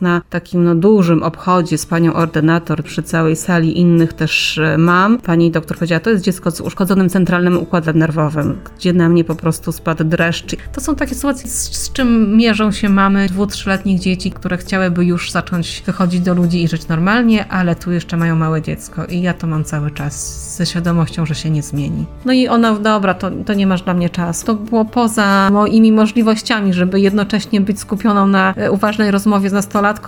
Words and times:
na 0.00 0.22
takim 0.30 0.64
no, 0.64 0.74
dużym 0.74 1.22
obchodzie 1.22 1.78
z 1.78 1.86
panią 1.86 2.12
ordynator 2.12 2.84
przy 2.84 3.02
całej 3.02 3.36
sali 3.36 3.78
innych 3.78 4.12
też 4.12 4.58
e, 4.58 4.78
mam. 4.78 5.18
Pani 5.18 5.50
doktor 5.50 5.76
powiedziała, 5.76 6.00
to 6.00 6.10
jest 6.10 6.24
dziecko 6.24 6.50
z 6.50 6.60
uszkodzonym 6.60 7.08
centralnym 7.08 7.58
układem 7.58 7.98
nerwowym, 7.98 8.58
gdzie 8.76 8.92
na 8.92 9.08
mnie 9.08 9.24
po 9.24 9.34
prostu 9.34 9.72
spadł 9.72 10.04
dreszcz. 10.04 10.56
To 10.72 10.80
są 10.80 10.94
takie 10.94 11.14
sytuacje, 11.14 11.50
z, 11.50 11.76
z 11.76 11.92
czym 11.92 12.36
mierzą 12.36 12.72
się 12.72 12.88
mamy 12.88 13.26
dwu, 13.26 13.46
trzyletnich 13.46 14.00
dzieci, 14.00 14.30
które 14.30 14.56
chciałyby 14.56 15.04
już 15.04 15.30
zacząć 15.30 15.82
wychodzić 15.86 16.20
do 16.20 16.34
ludzi 16.34 16.62
i 16.62 16.68
żyć 16.68 16.88
normalnie, 16.88 17.48
ale 17.48 17.76
tu 17.76 17.92
jeszcze 17.92 18.16
mają 18.16 18.36
małe 18.36 18.62
dziecko 18.62 19.04
i 19.04 19.22
ja 19.22 19.34
to 19.34 19.46
mam 19.46 19.64
cały 19.64 19.90
czas 19.90 20.56
ze 20.56 20.66
świadomością, 20.66 21.26
że 21.26 21.34
się 21.34 21.50
nie 21.50 21.62
zmieni. 21.62 22.06
No 22.24 22.32
i 22.32 22.48
ona, 22.48 22.74
dobra, 22.74 23.14
to, 23.14 23.30
to 23.46 23.54
nie 23.54 23.66
masz 23.66 23.82
dla 23.82 23.94
mnie 23.94 24.10
czasu. 24.10 24.46
To 24.46 24.54
było 24.54 24.84
poza 24.84 25.48
moimi 25.52 25.92
możliwościami, 25.92 26.72
żeby 26.72 27.00
jednocześnie 27.00 27.60
być 27.60 27.80
skupioną 27.80 28.26
na 28.26 28.54
e, 28.54 28.70
uważnej 28.70 29.10
rozmowie 29.10 29.50
z 29.50 29.52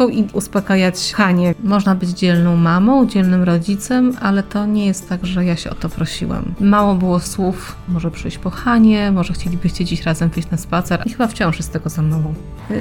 i 0.09 0.27
uspokajać 0.33 1.13
Hanie. 1.17 1.55
Można 1.65 1.95
być 1.95 2.11
dzielną 2.11 2.57
mamą, 2.57 3.07
dzielnym 3.07 3.43
rodzicem, 3.43 4.13
ale 4.21 4.43
to 4.43 4.67
nie 4.67 4.87
jest 4.87 5.09
tak, 5.09 5.27
że 5.27 5.45
ja 5.45 5.57
się 5.57 5.71
o 5.71 5.75
to 5.75 5.89
prosiłam. 5.89 6.55
Mało 6.61 6.95
było 6.95 7.21
słów, 7.21 7.77
może 7.89 8.11
przyjść 8.11 8.39
po 8.39 8.51
Hanie, 8.51 9.13
może 9.13 9.33
chcielibyście 9.33 9.85
dziś 9.85 10.03
razem 10.03 10.29
wyjść 10.29 10.51
na 10.51 10.57
spacer 10.57 11.03
i 11.07 11.11
chyba 11.11 11.27
wciąż 11.27 11.57
jest 11.57 11.73
tego 11.73 11.91
za 11.91 12.03
mało. 12.03 12.35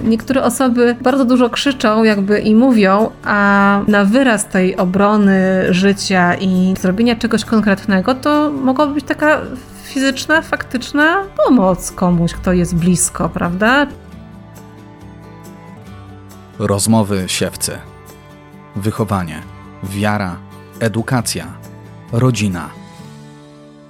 Niektóre 0.03 0.43
osoby 0.43 0.95
bardzo 1.01 1.25
dużo 1.25 1.49
krzyczą 1.49 2.03
jakby 2.03 2.39
i 2.39 2.55
mówią, 2.55 3.09
a 3.23 3.81
na 3.87 4.05
wyraz 4.05 4.45
tej 4.45 4.77
obrony 4.77 5.65
życia 5.69 6.35
i 6.35 6.73
zrobienia 6.79 7.15
czegoś 7.15 7.45
konkretnego 7.45 8.15
to 8.15 8.51
mogłaby 8.51 8.93
być 8.93 9.05
taka 9.05 9.41
fizyczna, 9.83 10.41
faktyczna 10.41 11.23
pomoc 11.45 11.91
komuś, 11.91 12.33
kto 12.33 12.53
jest 12.53 12.75
blisko, 12.75 13.29
prawda? 13.29 13.87
Rozmowy 16.61 17.23
siewcy. 17.27 17.77
Wychowanie, 18.75 19.41
wiara, 19.83 20.39
edukacja, 20.79 21.53
rodzina. 22.11 22.69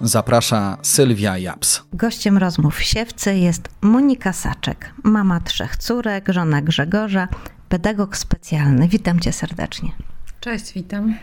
Zaprasza 0.01 0.77
Sylwia 0.81 1.37
Japs. 1.37 1.83
Gościem 1.93 2.37
rozmów 2.37 2.81
siewcy 2.81 3.35
jest 3.35 3.69
Monika 3.81 4.33
Saczek, 4.33 4.93
mama 5.03 5.39
trzech 5.39 5.77
córek, 5.77 6.29
żona 6.29 6.61
Grzegorza, 6.61 7.27
pedagog 7.69 8.17
specjalny. 8.17 8.87
Witam 8.87 9.19
cię 9.19 9.33
serdecznie. 9.33 9.91
Cześć, 10.39 10.73
witam. 10.73 11.15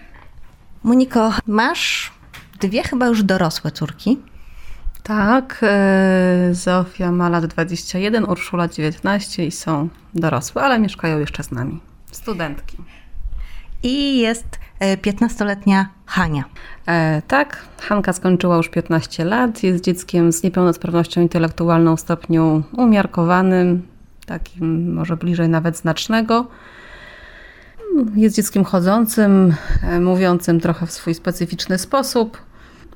Moniko, 0.82 1.32
masz 1.46 2.12
dwie 2.60 2.82
chyba 2.82 3.06
już 3.06 3.22
dorosłe 3.22 3.70
córki. 3.70 4.18
Tak, 5.02 5.60
e, 5.62 6.48
Zofia 6.52 7.12
ma 7.12 7.28
lat 7.28 7.46
21, 7.46 8.24
Urszula 8.24 8.68
19 8.68 9.46
i 9.46 9.50
są 9.50 9.88
dorosłe, 10.14 10.62
ale 10.62 10.78
mieszkają 10.78 11.18
jeszcze 11.18 11.42
z 11.42 11.50
nami. 11.50 11.80
Studentki. 12.12 12.76
I 13.82 14.18
jest 14.18 14.58
15-letnia 14.80 15.80
e, 15.80 15.86
Hania. 16.06 16.44
E, 16.86 17.22
tak, 17.28 17.64
Hanka 17.80 18.12
skończyła 18.12 18.56
już 18.56 18.68
15 18.68 19.24
lat, 19.24 19.62
jest 19.62 19.84
dzieckiem 19.84 20.32
z 20.32 20.42
niepełnosprawnością 20.42 21.20
intelektualną 21.20 21.96
w 21.96 22.00
stopniu 22.00 22.62
umiarkowanym, 22.72 23.82
takim 24.26 24.94
może 24.94 25.16
bliżej 25.16 25.48
nawet 25.48 25.76
znacznego. 25.76 26.46
Jest 28.14 28.36
dzieckiem 28.36 28.64
chodzącym, 28.64 29.54
e, 29.82 30.00
mówiącym 30.00 30.60
trochę 30.60 30.86
w 30.86 30.92
swój 30.92 31.14
specyficzny 31.14 31.78
sposób, 31.78 32.38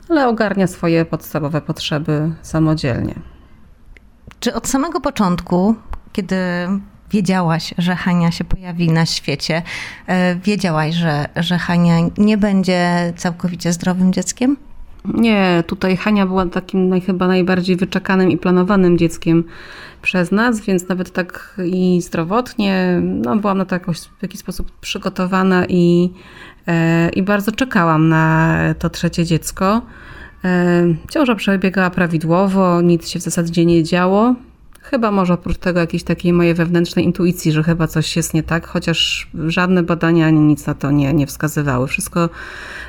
ale 0.09 0.29
ogarnia 0.29 0.67
swoje 0.67 1.05
podstawowe 1.05 1.61
potrzeby 1.61 2.33
samodzielnie. 2.43 3.15
Czy 4.41 4.55
od 4.55 4.69
samego 4.69 5.01
początku, 5.01 5.75
kiedy 6.13 6.37
wiedziałaś, 7.11 7.75
że 7.79 7.97
Hania 7.97 8.31
się 8.31 8.45
pojawi 8.45 8.91
na 8.91 9.07
świecie, 9.07 9.63
e, 10.07 10.37
wiedziałaś, 10.37 10.95
że, 10.95 11.29
że 11.37 11.59
Hania 11.59 11.97
nie 12.19 12.39
będzie 12.39 13.13
całkowicie 13.17 13.73
zdrowym 13.73 14.13
dzieckiem? 14.13 14.57
Nie, 15.05 15.65
tutaj 15.67 15.97
Hania 15.97 16.27
była 16.27 16.47
takim 16.47 17.01
chyba 17.01 17.27
najbardziej 17.27 17.77
wyczekanym 17.77 18.31
i 18.31 18.39
planowanym 18.39 18.99
dzieckiem 18.99 19.45
przez 20.03 20.33
nas, 20.33 20.61
więc 20.61 20.89
nawet 20.89 21.11
tak 21.11 21.61
i 21.65 22.03
zdrowotnie, 22.03 23.01
no 23.03 23.37
byłam 23.37 23.59
na 23.59 23.65
to 23.65 23.75
jakoś, 23.75 23.99
w 24.01 24.23
jakiś 24.23 24.41
sposób 24.41 24.73
przygotowana 24.81 25.67
i, 25.69 26.11
e, 26.67 27.09
i 27.09 27.23
bardzo 27.23 27.53
czekałam 27.53 28.09
na 28.09 28.59
to 28.79 28.91
trzecie 28.91 29.25
dziecko. 29.25 29.83
E, 30.45 30.85
ciąża 31.11 31.35
przebiegała 31.35 31.91
prawidłowo, 31.91 32.81
nic 32.81 33.09
się 33.09 33.19
w 33.19 33.23
zasadzie 33.23 33.67
nie 33.67 33.83
działo. 33.83 34.35
Chyba 34.93 35.11
może 35.11 35.35
oprócz 35.35 35.59
tego 35.59 35.81
jakiejś 35.81 36.03
takiej 36.03 36.33
mojej 36.33 36.55
wewnętrznej 36.55 37.05
intuicji, 37.05 37.53
że 37.53 37.63
chyba 37.63 37.87
coś 37.87 38.17
jest 38.17 38.35
nie 38.35 38.43
tak, 38.43 38.67
chociaż 38.67 39.29
żadne 39.47 39.83
badania 39.83 40.27
ani 40.27 40.41
nic 40.41 40.67
na 40.67 40.75
to 40.75 40.91
nie, 40.91 41.13
nie 41.13 41.27
wskazywały. 41.27 41.87
Wszystko 41.87 42.29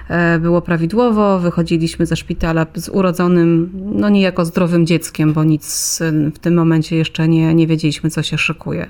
e, 0.10 0.40
było 0.40 0.62
prawidłowo, 0.62 1.40
wychodziliśmy 1.40 2.06
ze 2.06 2.16
szpitala 2.16 2.66
z 2.76 2.90
urodzonym, 2.90 3.70
no 3.96 4.10
niejako 4.10 4.46
zdrowym 4.46 4.86
dzieckiem, 4.86 5.34
bo 5.34 5.44
nic 5.44 6.00
w 6.36 6.40
tym 6.40 6.54
momencie 6.54 6.96
jeszcze 6.96 7.28
nie, 7.28 7.54
nie 7.54 7.68
wiedzieliśmy, 7.68 8.10
co 8.10 8.24
się 8.24 8.38
szykuje. 8.38 8.90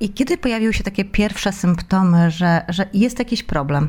I 0.00 0.08
kiedy 0.08 0.38
pojawiły 0.38 0.72
się 0.72 0.84
takie 0.84 1.04
pierwsze 1.04 1.52
symptomy, 1.52 2.30
że, 2.30 2.64
że 2.68 2.86
jest 2.94 3.18
jakiś 3.18 3.42
problem? 3.42 3.88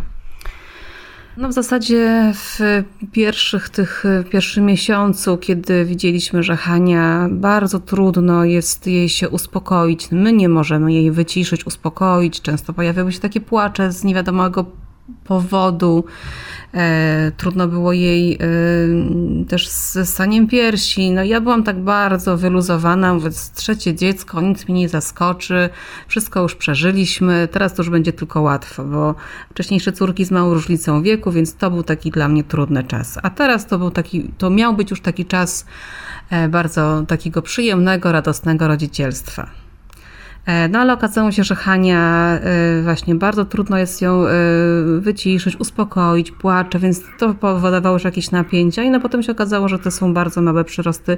No 1.38 1.50
w 1.50 1.54
zasadzie 1.54 2.34
w 2.36 2.60
pierwszych 3.12 3.70
tych, 3.70 4.04
w 4.26 4.30
pierwszym 4.30 4.66
miesiącu, 4.66 5.38
kiedy 5.38 5.86
widzieliśmy, 5.86 6.44
że 6.44 6.58
Hania 6.58 7.28
bardzo 7.32 7.80
trudno 7.80 8.46
jest 8.46 8.88
jej 8.88 9.10
się 9.10 9.30
uspokoić, 9.30 10.12
my 10.12 10.34
nie 10.34 10.50
możemy 10.50 10.94
jej 10.94 11.12
wyciszyć, 11.12 11.66
uspokoić, 11.66 12.42
często 12.42 12.74
pojawiały 12.74 13.12
się 13.12 13.20
takie 13.20 13.42
płacze 13.42 13.92
z 13.92 14.04
niewiadomego 14.04 14.66
powodu. 15.24 16.04
E, 16.74 17.32
trudno 17.38 17.68
było 17.68 17.94
jej 17.94 18.34
e, 18.34 18.38
też 19.46 19.68
ze 19.68 20.06
staniem 20.06 20.48
piersi. 20.48 21.12
No 21.12 21.24
ja 21.24 21.42
byłam 21.42 21.64
tak 21.64 21.80
bardzo 21.80 22.38
wyluzowana, 22.38 23.14
mówię, 23.14 23.30
trzecie 23.56 23.96
dziecko, 23.96 24.42
nic 24.42 24.68
mi 24.68 24.74
nie 24.74 24.90
zaskoczy, 24.90 25.70
wszystko 26.08 26.42
już 26.42 26.56
przeżyliśmy, 26.56 27.48
teraz 27.52 27.74
to 27.74 27.84
już 27.84 27.90
będzie 27.90 28.14
tylko 28.14 28.42
łatwo, 28.42 28.84
bo 28.84 29.16
wcześniejsze 29.52 29.92
córki 29.92 30.26
z 30.26 30.32
małą 30.32 30.54
różnicą 30.54 31.02
wieku, 31.02 31.32
więc 31.32 31.56
to 31.56 31.72
był 31.72 31.84
taki 31.84 32.12
dla 32.12 32.28
mnie 32.28 32.44
trudny 32.44 32.84
czas. 32.84 33.20
A 33.24 33.30
teraz 33.30 33.68
to 33.68 33.78
był 33.78 33.92
taki, 33.92 34.24
to 34.38 34.50
miał 34.50 34.76
być 34.76 34.92
już 34.92 35.02
taki 35.02 35.26
czas 35.26 35.66
e, 36.30 36.50
bardzo 36.50 37.04
takiego 37.08 37.42
przyjemnego, 37.42 38.12
radosnego 38.12 38.68
rodzicielstwa. 38.68 39.62
E, 40.46 40.68
no 40.68 40.80
ale 40.80 40.94
okazało 40.94 41.32
się, 41.32 41.44
że 41.44 41.56
Hania 41.56 42.34
e, 42.44 42.82
właśnie 42.82 43.16
bardzo 43.16 43.46
trudno 43.46 43.78
jest 43.78 44.02
ją 44.02 44.28
e, 44.28 44.32
wyciszyć, 45.00 45.56
uspokoić, 45.60 46.32
płacze, 46.32 46.80
więc 46.80 47.02
to 47.20 47.34
powodowało 47.34 47.96
już 47.96 48.04
jakieś 48.04 48.32
napięcia 48.32 48.84
i 48.84 48.90
no 48.90 49.00
potem 49.00 49.24
się 49.24 49.32
okazało, 49.32 49.68
że 49.68 49.80
to 49.80 49.92
są 49.92 50.14
bardzo 50.14 50.42
małe 50.42 50.64
przyrosty 50.64 51.18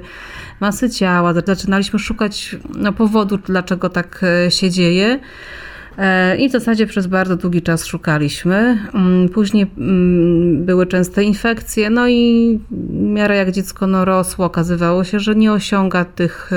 masy 0.60 0.90
ciała. 0.90 1.34
Zaczynaliśmy 1.46 1.98
szukać 1.98 2.56
no, 2.76 2.92
powodu, 2.92 3.38
dlaczego 3.38 3.88
tak 3.88 4.24
się 4.48 4.70
dzieje. 4.70 5.18
I 6.38 6.48
w 6.48 6.52
zasadzie 6.52 6.86
przez 6.86 7.06
bardzo 7.06 7.36
długi 7.36 7.62
czas 7.62 7.86
szukaliśmy. 7.86 8.78
Mm, 8.94 9.28
później 9.28 9.66
mm, 9.78 10.64
były 10.64 10.86
częste 10.86 11.24
infekcje, 11.24 11.90
no 11.90 12.08
i 12.08 12.60
w 12.70 12.92
miarę 12.92 13.36
jak 13.36 13.50
dziecko 13.50 13.86
no, 13.86 14.04
rosło, 14.04 14.46
okazywało 14.46 15.04
się, 15.04 15.20
że 15.20 15.34
nie 15.34 15.52
osiąga 15.52 16.04
tych 16.04 16.50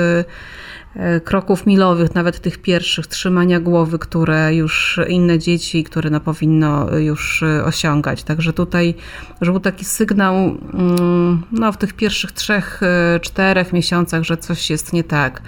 kroków 1.24 1.66
milowych, 1.66 2.14
nawet 2.14 2.40
tych 2.40 2.58
pierwszych, 2.58 3.06
trzymania 3.06 3.60
głowy, 3.60 3.98
które 3.98 4.54
już 4.54 5.00
inne 5.08 5.38
dzieci, 5.38 5.84
które 5.84 6.10
no 6.10 6.20
powinno 6.20 6.98
już 6.98 7.42
e, 7.42 7.64
osiągać. 7.64 8.22
Także 8.22 8.52
tutaj 8.52 8.94
że 9.40 9.50
był 9.50 9.60
taki 9.60 9.84
sygnał 9.84 10.34
mm, 10.34 11.42
no, 11.52 11.72
w 11.72 11.76
tych 11.76 11.92
pierwszych 11.92 12.32
trzech, 12.32 12.80
e, 12.82 13.20
czterech 13.20 13.72
miesiącach, 13.72 14.22
że 14.22 14.36
coś 14.36 14.70
jest 14.70 14.92
nie 14.92 15.04
tak. 15.04 15.42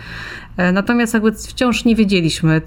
Natomiast 0.72 1.14
jakby 1.14 1.32
wciąż 1.32 1.84
nie 1.84 1.96
wiedzieliśmy, 1.96 2.62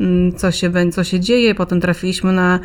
mm, 0.00 0.32
co 0.36 0.50
się, 0.50 0.72
co 0.92 1.04
się 1.04 1.20
dzieje. 1.20 1.54
Potem 1.54 1.80
trafiliśmy 1.80 2.32
na, 2.32 2.60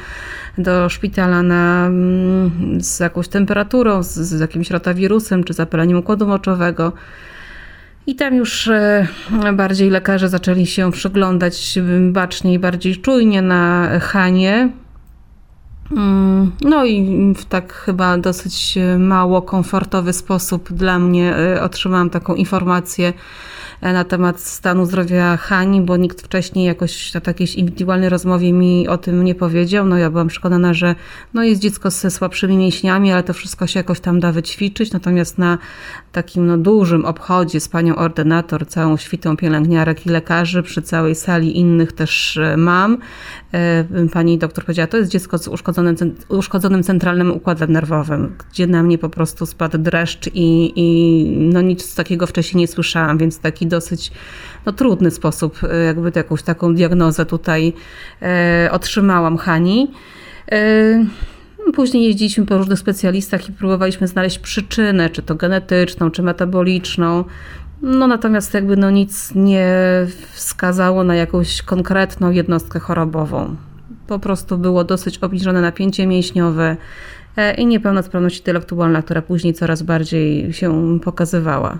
do 0.57 0.89
szpitala 0.89 1.43
na, 1.43 1.85
mm, 1.85 2.81
z 2.81 2.99
jakąś 2.99 3.27
temperaturą, 3.27 4.03
z, 4.03 4.13
z 4.13 4.39
jakimś 4.39 4.71
rotawirusem 4.71 5.43
czy 5.43 5.53
zapaleniem 5.53 5.97
układu 5.97 6.27
moczowego. 6.27 6.93
I 8.07 8.15
tam 8.15 8.35
już 8.35 8.67
e, 8.67 9.07
bardziej 9.53 9.89
lekarze 9.89 10.29
zaczęli 10.29 10.65
się 10.65 10.91
przyglądać 10.91 11.79
baczniej, 12.11 12.59
bardziej 12.59 12.97
czujnie 12.97 13.41
na 13.41 13.89
Hanie. 13.99 14.69
Mm, 15.91 16.51
no 16.61 16.85
i 16.85 17.33
w 17.37 17.45
tak 17.45 17.73
chyba 17.73 18.17
dosyć 18.17 18.77
mało 18.99 19.41
komfortowy 19.41 20.13
sposób 20.13 20.73
dla 20.73 20.99
mnie 20.99 21.35
e, 21.35 21.63
otrzymałam 21.63 22.09
taką 22.09 22.35
informację, 22.35 23.13
na 23.91 24.03
temat 24.03 24.39
stanu 24.39 24.85
zdrowia 24.85 25.37
Hani, 25.37 25.81
bo 25.81 25.97
nikt 25.97 26.21
wcześniej 26.21 26.65
jakoś 26.65 27.13
na 27.13 27.21
takiej 27.21 27.59
indywidualnej 27.59 28.09
rozmowie 28.09 28.53
mi 28.53 28.87
o 28.87 28.97
tym 28.97 29.23
nie 29.23 29.35
powiedział. 29.35 29.85
No 29.85 29.97
ja 29.97 30.09
byłam 30.09 30.27
przekonana, 30.27 30.73
że 30.73 30.95
no 31.33 31.43
jest 31.43 31.61
dziecko 31.61 31.89
ze 31.89 32.11
słabszymi 32.11 32.57
mięśniami, 32.57 33.11
ale 33.11 33.23
to 33.23 33.33
wszystko 33.33 33.67
się 33.67 33.79
jakoś 33.79 33.99
tam 33.99 34.19
da 34.19 34.31
wyćwiczyć. 34.31 34.91
Natomiast 34.91 35.37
na 35.37 35.57
takim 36.11 36.47
no, 36.47 36.57
dużym 36.57 37.05
obchodzie 37.05 37.59
z 37.59 37.67
panią 37.67 37.95
ordynator, 37.95 38.67
całą 38.67 38.97
świtą 38.97 39.37
pielęgniarek 39.37 40.05
i 40.05 40.09
lekarzy, 40.09 40.63
przy 40.63 40.81
całej 40.81 41.15
sali 41.15 41.57
innych 41.57 41.91
też 41.91 42.37
e, 42.37 42.57
mam, 42.57 42.97
e, 43.51 43.85
pani 44.13 44.37
doktor 44.37 44.63
powiedziała, 44.63 44.87
to 44.87 44.97
jest 44.97 45.11
dziecko 45.11 45.37
z 45.37 45.47
uszkodzonym, 45.47 45.95
uszkodzonym 46.29 46.83
centralnym 46.83 47.31
układem 47.31 47.71
nerwowym, 47.71 48.35
gdzie 48.51 48.67
na 48.67 48.83
mnie 48.83 48.97
po 48.97 49.09
prostu 49.09 49.45
spadł 49.45 49.77
dreszcz 49.77 50.27
i, 50.33 50.73
i 50.75 51.25
no 51.37 51.61
nic 51.61 51.95
takiego 51.95 52.27
wcześniej 52.27 52.59
nie 52.59 52.67
słyszałam, 52.67 53.17
więc 53.17 53.39
taki 53.39 53.67
dosyć 53.75 54.11
no, 54.65 54.71
trudny 54.71 55.11
sposób, 55.11 55.59
e, 55.63 55.83
jakby 55.83 56.11
jakąś 56.15 56.43
taką 56.43 56.75
diagnozę 56.75 57.25
tutaj 57.25 57.73
e, 58.21 58.69
otrzymałam 58.71 59.37
Hani. 59.37 59.91
E, 60.51 61.05
Później 61.73 62.03
jeździliśmy 62.03 62.45
po 62.45 62.57
różnych 62.57 62.79
specjalistach 62.79 63.49
i 63.49 63.51
próbowaliśmy 63.51 64.07
znaleźć 64.07 64.39
przyczynę, 64.39 65.09
czy 65.09 65.21
to 65.21 65.35
genetyczną, 65.35 66.11
czy 66.11 66.23
metaboliczną. 66.23 67.23
No 67.81 68.07
natomiast 68.07 68.53
jakby 68.53 68.77
no 68.77 68.91
nic 68.91 69.35
nie 69.35 69.71
wskazało 70.31 71.03
na 71.03 71.15
jakąś 71.15 71.61
konkretną 71.61 72.31
jednostkę 72.31 72.79
chorobową. 72.79 73.55
Po 74.07 74.19
prostu 74.19 74.57
było 74.57 74.83
dosyć 74.83 75.17
obniżone 75.17 75.61
napięcie 75.61 76.07
mięśniowe 76.07 76.77
e, 77.37 77.53
i 77.53 77.65
niepełnosprawność 77.65 78.37
intelektualna, 78.37 79.01
która 79.01 79.21
później 79.21 79.53
coraz 79.53 79.81
bardziej 79.81 80.53
się 80.53 80.99
pokazywała. 81.03 81.77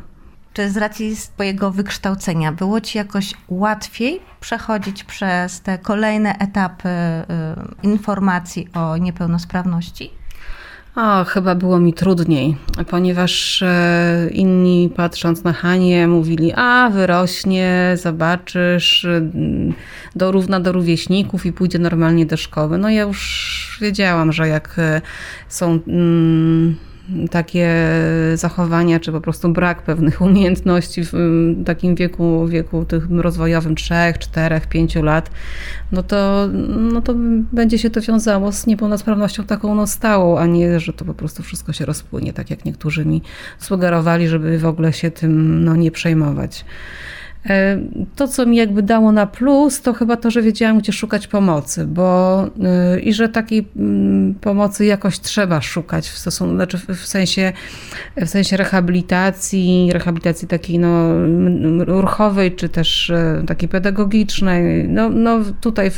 Czy 0.54 0.70
z 0.70 0.78
racji 0.78 1.16
swojego 1.16 1.72
wykształcenia 1.72 2.52
było 2.52 2.82
ci 2.82 2.98
jakoś 2.98 3.34
łatwiej 3.50 4.20
przechodzić 4.40 5.04
przez 5.04 5.62
te 5.62 5.78
kolejne 5.78 6.38
etapy 6.38 6.90
y, 6.90 7.88
informacji 7.88 8.68
o 8.74 8.98
niepełnosprawności? 8.98 10.10
O, 10.96 11.24
chyba 11.24 11.56
było 11.56 11.80
mi 11.80 11.94
trudniej, 11.94 12.58
ponieważ 12.90 13.62
e, 13.62 14.30
inni 14.32 14.90
patrząc 14.96 15.44
na 15.44 15.54
Hanię 15.54 16.08
mówili, 16.08 16.54
a 16.56 16.90
wyrośnie, 16.94 17.96
zobaczysz, 17.96 19.06
mm, 19.06 19.74
dorówna 20.16 20.60
do 20.60 20.72
rówieśników 20.72 21.46
i 21.46 21.54
pójdzie 21.54 21.80
normalnie 21.80 22.26
do 22.26 22.38
szkoły. 22.38 22.78
No 22.78 22.90
ja 22.90 23.02
już 23.02 23.78
wiedziałam, 23.82 24.32
że 24.32 24.48
jak 24.48 24.76
e, 24.78 25.02
są... 25.48 25.80
Mm, 25.88 26.76
takie 27.32 27.70
zachowania, 28.36 29.00
czy 29.00 29.12
po 29.12 29.22
prostu 29.22 29.50
brak 29.50 29.82
pewnych 29.82 30.22
umiejętności 30.22 31.02
w 31.04 31.14
takim 31.66 31.96
wieku, 31.96 32.48
wieku 32.48 32.86
tym 32.86 33.20
rozwojowym 33.20 33.76
3, 33.76 33.94
4, 34.20 34.62
5 34.70 34.96
lat, 34.96 35.32
no 35.92 36.04
to, 36.04 36.48
no 36.68 37.02
to 37.02 37.14
będzie 37.54 37.80
się 37.80 37.90
to 37.90 38.02
wiązało 38.02 38.52
z 38.52 38.68
niepełnosprawnością 38.68 39.44
taką 39.44 39.76
no 39.76 39.88
stałą, 39.88 40.38
a 40.40 40.46
nie, 40.46 40.80
że 40.80 40.94
to 40.94 41.06
po 41.06 41.14
prostu 41.14 41.44
wszystko 41.44 41.74
się 41.74 41.86
rozpłynie, 41.86 42.34
tak 42.34 42.50
jak 42.50 42.66
niektórzy 42.66 43.06
mi 43.06 43.22
sugerowali, 43.60 44.28
żeby 44.28 44.60
w 44.60 44.66
ogóle 44.66 44.94
się 44.94 45.12
tym 45.12 45.64
no, 45.64 45.76
nie 45.76 45.92
przejmować. 45.92 46.66
E, 47.50 47.80
to, 48.16 48.28
co 48.28 48.46
mi 48.46 48.58
jakby 48.58 48.84
dało 48.84 49.12
na 49.12 49.28
plus, 49.28 49.82
to 49.82 49.94
chyba 49.94 50.18
to, 50.18 50.32
że 50.32 50.42
wiedziałam, 50.42 50.80
gdzie 50.80 50.94
szukać 50.94 51.28
pomocy, 51.28 51.88
bo 51.88 52.42
e, 52.64 53.00
i 53.00 53.14
że 53.14 53.30
takiej 53.30 53.68
mm, 53.76 54.36
pomocy 54.36 54.86
jakoś 54.86 55.20
trzeba 55.20 55.62
szukać 55.62 56.10
w 56.10 56.18
stosunku, 56.18 56.56
znaczy 56.56 56.78
w 56.78 57.08
sensie, 57.08 57.54
w 58.18 58.30
sensie 58.30 58.58
rehabilitacji, 58.58 59.90
rehabilitacji 59.94 60.48
takiej 60.48 60.80
no, 60.80 61.14
ruchowej, 61.86 62.56
czy 62.56 62.70
też 62.70 63.10
e, 63.10 63.44
takiej 63.48 63.70
pedagogicznej, 63.70 64.88
no, 64.88 65.10
no 65.10 65.40
tutaj 65.62 65.92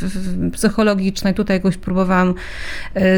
psychologicznej, 0.52 1.34
tutaj 1.34 1.56
jakoś 1.56 1.76
próbowałam 1.76 2.34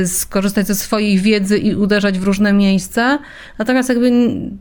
skorzystać 0.06 0.66
ze 0.66 0.74
swojej 0.74 1.18
wiedzy 1.18 1.58
i 1.58 1.74
uderzać 1.74 2.18
w 2.18 2.22
różne 2.22 2.52
miejsca. 2.52 3.18
Natomiast 3.58 3.88
jakby 3.88 4.10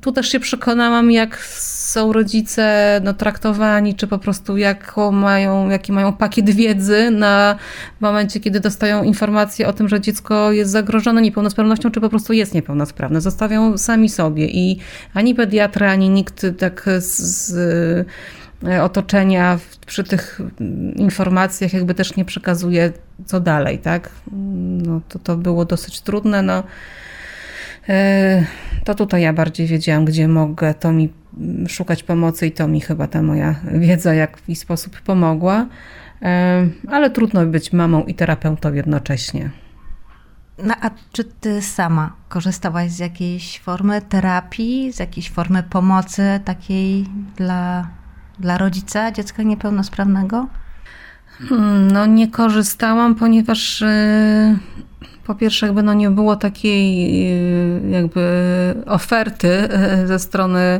tu 0.01 0.11
też 0.11 0.29
się 0.29 0.39
przekonałam, 0.39 1.11
jak 1.11 1.37
są 1.45 2.13
rodzice 2.13 3.01
no, 3.03 3.13
traktowani, 3.13 3.56
czy 3.95 4.07
po 4.07 4.17
prostu 4.17 4.57
jaką 4.57 5.11
mają, 5.11 5.69
jaki 5.69 5.91
mają 5.91 6.13
pakiet 6.13 6.49
wiedzy 6.49 7.11
na 7.11 7.55
momencie, 7.99 8.39
kiedy 8.39 8.59
dostają 8.59 9.03
informację 9.03 9.67
o 9.67 9.73
tym, 9.73 9.89
że 9.89 10.01
dziecko 10.01 10.51
jest 10.51 10.71
zagrożone 10.71 11.21
niepełnosprawnością, 11.21 11.91
czy 11.91 12.01
po 12.01 12.09
prostu 12.09 12.33
jest 12.33 12.53
niepełnosprawne. 12.53 13.21
Zostawią 13.21 13.77
sami 13.77 14.09
sobie 14.09 14.47
i 14.47 14.79
ani 15.13 15.35
pediatra, 15.35 15.91
ani 15.91 16.09
nikt 16.09 16.45
tak 16.57 16.85
z, 16.99 17.17
z 17.17 17.57
e, 18.67 18.83
otoczenia 18.83 19.59
przy 19.85 20.03
tych 20.03 20.41
informacjach 20.95 21.73
jakby 21.73 21.93
też 21.93 22.15
nie 22.15 22.25
przekazuje 22.25 22.91
co 23.25 23.39
dalej, 23.39 23.79
tak? 23.79 24.09
No 24.77 25.01
to, 25.09 25.19
to 25.19 25.37
było 25.37 25.65
dosyć 25.65 26.01
trudne, 26.01 26.41
no. 26.41 26.63
E, 27.89 28.45
to 28.85 28.95
tutaj 28.95 29.21
ja 29.21 29.33
bardziej 29.33 29.67
wiedziałam, 29.67 30.05
gdzie 30.05 30.27
mogę, 30.27 30.73
to 30.73 30.91
mi 30.91 31.09
szukać 31.67 32.03
pomocy 32.03 32.47
i 32.47 32.51
to 32.51 32.67
mi 32.67 32.81
chyba 32.81 33.07
ta 33.07 33.21
moja 33.21 33.55
wiedza 33.73 34.11
w 34.11 34.15
jakiś 34.15 34.59
sposób 34.59 35.01
pomogła. 35.01 35.67
Ale 36.87 37.09
trudno 37.09 37.45
być 37.45 37.73
mamą 37.73 38.03
i 38.03 38.13
terapeutą 38.13 38.73
jednocześnie. 38.73 39.49
No 40.63 40.73
a 40.81 40.89
czy 41.11 41.23
ty 41.23 41.61
sama 41.61 42.13
korzystałaś 42.29 42.91
z 42.91 42.99
jakiejś 42.99 43.59
formy 43.59 44.01
terapii, 44.01 44.93
z 44.93 44.99
jakiejś 44.99 45.29
formy 45.29 45.63
pomocy 45.63 46.39
takiej 46.45 47.05
dla, 47.35 47.87
dla 48.39 48.57
rodzica 48.57 49.11
dziecka 49.11 49.43
niepełnosprawnego? 49.43 50.47
Hmm, 51.49 51.91
no 51.91 52.05
nie 52.05 52.27
korzystałam, 52.27 53.15
ponieważ 53.15 53.81
y, 53.81 54.57
po 55.25 55.35
pierwsze 55.35 55.65
jakby 55.65 55.83
no 55.83 55.93
nie 55.93 56.09
było 56.09 56.35
takiej 56.35 57.07
y, 57.85 57.89
jakby 57.89 58.23
oferty 58.85 59.69
y, 60.03 60.07
ze 60.07 60.19
strony 60.19 60.79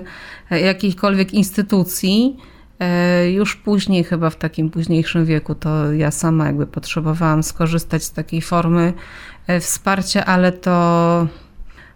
jakiejkolwiek 0.56 1.34
instytucji. 1.34 2.38
E, 2.80 3.32
już 3.32 3.56
później, 3.56 4.04
chyba 4.04 4.30
w 4.30 4.36
takim 4.36 4.70
późniejszym 4.70 5.26
wieku, 5.26 5.56
to 5.56 5.94
ja 5.94 6.12
sama 6.12 6.46
jakby 6.46 6.68
potrzebowałam 6.68 7.44
skorzystać 7.44 8.04
z 8.04 8.12
takiej 8.12 8.42
formy 8.42 8.94
e, 9.48 9.60
wsparcia, 9.60 10.26
ale 10.26 10.52
to 10.52 11.28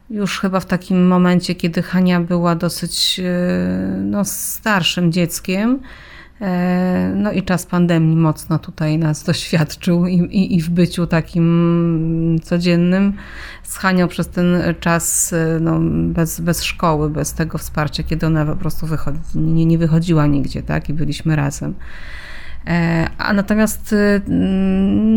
już 0.10 0.40
chyba 0.40 0.60
w 0.60 0.66
takim 0.66 1.08
momencie, 1.08 1.56
kiedy 1.56 1.82
Hania 1.82 2.20
była 2.20 2.56
dosyć 2.56 3.20
e, 3.20 3.24
no, 3.98 4.26
starszym 4.26 5.12
dzieckiem. 5.12 5.80
E, 6.42 7.14
no 7.16 7.32
i 7.32 7.44
czas 7.44 7.66
pandemii 7.66 8.16
mocno 8.16 8.60
tutaj 8.60 8.98
nas 8.98 9.24
doświadczył 9.24 10.06
i, 10.06 10.16
i, 10.16 10.56
i 10.56 10.62
w 10.62 10.70
byciu 10.70 11.08
takim 11.08 12.40
codziennym 12.44 13.14
z 13.64 13.78
Hanią 13.78 14.08
przez 14.08 14.28
ten 14.28 14.46
czas 14.80 15.34
e, 15.34 15.60
no, 15.60 15.80
bez, 16.14 16.42
bez 16.42 16.64
szkoły, 16.64 17.10
bez 17.10 17.34
tego 17.34 17.58
wsparcia, 17.58 18.04
kiedy 18.04 18.26
ona 18.26 18.46
po 18.46 18.56
prostu 18.56 18.88
wychodzi, 18.88 19.20
nie, 19.36 19.66
nie 19.66 19.78
wychodziła 19.78 20.28
nigdzie, 20.28 20.64
tak? 20.64 20.90
I 20.90 20.94
byliśmy 20.94 21.36
razem. 21.36 21.74
E, 22.68 23.08
a 23.18 23.34
natomiast 23.34 23.96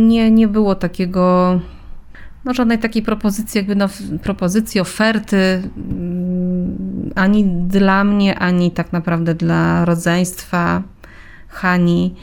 nie, 0.01 0.31
nie 0.31 0.49
było 0.49 0.75
takiego, 0.75 1.61
no 2.45 2.55
żadnej 2.55 2.79
takiej 2.79 3.03
propozycji, 3.03 3.59
jakby 3.59 3.77
no, 3.77 3.89
propozycji, 4.23 4.81
oferty 4.81 5.63
ani 7.15 7.45
dla 7.45 8.05
mnie, 8.05 8.39
ani 8.39 8.71
tak 8.71 8.93
naprawdę 8.93 9.35
dla 9.35 9.85
rodzeństwa 9.85 10.83
Hani, 11.55 12.15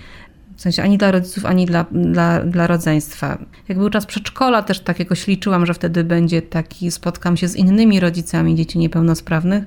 w 0.57 0.61
sensie 0.61 0.83
ani 0.83 0.97
dla 0.97 1.11
rodziców, 1.11 1.45
ani 1.45 1.65
dla, 1.65 1.85
dla, 1.91 2.39
dla 2.39 2.67
rodzeństwa. 2.67 3.37
Jak 3.67 3.77
był 3.77 3.89
czas 3.89 4.05
przedszkola, 4.05 4.61
też 4.61 4.79
tak 4.79 4.99
jakoś 4.99 5.27
liczyłam, 5.27 5.65
że 5.65 5.73
wtedy 5.73 6.03
będzie 6.03 6.41
taki, 6.41 6.91
spotkam 6.91 7.37
się 7.37 7.47
z 7.47 7.55
innymi 7.55 7.99
rodzicami 7.99 8.55
dzieci 8.55 8.79
niepełnosprawnych, 8.79 9.63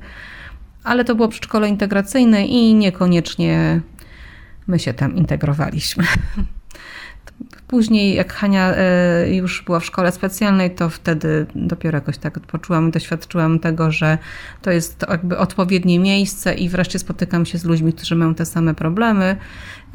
ale 0.84 1.04
to 1.04 1.14
było 1.14 1.28
przedszkole 1.28 1.68
integracyjne 1.68 2.46
i 2.46 2.74
niekoniecznie 2.74 3.80
my 4.66 4.78
się 4.78 4.94
tam 4.94 5.16
integrowaliśmy. 5.16 6.04
Później, 7.74 8.14
jak 8.14 8.32
Hania 8.32 8.74
e, 8.76 9.34
już 9.34 9.62
była 9.62 9.80
w 9.80 9.84
szkole 9.84 10.12
specjalnej, 10.12 10.74
to 10.74 10.90
wtedy 10.90 11.46
dopiero 11.54 11.96
jakoś 11.96 12.18
tak 12.18 12.40
poczułam 12.40 12.88
i 12.88 12.92
doświadczyłam 12.92 13.58
tego, 13.58 13.90
że 13.90 14.18
to 14.62 14.70
jest 14.70 15.04
jakby 15.10 15.38
odpowiednie 15.38 15.98
miejsce 15.98 16.54
i 16.54 16.68
wreszcie 16.68 16.98
spotykam 16.98 17.46
się 17.46 17.58
z 17.58 17.64
ludźmi, 17.64 17.92
którzy 17.92 18.16
mają 18.16 18.34
te 18.34 18.46
same 18.46 18.74
problemy 18.74 19.36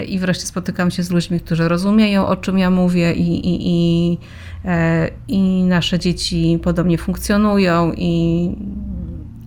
i 0.07 0.19
wreszcie 0.19 0.45
spotykam 0.45 0.91
się 0.91 1.03
z 1.03 1.11
ludźmi, 1.11 1.39
którzy 1.39 1.67
rozumieją, 1.67 2.27
o 2.27 2.35
czym 2.35 2.57
ja 2.57 2.69
mówię 2.69 3.13
i, 3.13 3.47
i, 3.47 3.67
i, 3.67 4.17
e, 4.65 5.09
i 5.27 5.63
nasze 5.63 5.99
dzieci 5.99 6.59
podobnie 6.63 6.97
funkcjonują 6.97 7.93
i 7.97 8.51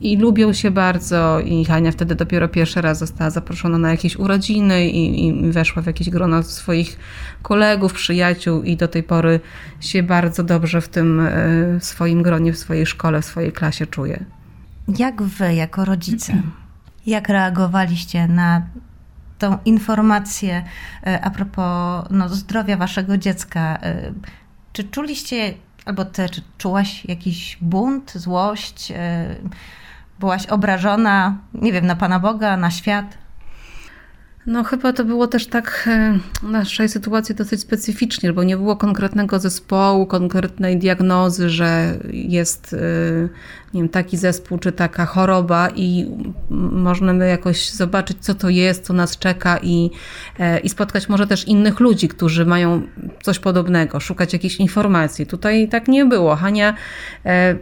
i 0.02 0.16
lubią 0.16 0.52
się 0.52 0.70
bardzo 0.70 1.40
i 1.40 1.64
Hania 1.64 1.92
wtedy 1.92 2.14
dopiero 2.14 2.48
pierwszy 2.48 2.80
raz 2.80 2.98
została 2.98 3.30
zaproszona 3.30 3.78
na 3.78 3.90
jakieś 3.90 4.16
urodziny 4.16 4.88
i, 4.88 5.26
i 5.26 5.52
weszła 5.52 5.82
w 5.82 5.86
jakieś 5.86 6.10
grono 6.10 6.42
swoich 6.42 6.98
kolegów, 7.42 7.92
przyjaciół 7.92 8.62
i 8.62 8.76
do 8.76 8.88
tej 8.88 9.02
pory 9.02 9.40
się 9.80 10.02
bardzo 10.02 10.42
dobrze 10.42 10.80
w 10.80 10.88
tym 10.88 11.20
e, 11.20 11.80
swoim 11.80 12.22
gronie, 12.22 12.52
w 12.52 12.58
swojej 12.58 12.86
szkole, 12.86 13.22
w 13.22 13.24
swojej 13.24 13.52
klasie 13.52 13.86
czuje. 13.86 14.24
Jak 14.98 15.22
wy, 15.22 15.54
jako 15.54 15.84
rodzice, 15.84 16.42
jak 17.06 17.28
reagowaliście 17.28 18.28
na 18.28 18.62
tą 19.38 19.58
informację 19.64 20.64
a 21.22 21.30
propos 21.30 22.04
no, 22.10 22.28
zdrowia 22.28 22.76
waszego 22.76 23.18
dziecka. 23.18 23.78
Czy 24.72 24.84
czuliście, 24.84 25.54
albo 25.84 26.04
ty, 26.04 26.28
czy 26.28 26.42
czułaś 26.58 27.04
jakiś 27.04 27.58
bunt, 27.60 28.12
złość? 28.14 28.92
Byłaś 30.22 30.46
obrażona, 30.46 31.38
nie 31.54 31.72
wiem, 31.72 31.86
na 31.86 31.96
Pana 31.96 32.20
Boga, 32.20 32.56
na 32.56 32.70
świat? 32.70 33.18
No 34.46 34.64
chyba 34.64 34.92
to 34.92 35.04
było 35.04 35.26
też 35.26 35.46
tak 35.46 35.88
e, 35.90 36.18
w 36.42 36.50
naszej 36.50 36.88
sytuacji 36.88 37.34
dosyć 37.34 37.60
specyficznie, 37.60 38.32
bo 38.32 38.44
nie 38.44 38.56
było 38.56 38.76
konkretnego 38.76 39.38
zespołu, 39.38 40.06
konkretnej 40.06 40.78
diagnozy, 40.78 41.50
że 41.50 41.98
jest 42.12 42.74
e, 42.74 42.78
nie 43.74 43.80
wiem, 43.80 43.88
taki 43.88 44.16
zespół 44.16 44.58
czy 44.58 44.72
taka 44.72 45.06
choroba 45.06 45.68
i 45.76 46.06
możemy 46.70 47.28
jakoś 47.28 47.70
zobaczyć, 47.70 48.16
co 48.20 48.34
to 48.34 48.48
jest, 48.48 48.84
co 48.84 48.92
nas 48.92 49.18
czeka 49.18 49.58
i, 49.62 49.90
e, 50.38 50.58
i 50.58 50.68
spotkać 50.68 51.08
może 51.08 51.26
też 51.26 51.48
innych 51.48 51.80
ludzi, 51.80 52.08
którzy 52.08 52.46
mają 52.46 52.82
coś 53.22 53.38
podobnego, 53.38 54.00
szukać 54.00 54.32
jakichś 54.32 54.56
informacji. 54.56 55.26
Tutaj 55.26 55.68
tak 55.68 55.88
nie 55.88 56.04
było. 56.04 56.36
Hania 56.36 56.74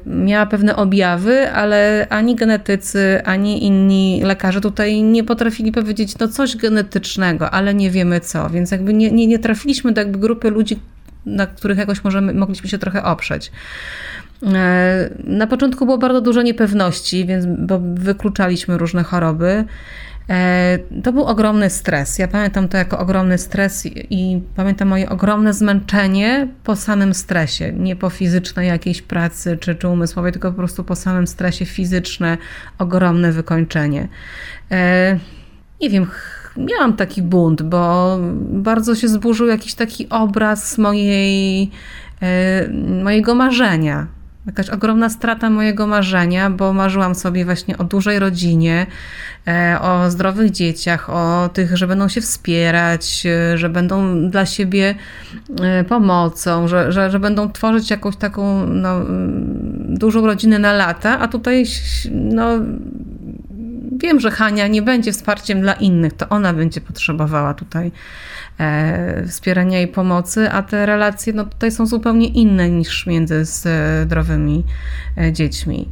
miała 0.07 0.47
pewne 0.47 0.77
objawy, 0.77 1.53
ale 1.53 2.07
ani 2.11 2.37
genetycy, 2.37 3.23
ani 3.25 3.65
inni 3.65 4.21
lekarze 4.25 4.61
tutaj 4.61 5.03
nie 5.03 5.25
potrafili 5.25 5.73
powiedzieć, 5.73 6.19
no 6.19 6.29
coś 6.29 6.57
genetycznego, 6.57 7.51
ale 7.51 7.75
nie 7.75 7.91
wiemy 7.91 8.21
co, 8.21 8.51
więc 8.51 8.71
jakby 8.71 8.95
nie, 8.95 9.11
nie, 9.11 9.27
nie 9.27 9.39
trafiliśmy 9.39 9.93
do 9.93 10.01
jakby 10.01 10.19
grupy 10.19 10.51
ludzi, 10.51 10.79
na 11.27 11.47
których 11.47 11.79
jakoś 11.79 12.05
możemy, 12.05 12.35
mogliśmy 12.35 12.69
się 12.69 12.79
trochę 12.79 13.05
oprzeć. 13.05 13.53
E, 14.47 15.11
na 15.25 15.47
początku 15.47 15.87
było 15.87 15.99
bardzo 15.99 16.21
dużo 16.21 16.43
niepewności, 16.43 17.27
więc 17.27 17.47
bo 17.59 17.81
wykluczaliśmy 17.95 18.79
różne 18.79 19.03
choroby. 19.03 19.65
E, 20.31 20.79
to 21.03 21.13
był 21.13 21.25
ogromny 21.25 21.71
stres. 21.71 22.19
Ja 22.19 22.29
pamiętam 22.29 22.69
to 22.69 22.77
jako 22.77 22.99
ogromny 22.99 23.39
stres 23.39 23.87
i 24.11 24.41
pamiętam 24.57 24.89
moje 24.89 25.09
ogromne 25.09 25.55
zmęczenie 25.55 26.49
po 26.65 26.77
samym 26.77 27.15
stresie. 27.15 27.73
Nie 27.73 27.97
po 27.97 28.11
fizycznej 28.11 28.69
jakiejś 28.69 29.03
pracy 29.03 29.59
czy, 29.61 29.75
czy 29.75 29.89
umysłowej, 29.89 30.33
tylko 30.33 30.51
po 30.51 30.57
prostu 30.57 30.85
po 30.85 30.97
samym 30.97 31.27
stresie 31.27 31.65
fizyczne, 31.65 32.39
ogromne 32.79 33.33
wykończenie. 33.33 34.09
E, 34.71 35.19
nie 35.81 35.91
wiem, 35.91 36.07
miałam 36.57 36.97
taki 36.97 37.23
bunt, 37.23 37.63
bo 37.63 38.19
bardzo 38.41 38.95
się 38.95 39.09
zburzył 39.09 39.47
jakiś 39.47 39.75
taki 39.75 40.09
obraz 40.09 40.79
mojej, 40.79 41.71
mojego 43.03 43.35
marzenia. 43.35 44.07
Jakaś 44.47 44.71
ogromna 44.71 45.09
strata 45.09 45.51
mojego 45.51 45.87
marzenia, 45.87 46.51
bo 46.51 46.73
marzyłam 46.73 47.15
sobie 47.15 47.45
właśnie 47.45 47.79
o 47.79 47.85
dużej 47.85 48.19
rodzinie, 48.19 48.87
e, 49.49 49.79
o 49.81 50.11
zdrowych 50.11 50.51
dzieciach, 50.51 51.11
o 51.11 51.51
tych, 51.53 51.77
że 51.77 51.87
będą 51.87 52.09
się 52.09 52.21
wspierać, 52.21 53.27
e, 53.27 53.59
że 53.59 53.69
będą 53.69 54.31
dla 54.31 54.47
siebie 54.47 54.95
pomocą, 55.89 56.69
że, 56.69 56.93
że, 56.93 57.11
że 57.11 57.21
będą 57.21 57.53
tworzyć 57.53 57.91
jakąś 57.91 58.17
taką 58.17 58.67
no, 58.67 59.01
dużą 59.89 60.27
rodzinę 60.27 60.59
na 60.59 60.73
lata, 60.73 61.19
a 61.19 61.29
tutaj 61.29 61.65
no, 62.11 62.59
wiem, 64.01 64.21
że 64.21 64.31
Hania 64.31 64.67
nie 64.67 64.83
będzie 64.83 65.13
wsparciem 65.13 65.61
dla 65.61 65.73
innych, 65.73 66.13
to 66.13 66.29
ona 66.29 66.53
będzie 66.53 66.81
potrzebowała 66.81 67.55
tutaj 67.55 67.93
e, 68.59 69.27
wspierania 69.27 69.83
i 69.83 69.89
pomocy, 69.89 70.51
a 70.51 70.63
te 70.63 70.87
relacje 70.87 71.33
no, 71.33 71.45
tutaj 71.45 71.73
są 71.73 71.87
zupełnie 71.87 72.29
inne 72.29 72.71
niż 72.71 73.07
między 73.07 73.45
zdrowymi 73.45 74.65
e, 75.19 75.33
dziećmi. 75.33 75.89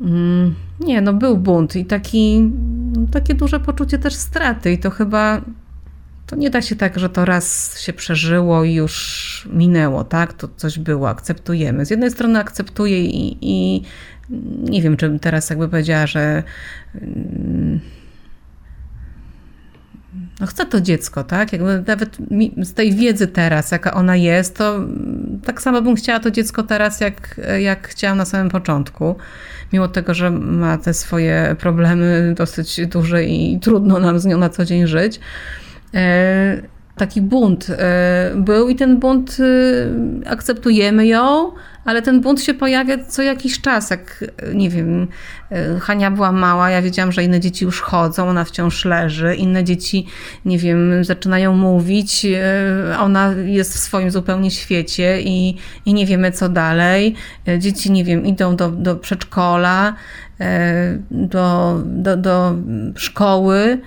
Mm, 0.00 0.54
nie, 0.80 1.00
no 1.00 1.12
był 1.12 1.36
bunt 1.36 1.76
i 1.76 1.84
taki, 1.84 2.50
takie 3.12 3.34
duże 3.34 3.60
poczucie 3.60 3.98
też 3.98 4.14
straty 4.14 4.72
i 4.72 4.78
to 4.78 4.90
chyba 4.90 5.40
to 6.26 6.36
nie 6.36 6.50
da 6.50 6.62
się 6.62 6.76
tak, 6.76 6.98
że 6.98 7.08
to 7.08 7.24
raz 7.24 7.78
się 7.80 7.92
przeżyło 7.92 8.64
i 8.64 8.74
już 8.74 9.48
minęło, 9.52 10.04
tak? 10.04 10.32
To 10.32 10.48
coś 10.56 10.78
było, 10.78 11.08
akceptujemy. 11.08 11.86
Z 11.86 11.90
jednej 11.90 12.10
strony 12.10 12.38
akceptuję 12.38 13.04
i, 13.04 13.36
i 13.40 13.82
nie 14.64 14.82
wiem, 14.82 14.96
czy 14.96 15.18
teraz 15.18 15.50
jakby 15.50 15.68
powiedziała, 15.68 16.06
że 16.06 16.42
mm, 16.94 17.80
no 20.40 20.46
chcę 20.46 20.66
to 20.66 20.80
dziecko, 20.80 21.24
tak? 21.24 21.52
Jakby 21.52 21.84
nawet 21.86 22.16
z 22.62 22.74
tej 22.74 22.94
wiedzy 22.94 23.26
teraz, 23.26 23.70
jaka 23.70 23.94
ona 23.94 24.16
jest, 24.16 24.56
to 24.56 24.80
tak 25.44 25.62
samo 25.62 25.82
bym 25.82 25.94
chciała 25.94 26.20
to 26.20 26.30
dziecko 26.30 26.62
teraz, 26.62 27.00
jak, 27.00 27.40
jak 27.60 27.88
chciałam 27.88 28.18
na 28.18 28.24
samym 28.24 28.48
początku. 28.48 29.16
Mimo 29.72 29.88
tego, 29.88 30.14
że 30.14 30.30
ma 30.30 30.78
te 30.78 30.94
swoje 30.94 31.56
problemy 31.58 32.34
dosyć 32.36 32.86
duże 32.86 33.24
i 33.24 33.60
trudno 33.60 33.98
nam 33.98 34.18
z 34.18 34.24
nią 34.24 34.38
na 34.38 34.48
co 34.48 34.64
dzień 34.64 34.86
żyć. 34.86 35.20
E, 35.94 36.62
taki 36.96 37.22
bunt 37.22 37.70
e, 37.70 38.32
był 38.36 38.68
i 38.68 38.76
ten 38.76 39.00
bunt 39.00 39.36
e, 39.40 40.30
akceptujemy 40.30 41.06
ją, 41.06 41.52
ale 41.84 42.02
ten 42.02 42.20
bunt 42.20 42.42
się 42.42 42.54
pojawia 42.54 43.04
co 43.04 43.22
jakiś 43.22 43.60
czas. 43.60 43.90
Jak, 43.90 44.24
nie 44.54 44.70
wiem, 44.70 45.08
e, 45.50 45.80
Hania 45.80 46.10
była 46.10 46.32
mała, 46.32 46.70
ja 46.70 46.82
wiedziałam, 46.82 47.12
że 47.12 47.24
inne 47.24 47.40
dzieci 47.40 47.64
już 47.64 47.80
chodzą, 47.80 48.28
ona 48.28 48.44
wciąż 48.44 48.84
leży, 48.84 49.34
inne 49.34 49.64
dzieci, 49.64 50.06
nie 50.44 50.58
wiem, 50.58 51.04
zaczynają 51.04 51.56
mówić, 51.56 52.26
e, 52.26 52.98
ona 52.98 53.32
jest 53.32 53.74
w 53.74 53.78
swoim 53.78 54.10
zupełnie 54.10 54.50
świecie 54.50 55.20
i, 55.22 55.56
i 55.86 55.94
nie 55.94 56.06
wiemy 56.06 56.32
co 56.32 56.48
dalej. 56.48 57.14
E, 57.48 57.58
dzieci, 57.58 57.90
nie 57.90 58.04
wiem, 58.04 58.26
idą 58.26 58.56
do, 58.56 58.70
do 58.70 58.96
przedszkola, 58.96 59.94
do, 61.10 61.80
do, 61.84 62.16
do 62.16 62.54
szkoły 62.96 63.78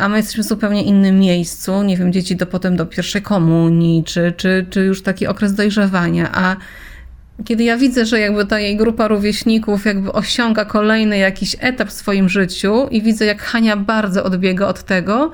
a 0.00 0.08
my 0.08 0.16
jesteśmy 0.16 0.42
w 0.42 0.46
zupełnie 0.46 0.82
innym 0.82 1.18
miejscu, 1.18 1.82
nie 1.82 1.96
wiem, 1.96 2.12
dzieci 2.12 2.36
do 2.36 2.46
potem 2.46 2.76
do 2.76 2.86
pierwszej 2.86 3.22
komunii, 3.22 4.04
czy, 4.04 4.32
czy, 4.36 4.66
czy 4.70 4.80
już 4.80 5.02
taki 5.02 5.26
okres 5.26 5.54
dojrzewania, 5.54 6.30
a 6.32 6.56
kiedy 7.44 7.64
ja 7.64 7.76
widzę, 7.76 8.06
że 8.06 8.20
jakby 8.20 8.46
ta 8.46 8.58
jej 8.58 8.76
grupa 8.76 9.08
rówieśników 9.08 9.84
jakby 9.86 10.12
osiąga 10.12 10.64
kolejny 10.64 11.18
jakiś 11.18 11.56
etap 11.60 11.88
w 11.88 11.92
swoim 11.92 12.28
życiu 12.28 12.88
i 12.90 13.02
widzę, 13.02 13.24
jak 13.24 13.42
Hania 13.42 13.76
bardzo 13.76 14.24
odbiega 14.24 14.66
od 14.66 14.82
tego, 14.82 15.32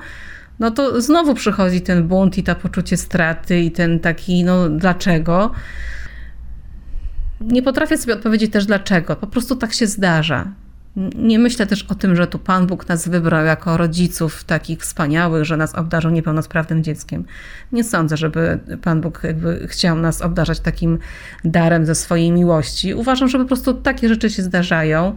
no 0.59 0.71
to 0.71 1.01
znowu 1.01 1.33
przychodzi 1.33 1.81
ten 1.81 2.07
bunt 2.07 2.37
i 2.37 2.43
to 2.43 2.55
poczucie 2.55 2.97
straty 2.97 3.59
i 3.59 3.71
ten 3.71 3.99
taki, 3.99 4.43
no 4.43 4.69
dlaczego? 4.69 5.51
Nie 7.41 7.63
potrafię 7.63 7.97
sobie 7.97 8.13
odpowiedzieć 8.13 8.51
też 8.51 8.65
dlaczego. 8.65 9.15
Po 9.15 9.27
prostu 9.27 9.55
tak 9.55 9.73
się 9.73 9.87
zdarza. 9.87 10.51
Nie 11.15 11.39
myślę 11.39 11.67
też 11.67 11.83
o 11.83 11.95
tym, 11.95 12.15
że 12.15 12.27
tu 12.27 12.39
Pan 12.39 12.67
Bóg 12.67 12.87
nas 12.89 13.07
wybrał 13.07 13.45
jako 13.45 13.77
rodziców 13.77 14.43
takich 14.43 14.79
wspaniałych, 14.79 15.45
że 15.45 15.57
nas 15.57 15.75
obdarzył 15.75 16.11
niepełnosprawnym 16.11 16.83
dzieckiem. 16.83 17.25
Nie 17.71 17.83
sądzę, 17.83 18.17
żeby 18.17 18.59
Pan 18.81 19.01
Bóg 19.01 19.21
jakby 19.23 19.67
chciał 19.67 19.97
nas 19.97 20.21
obdarzać 20.21 20.59
takim 20.59 20.99
darem 21.43 21.85
ze 21.85 21.95
swojej 21.95 22.31
miłości. 22.31 22.93
Uważam, 22.93 23.29
że 23.29 23.39
po 23.39 23.45
prostu 23.45 23.73
takie 23.73 24.09
rzeczy 24.09 24.29
się 24.29 24.43
zdarzają 24.43 25.15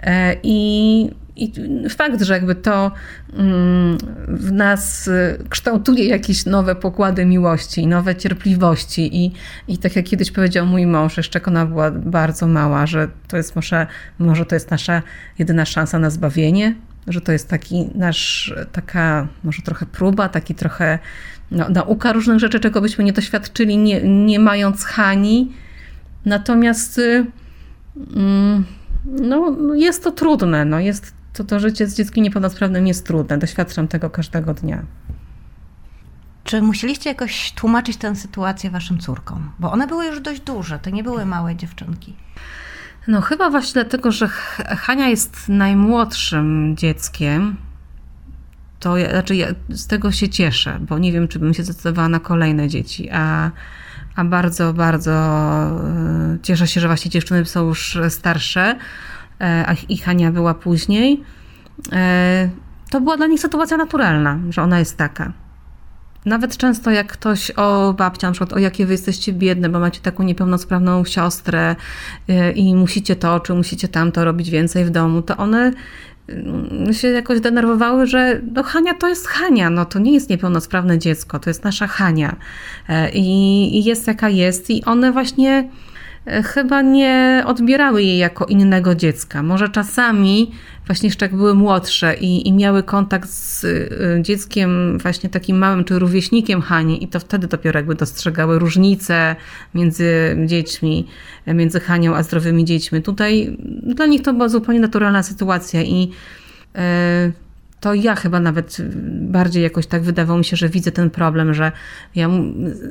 e, 0.00 0.36
i 0.42 1.10
i 1.36 1.52
fakt, 1.88 2.22
że 2.22 2.34
jakby 2.34 2.54
to 2.54 2.92
mm, 3.32 3.98
w 4.28 4.52
nas 4.52 5.08
y, 5.08 5.38
kształtuje 5.48 6.04
jakieś 6.04 6.46
nowe 6.46 6.74
pokłady 6.74 7.24
miłości, 7.24 7.86
nowe 7.86 8.16
cierpliwości 8.16 9.24
i, 9.24 9.32
i 9.68 9.78
tak 9.78 9.96
jak 9.96 10.04
kiedyś 10.04 10.30
powiedział 10.30 10.66
mój 10.66 10.86
mąż, 10.86 11.16
jeszcze 11.16 11.40
ona 11.46 11.66
była 11.66 11.90
bardzo 11.90 12.46
mała, 12.46 12.86
że 12.86 13.08
to 13.28 13.36
jest 13.36 13.56
może, 13.56 13.86
może 14.18 14.46
to 14.46 14.54
jest 14.56 14.70
nasza 14.70 15.02
jedyna 15.38 15.64
szansa 15.64 15.98
na 15.98 16.10
zbawienie, 16.10 16.74
że 17.06 17.20
to 17.20 17.32
jest 17.32 17.48
taki 17.48 17.88
nasz, 17.94 18.54
taka 18.72 19.26
może 19.44 19.62
trochę 19.62 19.86
próba, 19.86 20.28
taki 20.28 20.54
trochę 20.54 20.98
no, 21.50 21.68
nauka 21.68 22.12
różnych 22.12 22.38
rzeczy, 22.38 22.60
czego 22.60 22.80
byśmy 22.80 23.04
nie 23.04 23.12
doświadczyli, 23.12 23.78
nie, 23.78 24.02
nie 24.02 24.38
mając 24.38 24.84
Hani. 24.84 25.52
Natomiast 26.24 26.98
y, 26.98 27.26
mm, 28.16 28.64
no, 29.06 29.56
jest 29.74 30.04
to 30.04 30.10
trudne, 30.10 30.64
no, 30.64 30.80
jest 30.80 31.15
to 31.36 31.44
to 31.44 31.60
życie 31.60 31.86
z 31.86 31.96
dzieckiem 31.96 32.24
niepełnosprawnym 32.24 32.86
jest 32.86 33.06
trudne. 33.06 33.38
Doświadczam 33.38 33.88
tego 33.88 34.10
każdego 34.10 34.54
dnia. 34.54 34.82
Czy 36.44 36.62
musieliście 36.62 37.10
jakoś 37.10 37.52
tłumaczyć 37.52 37.96
tę 37.96 38.16
sytuację 38.16 38.70
waszym 38.70 38.98
córkom? 38.98 39.50
Bo 39.58 39.72
one 39.72 39.86
były 39.86 40.06
już 40.06 40.20
dość 40.20 40.40
duże, 40.40 40.78
to 40.78 40.90
nie 40.90 41.02
były 41.02 41.26
małe 41.26 41.56
dziewczynki. 41.56 42.16
No 43.08 43.20
chyba 43.20 43.50
właśnie 43.50 43.72
dlatego, 43.72 44.12
że 44.12 44.28
Hania 44.78 45.08
jest 45.08 45.48
najmłodszym 45.48 46.76
dzieckiem, 46.76 47.56
to 48.80 48.96
ja, 48.96 49.10
znaczy 49.10 49.36
ja 49.36 49.46
z 49.68 49.86
tego 49.86 50.12
się 50.12 50.28
cieszę, 50.28 50.78
bo 50.80 50.98
nie 50.98 51.12
wiem, 51.12 51.28
czy 51.28 51.38
bym 51.38 51.54
się 51.54 51.64
zdecydowała 51.64 52.08
na 52.08 52.20
kolejne 52.20 52.68
dzieci, 52.68 53.10
a, 53.12 53.50
a 54.16 54.24
bardzo, 54.24 54.72
bardzo 54.72 55.12
e, 55.12 56.38
cieszę 56.42 56.66
się, 56.66 56.80
że 56.80 56.86
właśnie 56.86 57.10
dziewczyny 57.10 57.44
są 57.44 57.68
już 57.68 57.98
starsze, 58.08 58.78
a 59.44 59.74
ich 59.88 60.04
Hania 60.04 60.32
była 60.32 60.54
później, 60.54 61.22
e, 61.92 62.48
to 62.90 63.00
była 63.00 63.16
dla 63.16 63.26
nich 63.26 63.40
sytuacja 63.40 63.76
naturalna, 63.76 64.38
że 64.50 64.62
ona 64.62 64.78
jest 64.78 64.96
taka. 64.96 65.32
Nawet 66.26 66.56
często 66.56 66.90
jak 66.90 67.12
ktoś 67.12 67.50
o 67.50 67.94
babcia, 67.98 68.26
na 68.26 68.32
przykład 68.32 68.52
o 68.52 68.58
jakie 68.58 68.86
wy 68.86 68.92
jesteście 68.92 69.32
biedne, 69.32 69.68
bo 69.68 69.80
macie 69.80 70.00
taką 70.00 70.22
niepełnosprawną 70.22 71.04
siostrę 71.04 71.76
e, 72.28 72.52
i 72.52 72.74
musicie 72.74 73.16
to, 73.16 73.40
czy 73.40 73.54
musicie 73.54 73.88
tamto 73.88 74.24
robić 74.24 74.50
więcej 74.50 74.84
w 74.84 74.90
domu, 74.90 75.22
to 75.22 75.36
one 75.36 75.72
mm, 76.28 76.92
się 76.94 77.08
jakoś 77.08 77.40
denerwowały, 77.40 78.06
że 78.06 78.40
no 78.52 78.62
Hania 78.62 78.94
to 78.94 79.08
jest 79.08 79.26
Hania, 79.26 79.70
no 79.70 79.84
to 79.84 79.98
nie 79.98 80.14
jest 80.14 80.30
niepełnosprawne 80.30 80.98
dziecko, 80.98 81.38
to 81.38 81.50
jest 81.50 81.64
nasza 81.64 81.86
Hania 81.86 82.36
e, 82.88 83.10
i, 83.10 83.78
i 83.78 83.84
jest 83.84 84.06
jaka 84.06 84.28
jest 84.28 84.70
i 84.70 84.84
one 84.84 85.12
właśnie 85.12 85.50
e, 85.58 85.85
chyba 86.44 86.82
nie 86.82 87.42
odbierały 87.46 88.02
jej 88.02 88.18
jako 88.18 88.44
innego 88.44 88.94
dziecka. 88.94 89.42
Może 89.42 89.68
czasami, 89.68 90.50
właśnie 90.86 91.06
jeszcze 91.06 91.24
jak 91.24 91.36
były 91.36 91.54
młodsze 91.54 92.14
i, 92.14 92.48
i 92.48 92.52
miały 92.52 92.82
kontakt 92.82 93.30
z 93.30 93.64
y, 93.64 93.90
dzieckiem 94.22 94.98
właśnie 94.98 95.30
takim 95.30 95.58
małym, 95.58 95.84
czy 95.84 95.98
rówieśnikiem 95.98 96.60
Hani 96.60 97.04
i 97.04 97.08
to 97.08 97.20
wtedy 97.20 97.46
dopiero 97.46 97.78
jakby 97.78 97.94
dostrzegały 97.94 98.58
różnice 98.58 99.36
między 99.74 100.36
dziećmi, 100.46 101.06
między 101.46 101.80
Hanią 101.80 102.14
a 102.14 102.22
zdrowymi 102.22 102.64
dziećmi. 102.64 103.02
Tutaj 103.02 103.56
dla 103.82 104.06
nich 104.06 104.22
to 104.22 104.32
była 104.32 104.48
zupełnie 104.48 104.80
naturalna 104.80 105.22
sytuacja 105.22 105.82
i 105.82 106.00
yy, 106.74 106.80
to 107.80 107.94
ja 107.94 108.14
chyba 108.14 108.40
nawet 108.40 108.76
bardziej 109.20 109.62
jakoś 109.62 109.86
tak 109.86 110.02
wydawało 110.02 110.38
mi 110.38 110.44
się, 110.44 110.56
że 110.56 110.68
widzę 110.68 110.92
ten 110.92 111.10
problem, 111.10 111.54
że 111.54 111.72
ja 112.14 112.28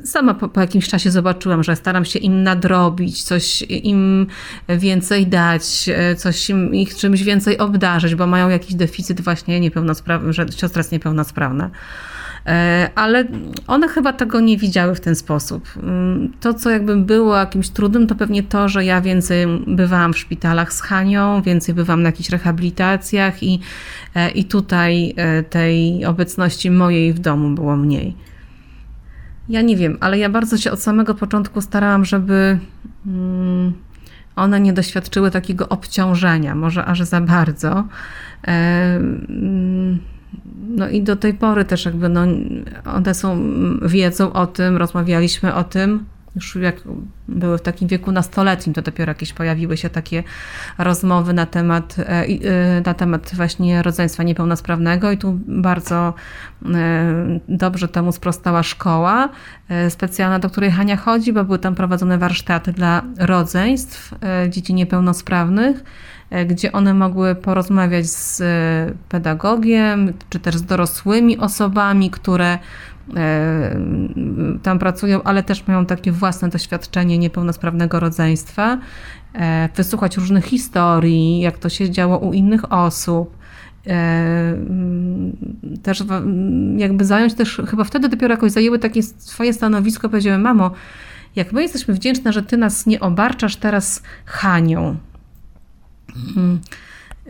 sama 0.04 0.34
po, 0.34 0.48
po, 0.48 0.60
jakimś 0.60 0.88
czasie 0.88 1.10
zobaczyłam, 1.10 1.64
że 1.64 1.76
staram 1.76 2.04
się 2.04 2.18
im 2.18 2.42
nadrobić, 2.42 3.22
coś 3.22 3.62
im 3.62 4.26
więcej 4.68 5.26
dać, 5.26 5.90
coś 6.16 6.50
im, 6.50 6.74
ich 6.74 6.94
czymś 6.94 7.22
więcej 7.22 7.58
obdarzyć, 7.58 8.14
bo 8.14 8.26
mają 8.26 8.48
jakiś 8.48 8.74
deficyt 8.74 9.20
właśnie 9.20 9.60
niepełnosprawny, 9.60 10.32
że 10.32 10.46
siostra 10.56 10.80
jest 10.80 10.92
niepełnosprawna. 10.92 11.70
E, 12.46 12.90
ale 12.94 13.24
one 13.66 13.88
chyba 13.88 14.12
tego 14.12 14.40
nie 14.40 14.56
widziały 14.56 14.94
w 14.94 15.00
ten 15.00 15.16
sposób. 15.16 15.68
Mm, 15.76 16.32
to, 16.40 16.54
co 16.54 16.70
jakby 16.70 16.96
było 16.96 17.36
jakimś 17.36 17.68
trudnym, 17.68 18.06
to 18.06 18.14
pewnie 18.14 18.42
to, 18.42 18.68
że 18.68 18.84
ja 18.84 19.00
więcej 19.00 19.46
bywałam 19.66 20.12
w 20.12 20.18
szpitalach 20.18 20.72
z 20.72 20.80
Hanią, 20.80 21.42
więcej 21.42 21.74
bywam 21.74 22.02
na 22.02 22.08
jakichś 22.08 22.30
rehabilitacjach 22.30 23.42
i, 23.42 23.60
e, 24.14 24.30
i 24.30 24.44
tutaj 24.44 25.14
e, 25.16 25.42
tej 25.42 26.04
obecności 26.04 26.70
mojej 26.70 27.12
w 27.12 27.18
domu 27.18 27.54
było 27.54 27.76
mniej. 27.76 28.16
Ja 29.48 29.62
nie 29.62 29.76
wiem, 29.76 29.98
ale 30.00 30.18
ja 30.18 30.28
bardzo 30.28 30.56
się 30.56 30.70
od 30.72 30.82
samego 30.82 31.14
początku 31.14 31.60
starałam, 31.60 32.04
żeby 32.04 32.58
mm, 33.06 33.72
one 34.36 34.60
nie 34.60 34.72
doświadczyły 34.72 35.30
takiego 35.30 35.68
obciążenia, 35.68 36.54
może 36.54 36.84
aż 36.84 37.02
za 37.02 37.20
bardzo. 37.20 37.84
No 40.68 40.88
i 40.88 41.02
do 41.02 41.16
tej 41.16 41.34
pory 41.34 41.64
też 41.64 41.84
jakby 41.84 42.08
no, 42.08 42.20
one 42.84 43.14
są, 43.14 43.38
wiedzą 43.82 44.32
o 44.32 44.46
tym, 44.46 44.76
rozmawialiśmy 44.76 45.54
o 45.54 45.64
tym, 45.64 46.04
już 46.36 46.56
jak 46.56 46.76
były 47.28 47.58
w 47.58 47.62
takim 47.62 47.88
wieku 47.88 48.12
nastoletnim, 48.12 48.74
to 48.74 48.82
dopiero 48.82 49.10
jakieś 49.10 49.32
pojawiły 49.32 49.76
się 49.76 49.90
takie 49.90 50.22
rozmowy 50.78 51.32
na 51.32 51.46
temat, 51.46 51.98
e, 51.98 52.04
e, 52.04 52.26
na 52.86 52.94
temat 52.94 53.30
właśnie 53.34 53.82
rodzeństwa 53.82 54.22
niepełnosprawnego 54.22 55.10
i 55.12 55.18
tu 55.18 55.38
bardzo 55.46 56.14
e, 56.74 57.40
dobrze 57.48 57.88
temu 57.88 58.12
sprostała 58.12 58.62
szkoła 58.62 59.28
specjalna, 59.88 60.38
do 60.38 60.50
której 60.50 60.70
Hania 60.70 60.96
chodzi, 60.96 61.32
bo 61.32 61.44
były 61.44 61.58
tam 61.58 61.74
prowadzone 61.74 62.18
warsztaty 62.18 62.72
dla 62.72 63.02
rodzeństw 63.18 64.14
dzieci 64.48 64.74
niepełnosprawnych 64.74 65.84
gdzie 66.46 66.72
one 66.72 66.94
mogły 66.94 67.34
porozmawiać 67.34 68.06
z 68.06 68.40
e, 68.40 68.92
pedagogiem, 69.08 70.12
czy 70.30 70.40
też 70.40 70.56
z 70.56 70.62
dorosłymi 70.62 71.38
osobami, 71.38 72.10
które 72.10 72.58
e, 73.16 73.78
tam 74.62 74.78
pracują, 74.78 75.22
ale 75.22 75.42
też 75.42 75.66
mają 75.66 75.86
takie 75.86 76.12
własne 76.12 76.48
doświadczenie 76.48 77.18
niepełnosprawnego 77.18 78.00
rodzeństwa, 78.00 78.78
wysłuchać 79.76 80.16
różnych 80.16 80.44
historii, 80.44 81.40
jak 81.40 81.58
to 81.58 81.68
się 81.68 81.90
działo 81.90 82.18
u 82.18 82.32
innych 82.32 82.72
osób. 82.72 83.36
Też 85.82 86.04
jakby 86.76 87.04
zająć 87.04 87.34
też, 87.34 87.62
chyba 87.68 87.84
wtedy 87.84 88.08
dopiero 88.08 88.34
jakoś 88.34 88.52
zajęły 88.52 88.78
takie 88.78 89.02
swoje 89.02 89.52
stanowisko, 89.52 90.08
powiedziały, 90.08 90.38
mamo, 90.38 90.70
jak 91.36 91.52
my 91.52 91.62
jesteśmy 91.62 91.94
wdzięczne, 91.94 92.32
że 92.32 92.42
ty 92.42 92.56
nas 92.56 92.86
nie 92.86 93.00
obarczasz 93.00 93.56
teraz 93.56 94.02
Hanią. 94.24 94.96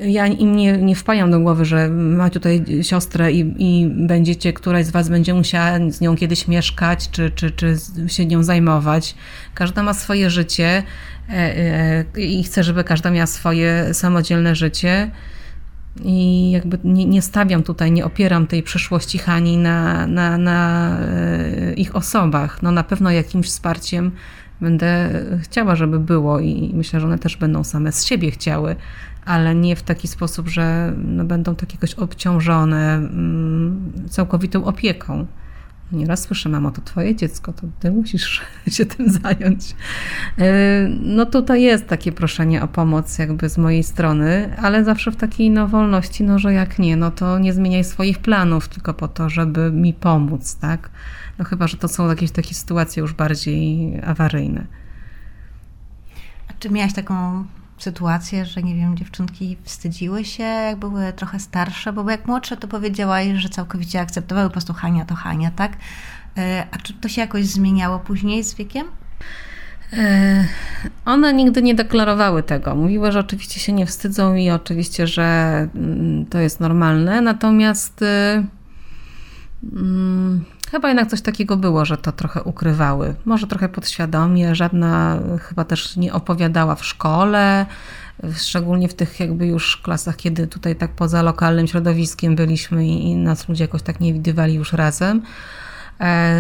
Ja 0.01 0.27
im 0.27 0.57
nie, 0.57 0.77
nie 0.77 0.97
wpajam 0.97 1.31
do 1.31 1.41
głowy, 1.41 1.65
że 1.65 1.89
ma 1.89 2.31
tutaj 2.31 2.65
siostrę 2.83 3.33
i, 3.33 3.55
i 3.59 3.87
będziecie, 3.87 4.53
któraś 4.53 4.87
z 4.87 4.91
was 4.91 5.09
będzie 5.09 5.35
musiała 5.35 5.91
z 5.91 6.01
nią 6.01 6.17
kiedyś 6.17 6.49
mieszkać, 6.49 7.11
czy, 7.11 7.31
czy, 7.31 7.51
czy 7.51 7.77
się 8.07 8.27
nią 8.27 8.43
zajmować. 8.43 9.15
Każda 9.55 9.83
ma 9.83 9.95
swoje 9.95 10.31
życie 10.31 10.83
e, 11.29 11.33
e, 12.17 12.21
i 12.21 12.43
chcę, 12.45 12.65
żeby 12.65 12.85
każda 12.85 13.11
miała 13.11 13.27
swoje 13.27 13.95
samodzielne 13.95 14.55
życie. 14.55 15.11
I 16.05 16.51
jakby 16.51 16.79
nie, 16.85 17.05
nie 17.05 17.23
stawiam 17.23 17.63
tutaj, 17.63 17.93
nie 17.93 18.05
opieram 18.05 18.47
tej 18.47 18.63
przeszłości 18.63 19.19
Hani 19.19 19.59
na, 19.59 20.07
na, 20.07 20.39
na 20.39 20.91
e, 21.01 21.75
ich 21.75 21.97
osobach. 21.97 22.63
No 22.63 22.71
na 22.73 22.85
pewno 22.85 23.11
jakimś 23.11 23.47
wsparciem 23.47 24.13
będę 24.61 25.11
chciała, 25.43 25.77
żeby 25.77 25.99
było 25.99 26.41
i 26.41 26.71
myślę, 26.75 27.01
że 27.01 27.07
one 27.07 27.19
też 27.19 27.37
będą 27.37 27.65
same 27.65 27.93
z 27.93 28.05
siebie 28.05 28.31
chciały, 28.31 28.77
ale 29.25 29.55
nie 29.55 29.77
w 29.77 29.83
taki 29.83 30.09
sposób, 30.09 30.49
że 30.49 30.93
no, 31.05 31.25
będą 31.25 31.55
tak 31.55 31.75
jakoś 31.75 31.95
obciążone 31.95 32.95
mm, 32.95 33.93
całkowitą 34.09 34.65
opieką. 34.65 35.27
Nieraz 35.93 36.23
słyszę, 36.23 36.49
mamo, 36.49 36.71
to 36.71 36.83
twoje 36.83 37.17
dziecko, 37.17 37.53
to 37.53 37.63
ty 37.81 37.91
musisz 37.91 38.43
się 38.69 38.87
tym 38.87 39.11
zająć. 39.11 39.77
E, 40.39 40.89
no 41.01 41.27
tutaj 41.27 41.63
jest 41.63 41.87
takie 41.87 42.13
proszenie 42.13 42.63
o 42.63 42.69
pomoc 42.69 43.19
jakby 43.19 43.49
z 43.49 43.59
mojej 43.59 43.83
strony, 43.83 44.57
ale 44.63 44.85
zawsze 44.85 45.11
w 45.11 45.17
takiej 45.17 45.51
no, 45.51 45.69
wolności, 45.69 46.25
no 46.25 46.39
że 46.39 46.53
jak 46.53 46.79
nie, 46.79 46.97
no 46.97 47.11
to 47.11 47.39
nie 47.39 47.53
zmieniaj 47.53 47.85
swoich 47.85 48.19
planów 48.19 48.69
tylko 48.69 48.95
po 48.95 49.09
to, 49.09 49.29
żeby 49.29 49.71
mi 49.73 49.95
pomóc, 49.95 50.57
tak? 50.57 50.91
No 51.39 51.45
chyba, 51.45 51.67
że 51.67 51.77
to 51.77 51.89
są 51.89 52.09
jakieś 52.09 52.31
takie 52.31 52.55
sytuacje 52.55 53.01
już 53.01 53.13
bardziej 53.13 53.93
awaryjne. 54.05 54.67
A 56.49 56.53
czy 56.59 56.71
miałaś 56.71 56.93
taką 56.93 57.45
sytuację, 57.79 58.47
że 58.47 58.63
nie 58.63 58.75
wiem, 58.75 58.97
dziewczynki 58.97 59.57
wstydziły 59.65 60.25
się, 60.25 60.43
jak 60.43 60.77
były 60.77 61.13
trochę 61.13 61.41
starsze, 61.41 61.93
bo 61.93 62.11
jak 62.11 62.27
młodsze 62.27 62.57
to 62.57 62.69
powiedziałaś, 62.69 63.27
że 63.35 63.49
całkowicie 63.49 64.01
akceptowały 64.01 64.49
po 64.49 64.53
prostu 64.53 64.73
Hania 64.73 65.05
to 65.05 65.15
Hania, 65.15 65.51
tak? 65.51 65.73
E, 66.39 66.67
a 66.71 66.79
czy 66.79 66.93
to 66.93 67.09
się 67.09 67.21
jakoś 67.21 67.47
zmieniało 67.47 67.99
później 67.99 68.45
z 68.45 68.55
wiekiem? 68.55 68.87
E, 69.93 70.45
one 71.05 71.33
nigdy 71.33 71.63
nie 71.63 71.75
deklarowały 71.75 72.43
tego. 72.43 72.75
Mówiły, 72.75 73.13
że 73.13 73.21
oczywiście 73.21 73.61
się 73.61 73.73
nie 73.73 73.87
wstydzą 73.87 74.35
i 74.35 74.51
oczywiście, 74.51 75.07
że 75.07 75.25
mm, 75.75 76.27
to 76.27 76.39
jest 76.39 76.61
normalne, 76.61 77.21
natomiast 77.21 78.05
y, 79.73 79.79
mm, 79.79 80.45
Chyba 80.71 80.89
jednak 80.89 81.09
coś 81.09 81.21
takiego 81.21 81.57
było, 81.57 81.85
że 81.85 81.97
to 81.97 82.13
trochę 82.13 82.43
ukrywały. 82.43 83.15
Może 83.25 83.47
trochę 83.47 83.69
podświadomie, 83.69 84.55
żadna 84.55 85.19
chyba 85.41 85.65
też 85.65 85.97
nie 85.97 86.13
opowiadała 86.13 86.75
w 86.75 86.85
szkole, 86.85 87.67
szczególnie 88.37 88.89
w 88.89 88.95
tych 88.95 89.21
jakby 89.21 89.47
już 89.47 89.77
klasach, 89.77 90.17
kiedy 90.17 90.47
tutaj 90.47 90.77
tak 90.77 90.91
poza 90.91 91.23
lokalnym 91.23 91.67
środowiskiem 91.67 92.37
byliśmy 92.37 92.87
i, 92.87 93.11
i 93.11 93.17
nas 93.17 93.49
ludzie 93.49 93.65
jakoś 93.65 93.83
tak 93.83 94.01
nie 94.01 94.13
widywali 94.13 94.55
już 94.55 94.73
razem. 94.73 95.23
E, 96.01 96.35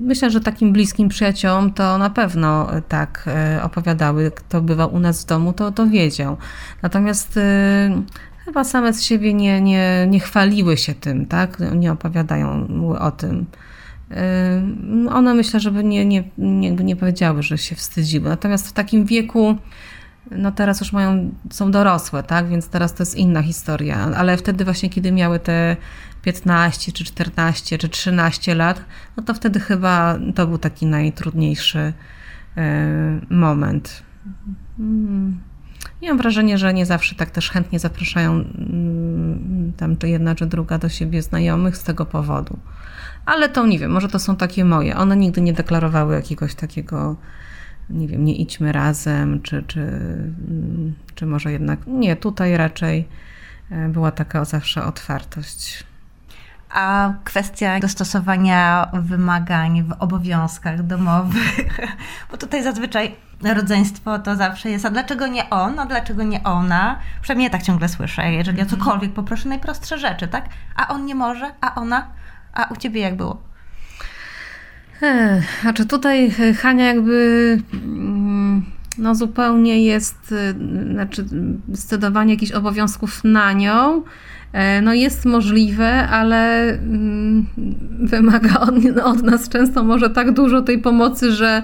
myślę, 0.00 0.30
że 0.30 0.40
takim 0.40 0.72
bliskim 0.72 1.08
przyjaciołom 1.08 1.72
to 1.72 1.98
na 1.98 2.10
pewno 2.10 2.68
tak 2.88 3.24
e, 3.26 3.62
opowiadały. 3.62 4.30
Kto 4.30 4.60
bywał 4.60 4.94
u 4.94 4.98
nas 4.98 5.22
w 5.22 5.26
domu, 5.26 5.52
to, 5.52 5.72
to 5.72 5.86
wiedział. 5.86 6.36
Natomiast 6.82 7.36
e, 7.36 8.02
chyba 8.46 8.64
same 8.64 8.92
z 8.92 9.02
siebie 9.02 9.34
nie, 9.34 9.60
nie, 9.60 10.06
nie 10.08 10.20
chwaliły 10.20 10.76
się 10.76 10.94
tym, 10.94 11.26
tak? 11.26 11.58
Nie 11.76 11.92
opowiadają 11.92 12.68
o 12.98 13.10
tym. 13.10 13.46
One 15.10 15.34
myślę, 15.34 15.60
żeby 15.60 15.84
nie, 15.84 16.04
nie, 16.04 16.24
nie, 16.38 16.70
nie 16.70 16.96
powiedziały, 16.96 17.42
że 17.42 17.58
się 17.58 17.76
wstydziły. 17.76 18.28
Natomiast 18.28 18.68
w 18.68 18.72
takim 18.72 19.04
wieku, 19.04 19.56
no 20.30 20.52
teraz 20.52 20.80
już 20.80 20.92
mają, 20.92 21.34
są 21.50 21.70
dorosłe, 21.70 22.22
tak? 22.22 22.48
Więc 22.48 22.68
teraz 22.68 22.94
to 22.94 23.02
jest 23.02 23.16
inna 23.16 23.42
historia. 23.42 23.96
Ale 23.96 24.36
wtedy 24.36 24.64
właśnie, 24.64 24.90
kiedy 24.90 25.12
miały 25.12 25.38
te 25.38 25.76
15, 26.22 26.92
czy 26.92 27.04
14, 27.04 27.78
czy 27.78 27.88
13 27.88 28.54
lat, 28.54 28.84
no 29.16 29.22
to 29.22 29.34
wtedy 29.34 29.60
chyba 29.60 30.18
to 30.34 30.46
był 30.46 30.58
taki 30.58 30.86
najtrudniejszy 30.86 31.92
yy, 32.56 32.62
moment. 33.30 34.02
Hmm. 34.76 35.45
I 36.06 36.08
mam 36.08 36.18
wrażenie, 36.18 36.58
że 36.58 36.74
nie 36.74 36.86
zawsze 36.86 37.14
tak 37.14 37.30
też 37.30 37.50
chętnie 37.50 37.78
zapraszają 37.78 38.32
mm, 38.32 39.72
tam 39.76 39.96
czy 39.96 40.08
jedna, 40.08 40.34
czy 40.34 40.46
druga 40.46 40.78
do 40.78 40.88
siebie 40.88 41.22
znajomych 41.22 41.76
z 41.76 41.82
tego 41.82 42.06
powodu. 42.06 42.58
Ale 43.24 43.48
to 43.48 43.66
nie 43.66 43.78
wiem, 43.78 43.90
może 43.90 44.08
to 44.08 44.18
są 44.18 44.36
takie 44.36 44.64
moje. 44.64 44.96
One 44.96 45.16
nigdy 45.16 45.40
nie 45.40 45.52
deklarowały 45.52 46.14
jakiegoś 46.14 46.54
takiego, 46.54 47.16
nie 47.90 48.08
wiem, 48.08 48.24
nie 48.24 48.36
idźmy 48.36 48.72
razem, 48.72 49.42
czy, 49.42 49.64
czy, 49.66 49.80
mm, 49.80 50.94
czy 51.14 51.26
może 51.26 51.52
jednak 51.52 51.86
nie, 51.86 52.16
tutaj 52.16 52.56
raczej 52.56 53.08
e, 53.70 53.88
była 53.88 54.10
taka 54.10 54.44
zawsze 54.44 54.84
otwartość. 54.84 55.84
A 56.76 57.12
kwestia 57.24 57.80
dostosowania 57.80 58.88
wymagań 58.92 59.82
w 59.82 59.92
obowiązkach 59.98 60.86
domowych, 60.86 61.80
bo 62.30 62.36
tutaj 62.36 62.62
zazwyczaj 62.62 63.16
rodzeństwo 63.42 64.18
to 64.18 64.36
zawsze 64.36 64.70
jest, 64.70 64.84
a 64.84 64.90
dlaczego 64.90 65.26
nie 65.26 65.50
on, 65.50 65.78
a 65.78 65.86
dlaczego 65.86 66.22
nie 66.22 66.42
ona? 66.42 66.98
Przynajmniej 67.22 67.46
ja 67.46 67.50
tak 67.50 67.62
ciągle 67.62 67.88
słyszę, 67.88 68.32
jeżeli 68.32 68.58
ja 68.58 68.64
mhm. 68.64 68.80
cokolwiek 68.80 69.12
poproszę, 69.12 69.48
najprostsze 69.48 69.98
rzeczy, 69.98 70.28
tak? 70.28 70.44
A 70.76 70.88
on 70.88 71.04
nie 71.04 71.14
może, 71.14 71.50
a 71.60 71.74
ona, 71.74 72.06
a 72.52 72.64
u 72.64 72.76
ciebie 72.76 73.00
jak 73.00 73.16
było? 73.16 73.42
Znaczy 75.62 75.86
tutaj 75.86 76.32
e, 76.40 76.54
Hania 76.54 76.84
jakby 76.84 77.58
mm, 77.72 78.64
no 78.98 79.14
zupełnie 79.14 79.84
jest, 79.84 80.32
e, 80.32 80.54
znaczy 80.92 81.24
scedowanie 81.74 82.34
jakichś 82.34 82.52
obowiązków 82.52 83.24
na 83.24 83.52
nią, 83.52 84.02
no 84.82 84.94
jest 84.94 85.24
możliwe, 85.24 86.08
ale 86.08 86.68
mm, 86.68 87.46
wymaga 88.00 88.60
od, 88.60 88.74
od, 89.04 89.22
nas 89.22 89.48
często 89.48 89.82
może 89.82 90.10
tak 90.10 90.32
dużo 90.32 90.62
tej 90.62 90.78
pomocy, 90.78 91.32
że, 91.32 91.62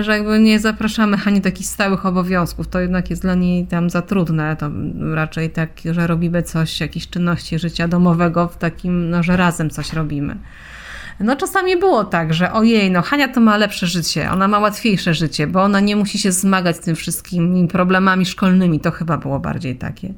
że 0.00 0.12
jakby 0.12 0.38
nie 0.38 0.58
zapraszamy 0.58 1.16
Hani 1.16 1.40
do 1.40 1.48
jakichś 1.48 1.68
stałych 1.68 2.06
obowiązków. 2.06 2.68
To 2.68 2.80
jednak 2.80 3.10
jest 3.10 3.22
dla 3.22 3.34
niej 3.34 3.66
tam 3.66 3.90
za 3.90 4.02
trudne. 4.02 4.56
To 4.56 4.70
raczej 5.14 5.50
tak, 5.50 5.70
że 5.90 6.06
robimy 6.06 6.42
coś, 6.42 6.80
jakieś 6.80 7.08
czynności 7.08 7.58
życia 7.58 7.88
domowego 7.88 8.48
w 8.48 8.56
takim, 8.56 9.10
no, 9.10 9.22
że 9.22 9.36
razem 9.36 9.70
coś 9.70 9.92
robimy. 9.92 10.36
No 11.20 11.36
czasami 11.36 11.76
było 11.76 12.04
tak, 12.04 12.34
że 12.34 12.52
ojej, 12.52 12.90
no 12.90 13.02
Hania 13.02 13.28
to 13.28 13.40
ma 13.40 13.56
lepsze 13.56 13.86
życie, 13.86 14.30
ona 14.30 14.48
ma 14.48 14.58
łatwiejsze 14.58 15.14
życie, 15.14 15.46
bo 15.46 15.62
ona 15.62 15.80
nie 15.80 15.96
musi 15.96 16.18
się 16.18 16.32
zmagać 16.32 16.76
z 16.76 16.80
tym 16.80 16.96
wszystkimi 16.96 17.68
problemami 17.68 18.26
szkolnymi. 18.26 18.80
To 18.80 18.90
chyba 18.90 19.16
było 19.16 19.40
bardziej 19.40 19.76
takie 19.76 20.08
e, 20.08 20.12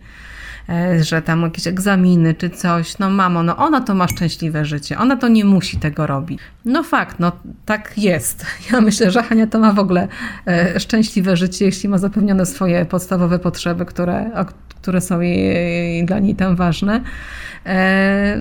że 1.01 1.23
tam 1.23 1.43
jakieś 1.43 1.67
egzaminy 1.67 2.35
czy 2.35 2.51
coś, 2.51 2.99
no 2.99 3.11
mamo, 3.11 3.43
no 3.43 3.57
ona 3.57 3.81
to 3.81 3.95
ma 3.95 4.09
szczęśliwe 4.09 4.65
życie, 4.65 4.99
ona 4.99 5.17
to 5.17 5.29
nie 5.29 5.45
musi 5.45 5.79
tego 5.79 6.07
robić. 6.07 6.41
No 6.65 6.83
fakt, 6.83 7.21
no 7.21 7.33
tak 7.67 7.99
jest. 7.99 8.47
Ja 8.73 8.81
myślę, 8.81 9.11
że 9.11 9.23
Hania 9.23 9.47
to 9.47 9.59
ma 9.59 9.73
w 9.73 9.79
ogóle 9.79 10.09
e, 10.47 10.81
szczęśliwe 10.81 11.37
życie, 11.37 11.65
jeśli 11.65 11.89
ma 11.89 11.99
zapewnione 11.99 12.47
swoje 12.47 12.85
podstawowe 12.85 13.39
potrzeby, 13.39 13.87
które, 13.87 14.31
które 14.69 15.01
są 15.01 15.21
jej, 15.21 16.05
dla 16.07 16.19
niej 16.19 16.35
tam 16.35 16.57
ważne. 16.57 17.01
E, 17.67 18.37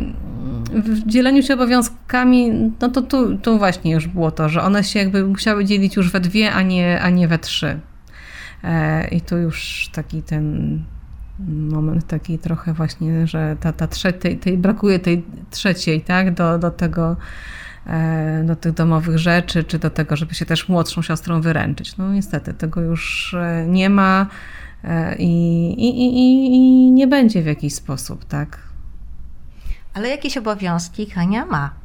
w 0.73 1.07
dzieleniu 1.07 1.43
się 1.43 1.53
obowiązkami, 1.53 2.51
no 2.81 2.89
to 2.89 3.01
tu, 3.01 3.38
tu 3.38 3.57
właśnie 3.57 3.91
już 3.91 4.07
było 4.07 4.31
to, 4.31 4.49
że 4.49 4.62
one 4.62 4.83
się 4.83 4.99
jakby 4.99 5.25
musiały 5.25 5.65
dzielić 5.65 5.95
już 5.95 6.12
we 6.12 6.19
dwie, 6.19 6.53
a 6.53 6.62
nie, 6.62 7.01
a 7.01 7.09
nie 7.09 7.27
we 7.27 7.39
trzy. 7.39 7.79
E, 8.63 9.07
I 9.07 9.21
tu 9.21 9.38
już 9.38 9.89
taki 9.93 10.21
ten 10.21 10.79
moment 11.49 12.07
taki 12.07 12.39
trochę 12.39 12.73
właśnie, 12.73 13.27
że 13.27 13.57
ta, 13.59 13.73
ta 13.73 13.85
trze- 13.87 14.13
tej, 14.13 14.37
tej, 14.37 14.57
brakuje 14.57 14.99
tej 14.99 15.25
trzeciej, 15.51 16.01
tak, 16.01 16.33
do, 16.33 16.59
do 16.59 16.71
tego, 16.71 17.15
e, 17.87 18.43
do 18.45 18.55
tych 18.55 18.73
domowych 18.73 19.17
rzeczy, 19.17 19.63
czy 19.63 19.79
do 19.79 19.89
tego, 19.89 20.15
żeby 20.15 20.35
się 20.35 20.45
też 20.45 20.69
młodszą 20.69 21.01
siostrą 21.01 21.41
wyręczyć. 21.41 21.97
No 21.97 22.13
niestety 22.13 22.53
tego 22.53 22.81
już 22.81 23.35
nie 23.67 23.89
ma 23.89 24.27
i, 25.19 25.67
i, 25.77 25.89
i, 26.01 26.55
i 26.87 26.91
nie 26.91 27.07
będzie 27.07 27.41
w 27.41 27.45
jakiś 27.45 27.75
sposób, 27.75 28.25
tak. 28.25 28.59
Ale 29.93 30.09
jakieś 30.09 30.37
obowiązki 30.37 31.09
Hania 31.09 31.45
ma. 31.45 31.82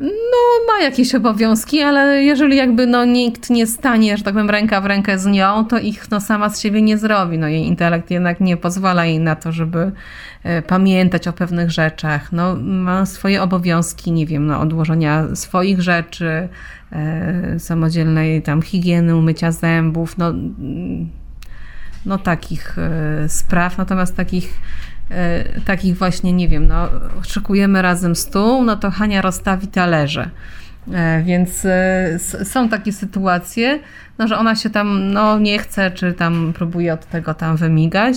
No, 0.00 0.66
ma 0.66 0.84
jakieś 0.84 1.14
obowiązki, 1.14 1.80
ale 1.80 2.22
jeżeli 2.22 2.56
jakby 2.56 2.86
no, 2.86 3.04
nikt 3.04 3.50
nie 3.50 3.66
stanie, 3.66 4.16
że 4.16 4.24
tak 4.24 4.34
powiem, 4.34 4.50
ręka 4.50 4.80
w 4.80 4.86
rękę 4.86 5.18
z 5.18 5.26
nią, 5.26 5.64
to 5.64 5.78
ich 5.78 6.10
no, 6.10 6.20
sama 6.20 6.50
z 6.50 6.60
siebie 6.60 6.82
nie 6.82 6.98
zrobi. 6.98 7.38
No, 7.38 7.48
jej 7.48 7.66
intelekt 7.66 8.10
jednak 8.10 8.40
nie 8.40 8.56
pozwala 8.56 9.04
jej 9.04 9.20
na 9.20 9.36
to, 9.36 9.52
żeby 9.52 9.92
e, 10.42 10.62
pamiętać 10.62 11.28
o 11.28 11.32
pewnych 11.32 11.70
rzeczach. 11.70 12.32
No, 12.32 12.56
ma 12.62 13.06
swoje 13.06 13.42
obowiązki, 13.42 14.12
nie 14.12 14.26
wiem, 14.26 14.46
no, 14.46 14.60
odłożenia 14.60 15.24
swoich 15.34 15.80
rzeczy, 15.80 16.48
e, 16.92 17.58
samodzielnej 17.58 18.42
tam 18.42 18.62
higieny, 18.62 19.16
umycia 19.16 19.52
zębów, 19.52 20.18
no, 20.18 20.32
no 22.06 22.18
takich 22.18 22.78
e, 22.78 23.28
spraw. 23.28 23.78
Natomiast 23.78 24.16
takich 24.16 24.54
takich 25.64 25.96
właśnie, 25.96 26.32
nie 26.32 26.48
wiem, 26.48 26.66
no, 26.66 26.88
szykujemy 27.22 27.82
razem 27.82 28.16
stół, 28.16 28.64
no 28.64 28.76
to 28.76 28.90
Hania 28.90 29.22
rozstawi 29.22 29.66
talerze. 29.66 30.30
E, 30.92 31.22
więc 31.22 31.64
e, 31.64 32.18
są 32.44 32.68
takie 32.68 32.92
sytuacje, 32.92 33.78
no, 34.18 34.28
że 34.28 34.38
ona 34.38 34.56
się 34.56 34.70
tam 34.70 35.12
no, 35.12 35.38
nie 35.38 35.58
chce, 35.58 35.90
czy 35.90 36.12
tam 36.12 36.52
próbuje 36.52 36.94
od 36.94 37.06
tego 37.06 37.34
tam 37.34 37.56
wymigać. 37.56 38.16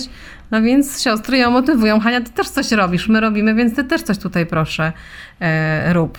No 0.50 0.62
więc 0.62 1.02
siostry 1.02 1.38
ją 1.38 1.50
motywują. 1.50 2.00
Hania, 2.00 2.20
ty 2.20 2.30
też 2.30 2.48
coś 2.48 2.72
robisz, 2.72 3.08
my 3.08 3.20
robimy, 3.20 3.54
więc 3.54 3.76
ty 3.76 3.84
też 3.84 4.02
coś 4.02 4.18
tutaj 4.18 4.46
proszę 4.46 4.92
e, 5.40 5.92
rób. 5.92 6.18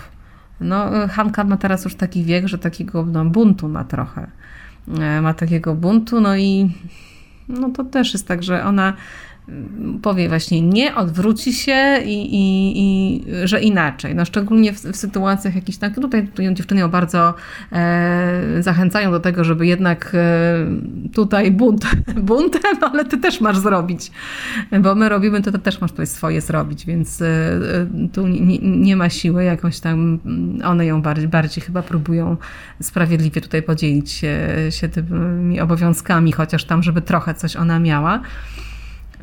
No, 0.59 0.89
Hanka 1.07 1.43
ma 1.43 1.57
teraz 1.57 1.83
już 1.85 1.95
taki 1.95 2.23
wiek, 2.23 2.47
że 2.47 2.57
takiego 2.57 3.05
no, 3.05 3.25
buntu 3.25 3.67
ma 3.67 3.83
trochę. 3.83 4.27
E, 4.99 5.21
ma 5.21 5.33
takiego 5.33 5.75
buntu, 5.75 6.21
no 6.21 6.35
i 6.35 6.71
no 7.49 7.69
to 7.69 7.83
też 7.83 8.13
jest 8.13 8.27
tak, 8.27 8.43
że 8.43 8.63
ona 8.63 8.93
powie 10.01 10.29
właśnie 10.29 10.61
nie, 10.61 10.95
odwróci 10.95 11.53
się 11.53 11.97
i, 12.05 12.35
i, 12.35 12.73
i 12.75 13.23
że 13.43 13.61
inaczej. 13.61 14.15
No 14.15 14.25
szczególnie 14.25 14.73
w, 14.73 14.81
w 14.81 14.95
sytuacjach 14.95 15.55
jakichś 15.55 15.77
tak, 15.77 15.95
tutaj, 15.95 16.27
tutaj 16.27 16.53
dziewczyny 16.53 16.81
ją 16.81 16.89
bardzo 16.89 17.33
e, 17.71 18.41
zachęcają 18.59 19.11
do 19.11 19.19
tego, 19.19 19.43
żeby 19.43 19.67
jednak 19.67 20.11
e, 20.13 20.55
tutaj 21.13 21.51
bunt, 21.51 21.85
buntem, 22.31 22.61
ale 22.81 23.05
ty 23.05 23.17
też 23.17 23.41
masz 23.41 23.57
zrobić, 23.57 24.11
bo 24.81 24.95
my 24.95 25.09
robimy, 25.09 25.41
to 25.41 25.51
ty 25.51 25.59
też 25.59 25.81
masz 25.81 25.91
tutaj 25.91 26.07
swoje 26.07 26.41
zrobić, 26.41 26.85
więc 26.85 27.21
e, 27.21 27.27
tu 28.13 28.27
nie, 28.27 28.57
nie, 28.59 28.95
ma 28.95 29.09
siły 29.09 29.43
jakoś 29.43 29.79
tam, 29.79 30.19
one 30.63 30.85
ją 30.85 31.01
bardziej, 31.01 31.27
bardziej 31.27 31.63
chyba 31.63 31.81
próbują 31.81 32.37
sprawiedliwie 32.81 33.41
tutaj 33.41 33.63
podzielić 33.63 34.11
się, 34.11 34.37
się 34.69 34.89
tymi 34.89 35.59
obowiązkami, 35.59 36.31
chociaż 36.31 36.63
tam, 36.63 36.83
żeby 36.83 37.01
trochę 37.01 37.33
coś 37.33 37.55
ona 37.55 37.79
miała. 37.79 38.21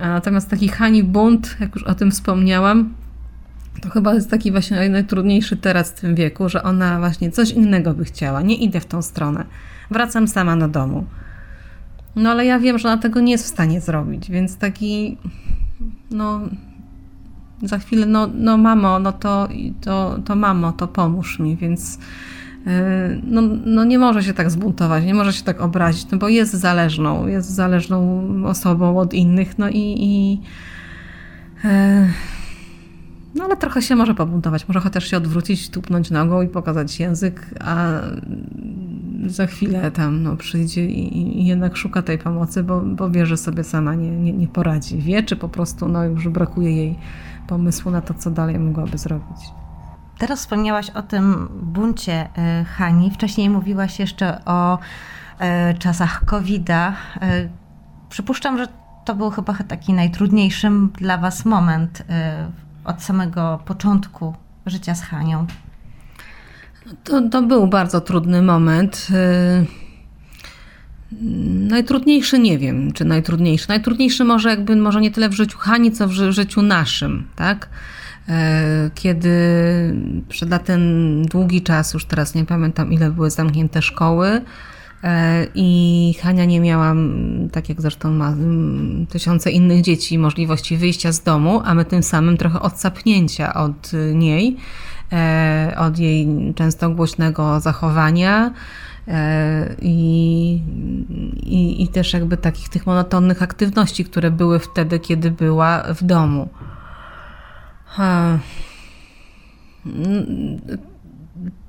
Natomiast 0.01 0.51
taki 0.51 0.69
Hani 0.69 1.05
bunt, 1.05 1.57
jak 1.61 1.75
już 1.75 1.85
o 1.85 1.95
tym 1.95 2.11
wspomniałam, 2.11 2.95
to 3.83 3.91
chyba 3.91 4.15
jest 4.15 4.31
taki 4.31 4.53
właśnie 4.53 4.89
najtrudniejszy 4.89 5.57
teraz 5.57 5.91
w 5.91 6.01
tym 6.01 6.15
wieku, 6.15 6.49
że 6.49 6.63
ona 6.63 6.99
właśnie 6.99 7.31
coś 7.31 7.51
innego 7.51 7.95
by 7.95 8.05
chciała. 8.05 8.43
Nie 8.43 8.57
idę 8.57 8.81
w 8.81 8.87
tą 8.87 9.03
stronę. 9.03 9.45
Wracam 9.91 10.29
sama 10.29 10.57
do 10.57 10.69
domu. 10.69 11.05
No 12.17 12.31
ale 12.31 12.47
ja 12.47 12.59
wiem, 12.59 12.79
że 12.79 12.89
ona 12.89 12.99
tego 12.99 13.21
nie 13.21 13.33
jest 13.33 13.45
w 13.45 13.49
stanie 13.49 13.81
zrobić, 13.81 14.31
więc 14.31 14.57
taki, 14.57 15.19
no, 16.11 16.41
za 17.63 17.79
chwilę, 17.79 18.07
no, 18.07 18.29
no 18.35 18.57
mamo, 18.57 18.99
no 18.99 19.13
to, 19.13 19.49
to, 19.81 20.19
to 20.25 20.37
mamo, 20.37 20.73
to 20.73 20.89
pomóż 20.89 21.39
mi, 21.39 21.57
więc 21.57 21.99
no, 23.23 23.43
no 23.67 23.85
nie 23.85 23.99
może 23.99 24.23
się 24.23 24.35
tak 24.35 24.51
zbuntować, 24.51 25.05
nie 25.05 25.15
może 25.15 25.33
się 25.33 25.45
tak 25.45 25.61
obrazić, 25.61 26.11
no 26.11 26.19
bo 26.19 26.29
jest 26.29 26.53
zależną, 26.53 27.27
jest 27.27 27.51
zależną 27.51 28.27
osobą 28.47 28.99
od 28.99 29.15
innych, 29.15 29.59
no 29.59 29.69
i, 29.69 29.97
i 29.99 30.41
e, 31.65 32.09
no 33.35 33.45
ale 33.45 33.57
trochę 33.57 33.83
się 33.83 33.97
może 33.97 34.15
pobuntować, 34.15 34.69
może 34.69 34.81
chociaż 34.81 35.05
się 35.05 35.17
odwrócić, 35.17 35.71
tupnąć 35.71 36.11
nogą 36.11 36.43
i 36.43 36.49
pokazać 36.49 37.01
język, 37.01 37.47
a 37.61 38.01
za 39.27 39.47
chwilę 39.47 39.91
tam 39.91 40.23
no, 40.23 40.37
przyjdzie 40.37 40.87
i, 40.87 41.41
i 41.41 41.47
jednak 41.47 41.77
szuka 41.77 42.03
tej 42.03 42.19
pomocy, 42.19 42.63
bo, 42.63 42.81
bo 42.81 43.11
wie, 43.11 43.27
że 43.27 43.37
sobie 43.37 43.65
sama 43.65 43.95
nie, 43.95 44.11
nie, 44.11 44.33
nie 44.33 44.49
poradzi. 44.49 44.99
Wie, 44.99 45.23
czy 45.23 45.37
po 45.37 45.49
prostu 45.49 45.89
no, 45.89 46.05
już 46.05 46.29
brakuje 46.29 46.77
jej 46.77 46.99
pomysłu 47.49 47.91
na 47.91 48.01
to, 48.01 48.15
co 48.15 48.31
dalej 48.31 48.59
mogłaby 48.59 48.99
zrobić. 48.99 49.68
Teraz 50.19 50.41
wspomniałaś 50.41 50.91
o 50.91 51.03
tym 51.03 51.49
buncie 51.63 52.29
e, 52.39 52.65
Hani. 52.65 53.11
Wcześniej 53.11 53.51
mówiłaś 53.51 53.99
jeszcze 53.99 54.45
o 54.45 54.79
e, 55.39 55.75
czasach 55.75 56.25
COVID-a. 56.25 56.93
E, 57.21 57.49
przypuszczam, 58.11 58.59
że 58.59 58.69
to 59.05 59.15
był 59.15 59.31
chyba 59.31 59.55
taki 59.55 59.93
najtrudniejszy 59.93 60.71
dla 60.99 61.19
Was 61.19 61.45
moment 61.45 62.03
od 62.85 63.03
samego 63.03 63.59
początku 63.65 64.35
życia 64.67 64.95
z 64.95 65.03
Hanią. 65.03 65.47
To, 67.05 67.29
to 67.29 67.43
był 67.43 67.67
bardzo 67.67 68.01
trudny 68.01 68.43
moment. 68.43 69.09
Najtrudniejszy 71.69 72.39
nie 72.39 72.59
wiem, 72.59 72.93
czy 72.93 73.05
najtrudniejszy. 73.05 73.69
Najtrudniejszy 73.69 74.25
może 74.25 74.51
jakby 74.51 74.77
może 74.77 75.01
nie 75.01 75.11
tyle 75.11 75.29
w 75.29 75.33
życiu 75.33 75.59
Hani, 75.59 75.93
co 75.93 76.09
w 76.09 76.13
życiu 76.13 76.63
naszym, 76.63 77.29
tak? 77.37 77.69
E, 78.29 78.91
kiedy 78.95 79.31
przez 80.29 80.49
ten 80.65 81.23
długi 81.23 81.63
czas, 81.63 81.95
już 81.95 82.05
teraz 82.05 82.35
nie 82.35 82.45
pamiętam 82.45 82.93
ile 82.93 83.11
były 83.11 83.31
zamknięte 83.31 83.83
szkoły, 83.83 84.41
e, 85.05 85.47
i 85.55 86.15
Hania 86.23 86.45
nie 86.45 86.61
miała, 86.61 86.95
tak 87.53 87.69
jak 87.69 87.81
zresztą 87.81 88.11
ma 88.11 88.35
tysiące 89.09 89.51
innych 89.51 89.83
dzieci, 89.83 90.19
możliwości 90.19 90.77
wyjścia 90.77 91.13
z 91.13 91.23
domu, 91.23 91.63
a 91.65 91.75
my 91.75 91.85
tym 91.85 92.03
samym 92.03 92.37
trochę 92.37 92.61
odsapnięcia 92.61 93.55
od 93.55 93.93
niej, 94.15 94.57
e, 95.13 95.75
od 95.79 95.99
jej 95.99 96.29
często 96.55 96.91
głośnego 96.91 97.61
zachowania. 97.61 98.53
I, 99.83 100.63
i, 101.43 101.83
I 101.83 101.89
też 101.89 102.13
jakby 102.13 102.37
takich 102.37 102.69
tych 102.69 102.87
monotonnych 102.87 103.43
aktywności, 103.43 104.05
które 104.05 104.31
były 104.31 104.59
wtedy, 104.59 104.99
kiedy 104.99 105.31
była 105.31 105.83
w 105.83 106.05
domu. 106.05 106.49
Ha. 107.89 108.39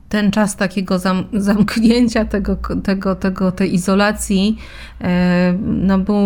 Ten 0.09 0.31
czas 0.31 0.55
takiego 0.55 0.99
zam, 0.99 1.23
zamknięcia, 1.47 2.25
tego, 2.25 2.57
tego, 2.83 3.15
tego, 3.15 3.51
tej 3.51 3.73
izolacji, 3.73 4.57
e, 5.01 5.53
no 5.61 5.99
był 5.99 6.17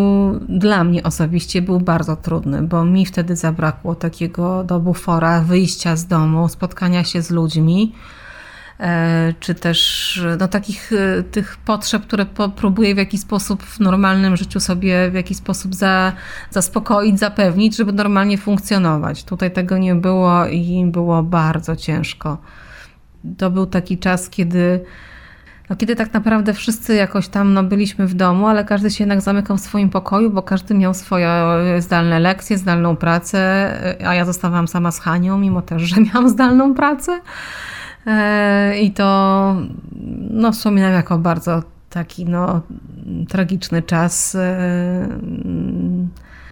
dla 0.50 0.84
mnie 0.84 1.04
osobiście 1.04 1.62
był 1.62 1.80
bardzo 1.80 2.16
trudny, 2.16 2.62
bo 2.62 2.86
mi 2.86 3.06
wtedy 3.06 3.36
zabrakło 3.36 3.96
takiego 3.96 4.64
do 4.64 4.80
bufora, 4.80 5.42
wyjścia 5.42 5.96
z 5.96 6.08
domu, 6.08 6.48
spotkania 6.48 7.04
się 7.04 7.22
z 7.22 7.32
ludźmi, 7.32 7.94
czy 9.40 9.56
też 9.56 10.22
no, 10.40 10.48
takich 10.48 10.92
e, 10.94 11.24
tych 11.24 11.58
potrzeb, 11.58 12.04
które 12.04 12.26
próbuję 12.56 12.96
w 12.96 12.98
jakiś 12.98 13.22
sposób 13.22 13.64
w 13.64 13.80
normalnym 13.80 14.38
życiu 14.38 14.60
sobie 14.60 15.12
w 15.12 15.14
jakiś 15.14 15.38
sposób 15.38 15.76
za, 15.76 16.14
zaspokoić, 16.50 17.20
zapewnić, 17.20 17.76
żeby 17.76 17.94
normalnie 17.94 18.38
funkcjonować. 18.38 19.24
Tutaj 19.24 19.52
tego 19.52 19.78
nie 19.78 19.96
było 19.96 20.46
i 20.46 20.86
było 20.86 21.24
bardzo 21.24 21.76
ciężko 21.76 22.38
to 23.38 23.50
był 23.50 23.66
taki 23.66 23.98
czas, 23.98 24.30
kiedy, 24.30 24.86
no, 25.70 25.76
kiedy 25.76 25.96
tak 25.96 26.14
naprawdę 26.14 26.54
wszyscy 26.54 26.96
jakoś 26.96 27.28
tam 27.28 27.54
no, 27.54 27.64
byliśmy 27.64 28.08
w 28.08 28.14
domu, 28.14 28.48
ale 28.48 28.66
każdy 28.66 28.92
się 28.92 29.04
jednak 29.04 29.22
zamykał 29.22 29.58
w 29.58 29.62
swoim 29.62 29.90
pokoju, 29.90 30.30
bo 30.30 30.42
każdy 30.42 30.74
miał 30.74 30.94
swoje 30.94 31.30
zdalne 31.80 32.20
lekcje, 32.20 32.58
zdalną 32.58 32.96
pracę, 32.96 33.74
a 34.06 34.16
ja 34.16 34.26
zostawałam 34.26 34.68
sama 34.68 34.92
z 34.92 35.00
Hanią, 35.00 35.38
mimo 35.38 35.62
też, 35.62 35.82
że 35.82 36.02
miałam 36.02 36.30
zdalną 36.30 36.74
pracę. 36.74 37.22
E, 38.08 38.80
I 38.80 38.92
to 38.92 39.56
no, 40.30 40.52
wspominam 40.52 40.94
jako 40.94 41.18
bardzo 41.18 41.64
taki 41.90 42.26
no, 42.26 42.62
tragiczny 43.30 43.82
czas. 43.82 44.36
E, 44.36 45.08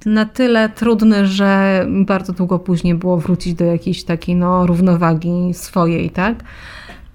na 0.06 0.26
tyle 0.26 0.70
trudny, 0.70 1.28
że 1.28 1.86
bardzo 1.90 2.34
długo 2.34 2.60
później 2.60 2.96
było 2.96 3.18
wrócić 3.18 3.54
do 3.54 3.66
jakiejś 3.66 4.04
takiej 4.04 4.36
no, 4.36 4.68
równowagi 4.68 5.54
swojej, 5.54 6.10
tak? 6.10 6.44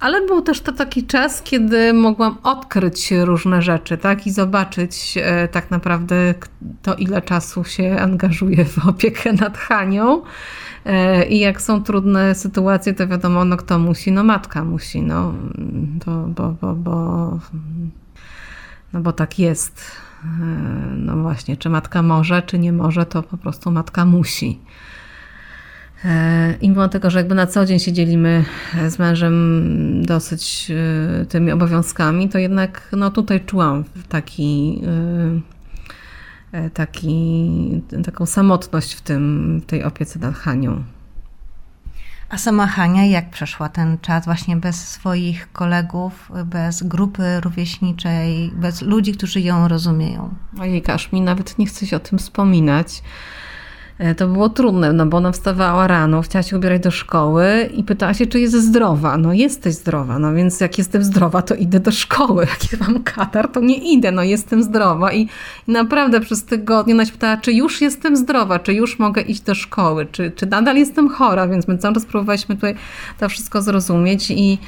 Ale 0.00 0.26
był 0.26 0.42
też 0.42 0.60
to 0.60 0.72
taki 0.72 1.06
czas, 1.06 1.42
kiedy 1.42 1.92
mogłam 1.92 2.38
odkryć 2.42 3.12
różne 3.12 3.62
rzeczy, 3.62 3.98
tak? 3.98 4.26
I 4.26 4.30
zobaczyć 4.30 5.14
e, 5.22 5.48
tak 5.48 5.70
naprawdę 5.70 6.34
to, 6.82 6.94
ile 6.94 7.22
czasu 7.22 7.64
się 7.64 7.96
angażuje 8.00 8.64
w 8.64 8.88
opiekę 8.88 9.32
nad 9.32 9.58
Hanią. 9.58 10.22
E, 10.86 11.24
I 11.24 11.38
jak 11.38 11.62
są 11.62 11.82
trudne 11.82 12.34
sytuacje, 12.34 12.94
to 12.94 13.08
wiadomo, 13.08 13.44
no 13.44 13.56
kto 13.56 13.78
musi? 13.78 14.12
No 14.12 14.24
matka 14.24 14.64
musi, 14.64 15.02
no. 15.02 15.34
Bo, 16.06 16.54
bo, 16.60 16.74
bo, 16.74 17.38
no 18.92 19.00
bo 19.00 19.12
tak 19.12 19.38
jest. 19.38 19.82
E, 20.24 20.26
no 20.96 21.16
właśnie, 21.16 21.56
czy 21.56 21.70
matka 21.70 22.02
może, 22.02 22.42
czy 22.42 22.58
nie 22.58 22.72
może, 22.72 23.06
to 23.06 23.22
po 23.22 23.36
prostu 23.36 23.70
matka 23.70 24.04
musi. 24.04 24.60
E, 26.04 26.54
I 26.60 26.70
mimo 26.70 26.88
tego, 26.88 27.10
że 27.10 27.18
jakby 27.18 27.34
na 27.34 27.46
co 27.46 27.66
dzień 27.66 27.78
się 27.78 27.92
dzielimy 27.92 28.44
z 28.88 28.98
mężem 28.98 30.02
dosyć 30.04 30.72
tymi 31.28 31.52
obowiązkami, 31.52 32.28
to 32.28 32.38
jednak 32.38 32.88
no 32.92 33.10
tutaj 33.10 33.40
czułam 33.40 33.84
taki, 34.08 34.82
taki, 36.74 37.82
taką 38.04 38.26
samotność 38.26 38.94
w, 38.94 39.00
tym, 39.00 39.60
w 39.60 39.66
tej 39.66 39.84
opiece 39.84 40.18
nad 40.18 40.34
Hanią. 40.34 40.84
A 42.28 42.38
sama 42.38 42.66
Hania 42.66 43.04
jak 43.04 43.30
przeszła 43.30 43.68
ten 43.68 43.98
czas 43.98 44.24
właśnie 44.24 44.56
bez 44.56 44.88
swoich 44.88 45.52
kolegów, 45.52 46.30
bez 46.44 46.82
grupy 46.82 47.40
rówieśniczej, 47.40 48.52
bez 48.54 48.82
ludzi, 48.82 49.12
którzy 49.12 49.40
ją 49.40 49.68
rozumieją? 49.68 50.34
Ojej, 50.60 50.82
aż 50.86 51.12
mi 51.12 51.20
nawet 51.20 51.58
nie 51.58 51.66
chce 51.66 51.86
się 51.86 51.96
o 51.96 52.00
tym 52.00 52.18
wspominać. 52.18 53.02
E, 53.98 54.14
to 54.14 54.28
było 54.28 54.48
trudne, 54.48 54.92
no 54.92 55.06
bo 55.06 55.16
ona 55.16 55.32
wstawała 55.32 55.86
rano, 55.86 56.22
chciała 56.22 56.42
się 56.42 56.56
ubierać 56.56 56.82
do 56.82 56.90
szkoły 56.90 57.70
i 57.76 57.84
pytała 57.84 58.14
się, 58.14 58.26
czy 58.26 58.40
jest 58.40 58.54
zdrowa. 58.54 59.16
No 59.16 59.32
jesteś 59.32 59.74
zdrowa, 59.74 60.18
no 60.18 60.34
więc 60.34 60.60
jak 60.60 60.78
jestem 60.78 61.04
zdrowa, 61.04 61.42
to 61.42 61.54
idę 61.54 61.80
do 61.80 61.90
szkoły. 61.90 62.46
Jak 62.72 62.80
mam 62.80 63.02
katar, 63.02 63.48
to 63.48 63.60
nie 63.60 63.92
idę, 63.92 64.12
no 64.12 64.22
jestem 64.22 64.62
zdrowa. 64.62 65.12
I, 65.12 65.28
i 65.68 65.72
naprawdę 65.72 66.20
przez 66.20 66.44
tygodnie 66.44 66.94
ona 66.94 67.04
się 67.04 67.12
pytała, 67.12 67.36
czy 67.36 67.52
już 67.52 67.80
jestem 67.80 68.16
zdrowa, 68.16 68.58
czy 68.58 68.74
już 68.74 68.98
mogę 68.98 69.22
iść 69.22 69.40
do 69.40 69.54
szkoły, 69.54 70.06
czy, 70.12 70.30
czy 70.30 70.46
nadal 70.46 70.76
jestem 70.76 71.08
chora, 71.08 71.48
więc 71.48 71.68
my 71.68 71.78
cały 71.78 71.94
czas 71.94 72.04
próbowaliśmy 72.04 72.54
tutaj 72.54 72.74
to 73.18 73.28
wszystko 73.28 73.62
zrozumieć 73.62 74.30
i 74.30 74.58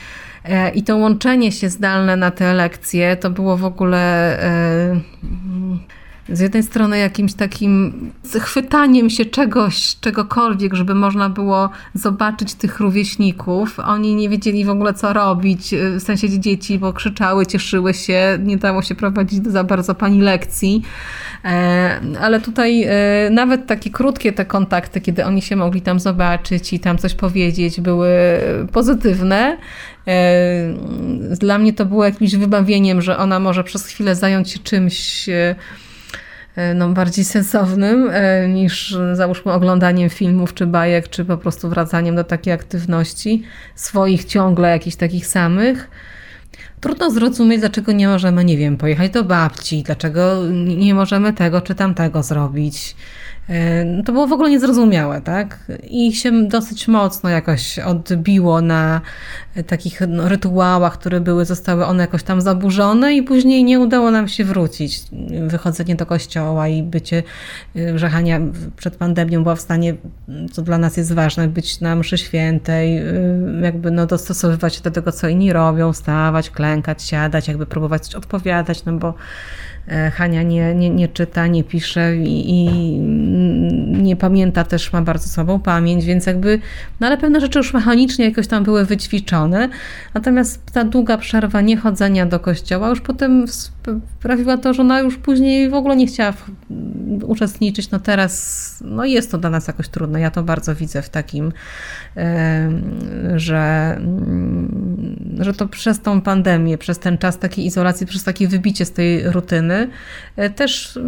e, 0.44 0.70
i 0.70 0.82
to 0.82 0.96
łączenie 0.96 1.52
się 1.52 1.70
zdalne 1.70 2.16
na 2.16 2.30
te 2.30 2.54
lekcje 2.54 3.16
to 3.16 3.30
było 3.30 3.56
w 3.56 3.64
ogóle 3.64 3.98
e, 4.42 5.00
z 6.28 6.40
jednej 6.40 6.62
strony 6.62 6.98
jakimś 6.98 7.34
takim 7.34 7.92
chwytaniem 8.40 9.10
się 9.10 9.24
czegoś, 9.24 9.96
czegokolwiek, 10.00 10.74
żeby 10.74 10.94
można 10.94 11.28
było 11.28 11.70
zobaczyć 11.94 12.54
tych 12.54 12.80
rówieśników. 12.80 13.80
Oni 13.80 14.14
nie 14.14 14.28
wiedzieli 14.28 14.64
w 14.64 14.70
ogóle 14.70 14.94
co 14.94 15.12
robić, 15.12 15.74
w 15.98 16.02
sensie 16.02 16.40
dzieci, 16.40 16.78
bo 16.78 16.92
krzyczały, 16.92 17.46
cieszyły 17.46 17.94
się, 17.94 18.38
nie 18.42 18.56
dało 18.56 18.82
się 18.82 18.94
prowadzić 18.94 19.46
za 19.46 19.64
bardzo 19.64 19.94
pani 19.94 20.20
lekcji. 20.20 20.82
E, 21.44 22.00
ale 22.20 22.40
tutaj 22.40 22.84
e, 22.84 22.90
nawet 23.30 23.66
takie 23.66 23.90
krótkie 23.90 24.32
te 24.32 24.44
kontakty, 24.44 25.00
kiedy 25.00 25.24
oni 25.24 25.42
się 25.42 25.56
mogli 25.56 25.80
tam 25.80 26.00
zobaczyć 26.00 26.72
i 26.72 26.80
tam 26.80 26.98
coś 26.98 27.14
powiedzieć, 27.14 27.80
były 27.80 28.10
pozytywne. 28.72 29.58
E, 30.06 30.74
dla 31.40 31.58
mnie 31.58 31.72
to 31.72 31.86
było 31.86 32.04
jakimś 32.04 32.36
wybawieniem, 32.36 33.02
że 33.02 33.18
ona 33.18 33.40
może 33.40 33.64
przez 33.64 33.86
chwilę 33.86 34.14
zająć 34.14 34.50
się 34.50 34.58
czymś 34.58 35.28
no, 36.74 36.88
bardziej 36.88 37.24
sensownym 37.24 38.10
e, 38.12 38.48
niż 38.48 38.96
załóżmy 39.12 39.52
oglądaniem 39.52 40.10
filmów 40.10 40.54
czy 40.54 40.66
bajek, 40.66 41.08
czy 41.08 41.24
po 41.24 41.38
prostu 41.38 41.68
wracaniem 41.68 42.16
do 42.16 42.24
takiej 42.24 42.52
aktywności 42.52 43.42
swoich 43.74 44.24
ciągle 44.24 44.70
jakichś 44.70 44.96
takich 44.96 45.26
samych. 45.26 45.90
Trudno 46.80 47.10
zrozumieć, 47.10 47.60
dlaczego 47.60 47.92
nie 47.92 48.08
możemy, 48.08 48.44
nie 48.44 48.56
wiem, 48.56 48.76
pojechać 48.76 49.10
do 49.10 49.24
babci, 49.24 49.82
dlaczego 49.82 50.42
nie 50.76 50.94
możemy 50.94 51.32
tego 51.32 51.60
czy 51.60 51.74
tamtego 51.74 52.22
zrobić. 52.22 52.96
No 53.86 54.02
to 54.02 54.12
było 54.12 54.26
w 54.26 54.32
ogóle 54.32 54.50
niezrozumiałe, 54.50 55.20
tak? 55.20 55.58
I 55.82 56.12
się 56.12 56.48
dosyć 56.48 56.88
mocno 56.88 57.30
jakoś 57.30 57.78
odbiło 57.78 58.60
na 58.60 59.00
takich 59.66 60.00
no, 60.08 60.28
rytuałach, 60.28 60.98
które 60.98 61.20
były, 61.20 61.44
zostały 61.44 61.86
one 61.86 62.02
jakoś 62.02 62.22
tam 62.22 62.40
zaburzone 62.40 63.14
i 63.14 63.22
później 63.22 63.64
nie 63.64 63.80
udało 63.80 64.10
nam 64.10 64.28
się 64.28 64.44
wrócić. 64.44 65.02
Wychodzenie 65.46 65.96
do 65.96 66.06
kościoła 66.06 66.68
i 66.68 66.82
bycie, 66.82 67.22
y, 67.76 67.98
że 67.98 68.08
Hania 68.08 68.40
przed 68.76 68.96
pandemią 68.96 69.42
była 69.42 69.54
w 69.54 69.60
stanie, 69.60 69.94
co 70.52 70.62
dla 70.62 70.78
nas 70.78 70.96
jest 70.96 71.12
ważne, 71.12 71.48
być 71.48 71.80
na 71.80 71.96
mszy 71.96 72.18
świętej, 72.18 72.98
y, 72.98 73.60
jakby 73.62 73.90
no 73.90 74.06
dostosowywać 74.06 74.74
się 74.74 74.82
do 74.82 74.90
tego, 74.90 75.12
co 75.12 75.28
inni 75.28 75.52
robią, 75.52 75.92
wstawać, 75.92 76.50
klękać, 76.50 77.02
siadać, 77.02 77.48
jakby 77.48 77.66
próbować 77.66 78.14
odpowiadać, 78.14 78.84
no 78.84 78.92
bo 78.92 79.14
E, 79.14 79.14
Hania 80.12 80.42
nie, 80.42 80.74
nie, 80.74 80.90
nie 80.90 81.08
czyta, 81.08 81.46
nie 81.46 81.64
pisze 81.64 82.16
i, 82.16 82.50
i, 82.50 82.98
nie 83.86 84.16
pamięta 84.16 84.64
też, 84.64 84.92
ma 84.92 85.02
bardzo 85.02 85.28
słabą 85.28 85.60
pamięć, 85.60 86.04
więc 86.04 86.26
jakby, 86.26 86.60
no 87.00 87.06
ale 87.06 87.16
pewne 87.16 87.40
rzeczy 87.40 87.58
już 87.58 87.74
mechanicznie 87.74 88.24
jakoś 88.24 88.46
tam 88.46 88.64
były 88.64 88.84
wyćwiczone. 88.84 89.68
Natomiast 90.14 90.72
ta 90.72 90.84
długa 90.84 91.18
przerwa 91.18 91.60
niechodzenia 91.60 92.26
do 92.26 92.40
kościoła 92.40 92.88
już 92.88 93.00
potem 93.00 93.44
sprawiła 94.18 94.56
to, 94.56 94.74
że 94.74 94.82
ona 94.82 95.00
już 95.00 95.16
później 95.16 95.70
w 95.70 95.74
ogóle 95.74 95.96
nie 95.96 96.06
chciała 96.06 96.32
uczestniczyć. 97.22 97.90
No 97.90 98.00
teraz, 98.00 98.84
no 98.86 99.04
jest 99.04 99.30
to 99.30 99.38
dla 99.38 99.50
nas 99.50 99.66
jakoś 99.66 99.88
trudne. 99.88 100.20
Ja 100.20 100.30
to 100.30 100.42
bardzo 100.42 100.74
widzę 100.74 101.02
w 101.02 101.08
takim, 101.08 101.52
że, 103.36 103.94
mm, 103.96 105.36
że 105.40 105.54
to 105.54 105.68
przez 105.68 106.00
tą 106.00 106.20
pandemię, 106.20 106.78
przez 106.78 106.98
ten 106.98 107.18
czas 107.18 107.38
takiej 107.38 107.66
izolacji, 107.66 108.06
przez 108.06 108.24
takie 108.24 108.48
wybicie 108.48 108.84
z 108.84 108.92
tej 108.92 109.30
rutyny, 109.30 109.88
e, 110.36 110.50
też 110.50 110.98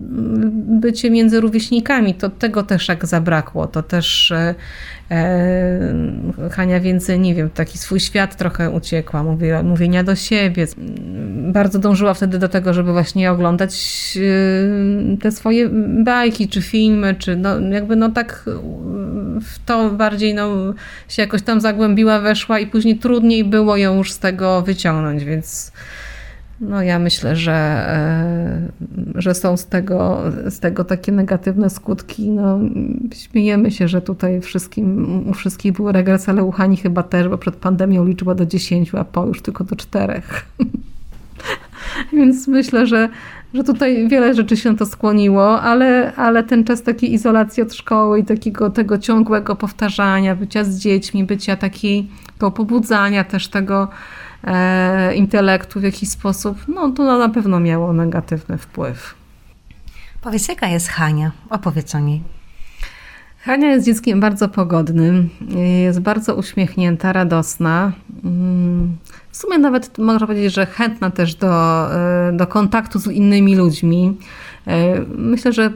bycie 0.00 1.10
między 1.10 1.40
rówieśnikami, 1.40 2.14
to 2.14 2.30
tego 2.30 2.62
też 2.62 2.88
jak 2.88 3.06
zabrakło, 3.06 3.66
to 3.66 3.82
też 3.82 4.32
e, 4.32 4.54
e, 5.10 6.50
Hania 6.50 6.80
więcej, 6.80 7.20
nie 7.20 7.34
wiem, 7.34 7.50
taki 7.50 7.78
swój 7.78 8.00
świat 8.00 8.36
trochę 8.36 8.70
uciekła, 8.70 9.22
mówiła, 9.22 9.62
mówienia 9.62 10.04
do 10.04 10.14
siebie. 10.14 10.66
Bardzo 11.52 11.78
dążyła 11.78 12.14
wtedy 12.14 12.38
do 12.38 12.48
tego, 12.48 12.74
żeby 12.74 12.92
właśnie 12.92 13.30
oglądać 13.30 13.74
e, 15.12 15.16
te 15.16 15.32
swoje 15.32 15.68
bajki, 16.04 16.48
czy 16.48 16.62
filmy, 16.62 17.14
czy 17.14 17.36
no, 17.36 17.60
jakby 17.60 17.96
no 17.96 18.08
tak 18.08 18.44
w 19.42 19.64
to 19.66 19.90
bardziej 19.90 20.34
no, 20.34 20.74
się 21.08 21.22
jakoś 21.22 21.42
tam 21.42 21.60
zagłębiła, 21.60 22.20
weszła 22.20 22.58
i 22.58 22.66
później 22.66 22.98
trudniej 22.98 23.44
było 23.44 23.76
ją 23.76 23.96
już 23.96 24.12
z 24.12 24.18
tego 24.18 24.62
wyciągnąć, 24.62 25.24
więc 25.24 25.72
no 26.60 26.82
ja 26.82 26.98
myślę, 26.98 27.36
że, 27.36 27.52
e, 27.52 28.68
że 29.14 29.34
są 29.34 29.56
z 29.56 29.66
tego, 29.66 30.22
z 30.50 30.60
tego 30.60 30.84
takie 30.84 31.12
negatywne 31.12 31.70
skutki. 31.70 32.30
No, 32.30 32.58
śmiejemy 33.14 33.70
się, 33.70 33.88
że 33.88 34.02
tutaj 34.02 34.40
wszystkim, 34.40 35.28
u 35.28 35.34
wszystkich 35.34 35.72
był 35.72 35.92
regres, 35.92 36.28
ale 36.28 36.44
u 36.44 36.50
Hani 36.50 36.76
chyba 36.76 37.02
też, 37.02 37.28
bo 37.28 37.38
przed 37.38 37.56
pandemią 37.56 38.04
liczyła 38.04 38.34
do 38.34 38.46
10, 38.46 38.94
a 38.94 39.04
po 39.04 39.26
już 39.26 39.42
tylko 39.42 39.64
do 39.64 39.76
4. 39.76 40.22
Więc 42.12 42.48
myślę, 42.48 42.86
że, 42.86 43.08
że 43.54 43.64
tutaj 43.64 44.08
wiele 44.08 44.34
rzeczy 44.34 44.56
się 44.56 44.76
to 44.76 44.86
skłoniło, 44.86 45.60
ale, 45.60 46.14
ale 46.14 46.44
ten 46.44 46.64
czas 46.64 46.82
takiej 46.82 47.12
izolacji 47.12 47.62
od 47.62 47.74
szkoły 47.74 48.20
i 48.20 48.24
takiego 48.24 48.70
tego 48.70 48.98
ciągłego 48.98 49.56
powtarzania, 49.56 50.36
bycia 50.36 50.64
z 50.64 50.78
dziećmi, 50.78 51.24
bycia 51.24 51.56
takiego 51.56 52.50
pobudzania 52.54 53.24
też 53.24 53.48
tego 53.48 53.88
e, 54.46 55.14
intelektu 55.14 55.80
w 55.80 55.82
jakiś 55.82 56.08
sposób, 56.08 56.58
no 56.68 56.90
to 56.90 57.18
na 57.18 57.28
pewno 57.28 57.60
miało 57.60 57.92
negatywny 57.92 58.58
wpływ. 58.58 59.14
Powiedz, 60.20 60.48
jaka 60.48 60.66
jest 60.68 60.88
Hania? 60.88 61.32
Opowiedz 61.50 61.94
o 61.94 61.98
niej. 61.98 62.22
Hania 63.46 63.70
jest 63.70 63.86
dzieckiem 63.86 64.20
bardzo 64.20 64.48
pogodnym, 64.48 65.28
jest 65.84 66.00
bardzo 66.00 66.34
uśmiechnięta, 66.34 67.12
radosna. 67.12 67.92
Mm, 68.24 68.96
w 69.30 69.36
sumie 69.36 69.58
nawet 69.58 69.98
można 69.98 70.26
powiedzieć, 70.26 70.54
że 70.54 70.66
chętna 70.66 71.10
też 71.10 71.34
do, 71.34 71.86
e, 71.94 72.32
do 72.32 72.46
kontaktu 72.46 72.98
z 72.98 73.06
innymi 73.06 73.56
ludźmi. 73.56 74.16
E, 74.66 75.00
myślę, 75.16 75.52
że 75.52 75.72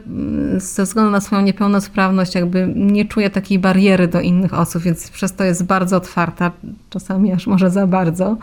ze 0.57 0.85
względu 0.85 1.11
na 1.11 1.21
swoją 1.21 1.43
niepełnosprawność 1.43 2.35
jakby 2.35 2.73
nie 2.77 3.05
czuje 3.05 3.31
takiej 3.31 3.59
bariery 3.59 4.09
do 4.09 4.21
innych 4.21 4.55
osób, 4.55 4.83
więc 4.83 5.11
przez 5.11 5.33
to 5.33 5.45
jest 5.45 5.65
bardzo 5.65 5.97
otwarta, 5.97 6.53
czasami 6.91 7.33
aż 7.33 7.47
może 7.47 7.71
za 7.71 7.87
bardzo, 7.87 8.37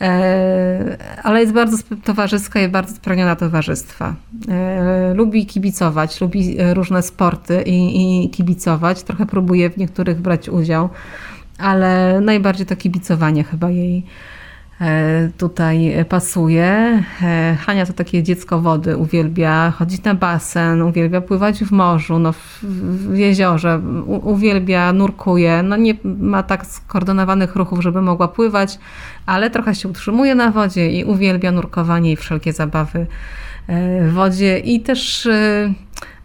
e, 0.00 0.96
ale 1.22 1.40
jest 1.40 1.52
bardzo 1.52 1.76
towarzyska 2.04 2.60
i 2.60 2.68
bardzo 2.68 2.94
spragniona 2.96 3.36
towarzystwa. 3.36 4.14
Lubi 5.14 5.46
kibicować, 5.46 6.20
lubi 6.20 6.56
różne 6.72 7.02
sporty 7.02 7.62
i, 7.62 8.24
i 8.24 8.30
kibicować, 8.30 9.02
trochę 9.02 9.26
próbuje 9.26 9.70
w 9.70 9.76
niektórych 9.76 10.20
brać 10.20 10.48
udział, 10.48 10.88
ale 11.58 12.20
najbardziej 12.20 12.66
to 12.66 12.76
kibicowanie 12.76 13.44
chyba 13.44 13.70
jej 13.70 13.98
E, 13.98 14.33
tutaj 15.38 16.04
pasuje. 16.08 17.02
E, 17.22 17.56
Hania 17.60 17.86
to 17.86 17.92
takie 17.92 18.22
dziecko 18.22 18.60
wody, 18.60 18.96
uwielbia 18.96 19.70
chodzić 19.70 20.04
na 20.04 20.14
basen, 20.14 20.82
uwielbia 20.82 21.20
pływać 21.20 21.64
w 21.64 21.72
morzu, 21.72 22.18
no 22.18 22.32
w, 22.32 22.58
w 22.62 23.16
jeziorze, 23.16 23.80
uwielbia, 24.06 24.92
nurkuje. 24.92 25.62
No 25.62 25.76
nie 25.76 25.94
ma 26.04 26.42
tak 26.42 26.66
skoordynowanych 26.66 27.56
ruchów, 27.56 27.82
żeby 27.82 28.02
mogła 28.02 28.28
pływać, 28.28 28.78
ale 29.26 29.50
trochę 29.50 29.74
się 29.74 29.88
utrzymuje 29.88 30.34
na 30.34 30.50
wodzie 30.50 30.90
i 30.90 31.04
uwielbia 31.04 31.52
nurkowanie 31.52 32.12
i 32.12 32.16
wszelkie 32.16 32.52
zabawy 32.52 33.06
e, 33.66 34.08
w 34.08 34.12
wodzie. 34.12 34.58
I 34.58 34.80
też 34.80 35.28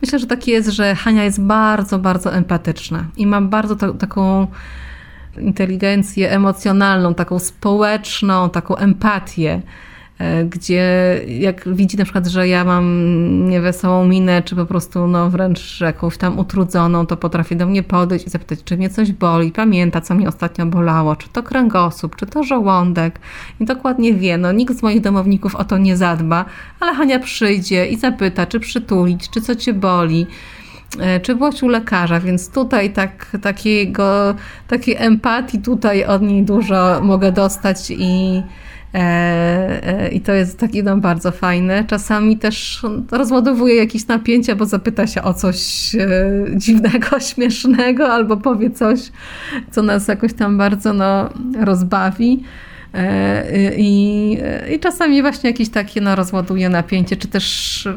myślę, 0.01 0.19
że 0.19 0.27
tak 0.27 0.47
jest, 0.47 0.69
że 0.69 0.95
Hania 0.95 1.23
jest 1.23 1.41
bardzo, 1.41 1.99
bardzo 1.99 2.33
empatyczna 2.33 3.05
i 3.17 3.27
ma 3.27 3.41
bardzo 3.41 3.75
to, 3.75 3.93
taką 3.93 4.47
inteligencję 5.37 6.31
emocjonalną, 6.31 7.13
taką 7.13 7.39
społeczną, 7.39 8.49
taką 8.49 8.75
empatię, 8.75 9.61
e, 10.19 10.45
gdzie 10.45 10.83
jak 11.27 11.75
widzi 11.75 11.97
na 11.97 12.03
przykład, 12.03 12.27
że 12.27 12.47
ja 12.47 12.63
mam 12.63 13.49
niewesołą 13.49 14.05
minę, 14.05 14.43
czy 14.43 14.55
po 14.55 14.65
prostu 14.65 15.07
no 15.07 15.29
wręcz 15.29 15.81
jakąś 15.81 16.17
tam 16.17 16.39
utrudzoną, 16.39 17.05
to 17.05 17.17
potrafi 17.17 17.55
do 17.55 17.65
mnie 17.65 17.83
podejść 17.83 18.27
i 18.27 18.29
zapytać, 18.29 18.63
czy 18.63 18.77
mnie 18.77 18.89
coś 18.89 19.11
boli, 19.11 19.51
pamięta, 19.51 20.01
co 20.01 20.15
mnie 20.15 20.27
ostatnio 20.27 20.65
bolało, 20.65 21.15
czy 21.15 21.29
to 21.29 21.43
kręgosłup, 21.43 22.15
czy 22.15 22.25
to 22.25 22.43
żołądek. 22.43 23.19
I 23.59 23.65
dokładnie 23.65 24.13
wie, 24.13 24.37
no 24.37 24.51
nikt 24.51 24.79
z 24.79 24.83
moich 24.83 25.01
domowników 25.01 25.55
o 25.55 25.63
to 25.63 25.77
nie 25.77 25.97
zadba, 25.97 26.45
ale 26.79 26.95
Hania 26.95 27.19
przyjdzie 27.19 27.87
i 27.87 27.97
zapyta, 27.97 28.45
czy 28.45 28.59
przytulić, 28.59 29.29
czy 29.29 29.41
co 29.41 29.55
cię 29.55 29.73
boli, 29.73 30.27
czy 31.21 31.35
byłaś 31.35 31.63
u 31.63 31.67
lekarza, 31.67 32.19
więc 32.19 32.49
tutaj 32.49 32.93
tak, 32.93 33.37
takiego, 33.41 34.35
takiej 34.67 34.95
empatii 34.97 35.59
tutaj 35.59 36.05
od 36.05 36.21
niej 36.21 36.43
dużo 36.43 36.99
mogę 37.03 37.31
dostać 37.31 37.91
i, 37.91 38.43
e, 38.93 38.99
e, 39.83 40.09
i 40.09 40.21
to 40.21 40.33
jest 40.33 40.59
takie 40.59 40.83
no, 40.83 40.97
bardzo 40.97 41.31
fajne. 41.31 41.83
Czasami 41.87 42.37
też 42.37 42.85
rozładowuje 43.11 43.75
jakieś 43.75 44.07
napięcia, 44.07 44.55
bo 44.55 44.65
zapyta 44.65 45.07
się 45.07 45.23
o 45.23 45.33
coś 45.33 45.95
e, 45.95 46.31
dziwnego, 46.55 47.19
śmiesznego, 47.33 48.13
albo 48.13 48.37
powie 48.37 48.71
coś, 48.71 48.99
co 49.71 49.81
nas 49.81 50.07
jakoś 50.07 50.33
tam 50.33 50.57
bardzo 50.57 50.93
no, 50.93 51.29
rozbawi. 51.59 52.43
E, 52.93 53.43
I, 53.77 54.37
I 54.75 54.79
czasami 54.79 55.21
właśnie 55.21 55.49
jakieś 55.49 55.69
takie 55.69 56.01
no, 56.01 56.15
rozładuje 56.15 56.69
napięcie, 56.69 57.17
czy 57.17 57.27
też 57.27 57.87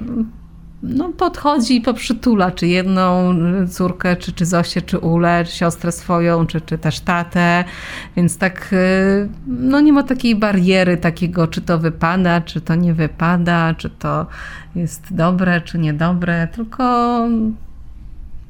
no, 0.83 1.09
podchodzi 1.09 1.77
i 1.77 1.81
poprzytula, 1.81 2.51
czy 2.51 2.67
jedną 2.67 3.35
córkę, 3.69 4.17
czy, 4.17 4.33
czy 4.33 4.47
Zosię, 4.47 4.83
czy 4.83 4.99
Ulę, 4.99 5.45
czy 5.45 5.57
siostrę 5.57 5.93
swoją, 5.93 6.47
czy, 6.47 6.61
czy 6.61 6.79
też 6.79 7.01
tatę, 7.01 7.65
więc 8.17 8.39
tak, 8.39 8.73
y, 8.73 9.29
no 9.47 9.81
nie 9.81 9.93
ma 9.93 10.03
takiej 10.03 10.37
bariery 10.37 10.97
takiego, 10.97 11.47
czy 11.47 11.61
to 11.61 11.79
wypada, 11.79 12.41
czy 12.41 12.61
to 12.61 12.75
nie 12.75 12.95
wypada, 12.95 13.75
czy 13.75 13.91
to 13.91 14.27
jest 14.75 15.15
dobre, 15.15 15.61
czy 15.61 15.79
niedobre, 15.79 16.49
tylko 16.49 17.19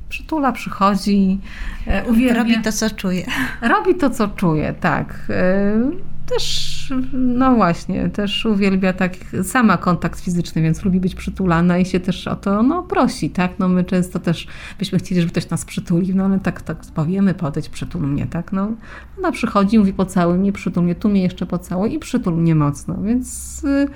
przytula, 0.08 0.52
przychodzi, 0.52 1.40
e, 1.86 2.04
uwielbia. 2.04 2.38
Robi 2.38 2.62
to, 2.62 2.72
co 2.72 2.90
czuje. 2.90 3.26
Robi 3.62 3.94
to, 3.94 4.10
co 4.10 4.28
czuje, 4.28 4.74
tak. 4.80 5.26
Też, 6.26 6.92
no 7.12 7.54
właśnie, 7.54 8.08
też 8.08 8.46
uwielbia 8.46 8.92
tak 8.92 9.12
sama 9.42 9.76
kontakt 9.76 10.20
fizyczny, 10.20 10.62
więc 10.62 10.84
lubi 10.84 11.00
być 11.00 11.14
przytulana 11.14 11.78
i 11.78 11.86
się 11.86 12.00
też 12.00 12.28
o 12.28 12.36
to 12.36 12.62
no, 12.62 12.82
prosi, 12.82 13.30
tak? 13.30 13.58
No 13.58 13.68
my 13.68 13.84
często 13.84 14.18
też 14.18 14.46
byśmy 14.78 14.98
chcieli, 14.98 15.20
żeby 15.20 15.30
ktoś 15.32 15.50
nas 15.50 15.64
przytulił, 15.64 16.16
no 16.16 16.24
ale 16.24 16.40
tak, 16.40 16.62
tak 16.62 16.78
powiemy, 16.94 17.34
podejdź, 17.34 17.68
przytul 17.68 18.02
mnie, 18.02 18.26
tak? 18.26 18.52
No, 18.52 18.70
ona 19.18 19.32
przychodzi, 19.32 19.78
mówi 19.78 19.92
pocałuj 19.92 20.38
mnie, 20.38 20.52
przytul 20.52 20.84
mnie, 20.84 20.94
tu 20.94 21.08
mnie 21.08 21.22
jeszcze 21.22 21.46
pocałuj 21.46 21.94
i 21.94 21.98
przytul 21.98 22.34
mnie 22.34 22.54
mocno, 22.54 23.02
więc 23.02 23.60
y, 23.64 23.88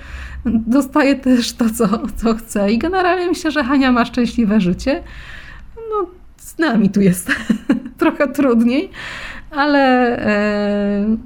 dostaje 0.45 1.15
też 1.15 1.53
to, 1.53 1.69
co, 1.69 1.87
co 2.15 2.33
chce 2.33 2.71
i 2.71 2.77
generalnie 2.77 3.27
myślę, 3.27 3.51
że 3.51 3.63
Hania 3.63 3.91
ma 3.91 4.05
szczęśliwe 4.05 4.61
życie. 4.61 5.03
No, 5.75 6.07
z 6.37 6.57
nami 6.57 6.89
tu 6.89 7.01
jest 7.01 7.31
trochę 7.97 8.27
trudniej, 8.27 8.89
ale... 9.51 10.17
E, 10.25 11.17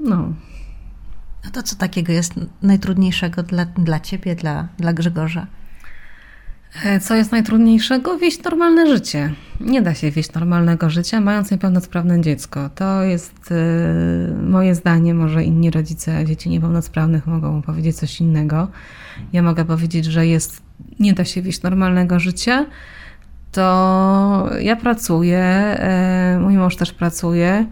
no. 0.00 0.32
No 1.44 1.50
to 1.52 1.62
co 1.62 1.76
takiego 1.76 2.12
jest 2.12 2.34
najtrudniejszego 2.62 3.42
dla, 3.42 3.64
dla 3.64 4.00
ciebie, 4.00 4.34
dla, 4.34 4.68
dla 4.78 4.92
Grzegorza? 4.92 5.46
E, 6.84 7.00
co 7.00 7.14
jest 7.14 7.32
najtrudniejszego? 7.32 8.18
Wieść 8.18 8.42
normalne 8.42 8.86
życie. 8.86 9.32
Nie 9.60 9.82
da 9.82 9.94
się 9.94 10.10
wieść 10.10 10.32
normalnego 10.32 10.90
życia, 10.90 11.20
mając 11.20 11.50
niepełnosprawne 11.50 12.20
dziecko. 12.20 12.70
To 12.74 13.02
jest 13.02 13.50
y, 13.50 14.42
moje 14.42 14.74
zdanie. 14.74 15.14
Może 15.14 15.44
inni 15.44 15.70
rodzice 15.70 16.24
dzieci 16.24 16.50
niepełnosprawnych 16.50 17.26
mogą 17.26 17.62
powiedzieć 17.62 17.96
coś 17.96 18.20
innego. 18.20 18.68
Ja 19.32 19.42
mogę 19.42 19.64
powiedzieć, 19.64 20.04
że 20.04 20.26
jest, 20.26 20.62
nie 21.00 21.12
da 21.12 21.24
się 21.24 21.42
wieść 21.42 21.62
normalnego 21.62 22.20
życia. 22.20 22.66
To 23.52 24.50
ja 24.60 24.76
pracuję, 24.76 25.76
y, 26.36 26.38
mój 26.38 26.56
mąż 26.56 26.76
też 26.76 26.92
pracuje 26.92 27.66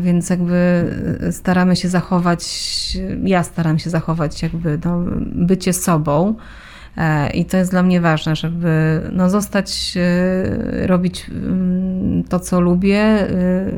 więc 0.00 0.30
jakby 0.30 0.84
staramy 1.30 1.76
się 1.76 1.88
zachować, 1.88 2.42
ja 3.24 3.42
staram 3.42 3.78
się 3.78 3.90
zachować 3.90 4.42
jakby 4.42 4.78
no, 4.84 5.02
bycie 5.24 5.72
sobą. 5.72 6.34
E, 6.96 7.30
I 7.30 7.44
to 7.44 7.56
jest 7.56 7.70
dla 7.70 7.82
mnie 7.82 8.00
ważne, 8.00 8.36
żeby 8.36 9.00
no, 9.12 9.30
zostać, 9.30 9.94
e, 9.96 10.86
robić 10.86 11.26
mm, 11.30 12.24
to, 12.24 12.40
co 12.40 12.60
lubię. 12.60 13.00
E, 13.00 13.30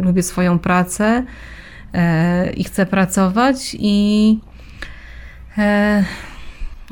lubię 0.02 0.22
swoją 0.22 0.58
pracę 0.58 1.24
i 2.56 2.64
chcę 2.64 2.86
pracować 2.86 3.76
i 3.78 4.38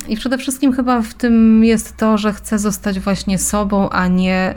i 0.09 0.17
przede 0.17 0.38
wszystkim 0.38 0.73
chyba 0.73 1.03
w 1.03 1.15
tym 1.15 1.65
jest 1.65 1.97
to, 1.97 2.19
że 2.19 2.33
chcę 2.33 2.59
zostać 2.59 3.01
właśnie 3.01 3.38
sobą, 3.38 3.91
a 3.91 4.07
nie 4.07 4.55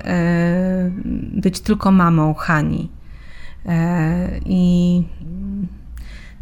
być 1.33 1.59
tylko 1.59 1.91
mamą 1.91 2.33
Hani. 2.33 2.89
E, 3.65 4.39
I 4.45 5.03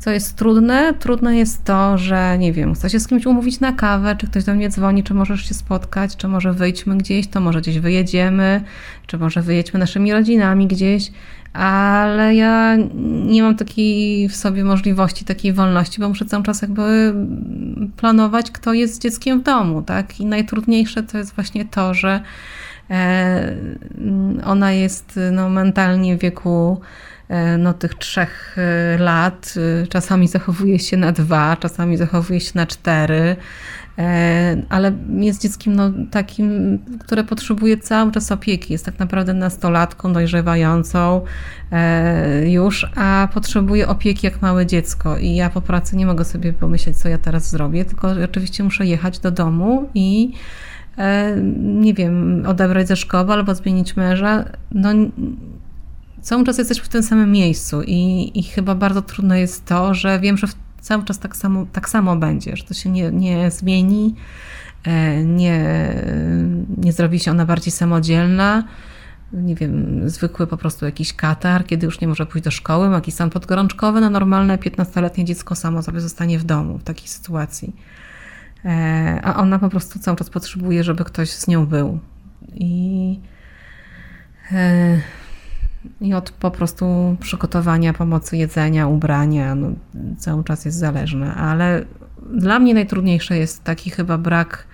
co 0.04 0.12
jest 0.12 0.36
trudne? 0.36 0.94
Trudne 1.00 1.38
jest 1.38 1.64
to, 1.64 1.98
że 1.98 2.38
nie 2.38 2.54
wiem, 2.54 2.76
chcę 2.76 2.90
się 2.90 3.00
z 3.00 3.08
kimś 3.08 3.26
umówić 3.26 3.60
na 3.60 3.74
kawę, 3.74 4.16
czy 4.16 4.28
ktoś 4.28 4.44
do 4.44 4.54
mnie 4.54 4.70
dzwoni, 4.70 5.04
czy 5.04 5.14
możesz 5.14 5.48
się 5.48 5.54
spotkać, 5.54 6.18
czy 6.18 6.28
może 6.28 6.54
wyjdźmy 6.54 6.98
gdzieś, 6.98 7.28
to 7.28 7.40
może 7.40 7.62
gdzieś 7.62 7.80
wyjedziemy, 7.80 8.62
czy 9.08 9.18
może 9.18 9.42
wyjedźmy 9.42 9.80
naszymi 9.80 10.14
rodzinami 10.14 10.68
gdzieś, 10.68 11.12
ale 11.54 12.36
ja 12.36 12.78
nie 13.26 13.44
mam 13.44 13.56
takiej 13.56 14.30
w 14.30 14.36
sobie 14.36 14.64
możliwości, 14.64 15.26
takiej 15.26 15.54
wolności, 15.54 16.02
bo 16.02 16.10
muszę 16.10 16.26
cały 16.26 16.44
czas 16.44 16.62
jakby 16.62 17.14
planować, 17.98 18.52
kto 18.52 18.74
jest 18.74 18.96
z 18.96 19.00
dzieckiem 19.00 19.40
w 19.40 19.44
domu, 19.44 19.82
tak? 19.82 20.20
I 20.20 20.26
najtrudniejsze 20.26 21.04
to 21.04 21.18
jest 21.18 21.36
właśnie 21.36 21.66
to, 21.66 21.94
że 21.94 22.22
e, 22.90 23.56
ona 24.46 24.72
jest 24.72 25.20
no, 25.32 25.50
mentalnie 25.50 26.18
w 26.18 26.22
wieku 26.22 26.82
no, 27.58 27.74
tych 27.74 27.96
trzech 27.96 28.58
e, 28.58 28.98
lat. 28.98 29.54
E, 29.84 29.88
czasami 29.88 30.28
zachowuje 30.28 30.80
się 30.80 30.98
na 30.98 31.12
dwa, 31.12 31.58
czasami 31.58 31.98
zachowuje 31.98 32.40
się 32.40 32.52
na 32.56 32.66
cztery. 32.66 33.36
E, 33.98 34.62
ale 34.70 34.92
jest 35.20 35.42
dzieckiem 35.42 35.76
no, 35.76 35.92
takim, 36.12 36.80
które 37.00 37.24
potrzebuje 37.24 37.78
cały 37.78 38.12
czas 38.12 38.32
opieki. 38.32 38.74
Jest 38.74 38.86
tak 38.86 39.00
naprawdę 39.00 39.34
nastolatką, 39.34 40.14
dojrzewającą 40.14 41.22
e, 41.72 42.50
już, 42.50 42.88
a 42.96 43.28
potrzebuje 43.34 43.88
opieki 43.88 44.26
jak 44.26 44.42
małe 44.42 44.66
dziecko. 44.66 45.18
I 45.18 45.36
ja 45.36 45.50
po 45.50 45.62
pracy 45.62 45.96
nie 45.98 46.06
mogę 46.06 46.26
sobie 46.26 46.54
pomyśleć, 46.54 46.98
co 46.98 47.10
ja 47.10 47.18
teraz 47.18 47.50
zrobię, 47.50 47.86
tylko 47.86 48.08
oczywiście 48.26 48.64
muszę 48.64 48.86
jechać 48.86 49.20
do 49.20 49.32
domu 49.32 49.90
i 49.94 50.34
e, 50.98 51.36
nie 51.58 51.94
wiem, 51.94 52.44
odebrać 52.48 52.88
ze 52.88 52.96
szkoły 52.96 53.34
albo 53.34 53.56
zmienić 53.56 53.96
męża. 53.96 54.46
No, 54.72 54.90
cały 56.24 56.44
czas 56.44 56.58
jesteśmy 56.58 56.86
w 56.86 56.90
tym 56.90 57.04
samym 57.04 57.32
miejscu 57.32 57.82
i, 57.82 58.32
i 58.36 58.44
chyba 58.44 58.76
bardzo 58.76 59.02
trudno 59.02 59.36
jest 59.36 59.66
to, 59.66 59.94
że 59.94 60.20
wiem, 60.20 60.38
że 60.38 60.48
cały 60.82 61.06
czas 61.06 61.20
tak 61.20 61.36
samo, 61.36 61.66
tak 61.74 61.90
samo 61.90 62.16
będzie, 62.16 62.56
że 62.56 62.64
to 62.64 62.74
się 62.74 62.90
nie, 62.90 63.12
nie 63.12 63.52
zmieni, 63.52 64.16
e, 64.84 65.24
nie, 65.24 65.90
nie 66.78 66.94
zrobi 66.94 67.20
się 67.20 67.32
ona 67.32 67.46
bardziej 67.46 67.72
samodzielna. 67.72 68.64
Nie 69.34 69.56
wiem, 69.56 70.02
zwykły 70.10 70.48
po 70.48 70.58
prostu 70.58 70.86
jakiś 70.86 71.14
katar, 71.14 71.66
kiedy 71.66 71.86
już 71.86 72.02
nie 72.02 72.08
może 72.08 72.26
pójść 72.26 72.46
do 72.46 72.52
szkoły, 72.52 72.90
ma 72.90 72.96
jakiś 72.96 73.14
stan 73.14 73.30
podgorączkowy, 73.30 74.02
no 74.02 74.10
normalne 74.10 74.58
15-letnie 74.58 75.26
dziecko 75.26 75.56
samo 75.56 75.82
sobie 75.82 76.02
zostanie 76.02 76.40
w 76.40 76.44
domu 76.44 76.78
w 76.78 76.84
takiej 76.84 77.08
sytuacji. 77.08 77.76
E, 78.66 79.20
a 79.24 79.36
ona 79.36 79.60
po 79.60 79.70
prostu 79.70 80.00
cały 80.00 80.18
czas 80.18 80.30
potrzebuje, 80.30 80.84
żeby 80.84 81.04
ktoś 81.04 81.30
z 81.30 81.48
nią 81.48 81.66
był. 81.66 82.00
I 82.54 83.20
e, 84.52 85.02
i 86.02 86.14
od 86.14 86.32
po 86.32 86.52
prostu 86.52 87.18
przygotowania 87.20 87.94
pomocy 87.94 88.38
jedzenia, 88.38 88.88
ubrania, 88.88 89.56
no, 89.56 89.72
cały 90.18 90.44
czas 90.44 90.66
jest 90.66 90.78
zależne. 90.78 91.36
Ale 91.36 91.86
dla 92.34 92.60
mnie 92.60 92.74
najtrudniejsze 92.74 93.38
jest 93.38 93.64
taki 93.64 93.90
chyba 93.90 94.18
brak 94.18 94.68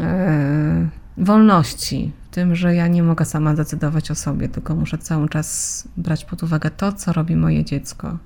e, 0.00 0.88
wolności 1.18 2.12
w 2.24 2.34
tym, 2.34 2.54
że 2.54 2.74
ja 2.74 2.88
nie 2.88 3.02
mogę 3.02 3.24
sama 3.24 3.54
decydować 3.54 4.10
o 4.10 4.14
sobie, 4.14 4.48
tylko 4.48 4.74
muszę 4.74 4.98
cały 4.98 5.28
czas 5.28 5.88
brać 5.96 6.24
pod 6.24 6.42
uwagę 6.42 6.70
to, 6.70 6.92
co 6.92 7.12
robi 7.12 7.36
moje 7.36 7.64
dziecko. 7.64 8.18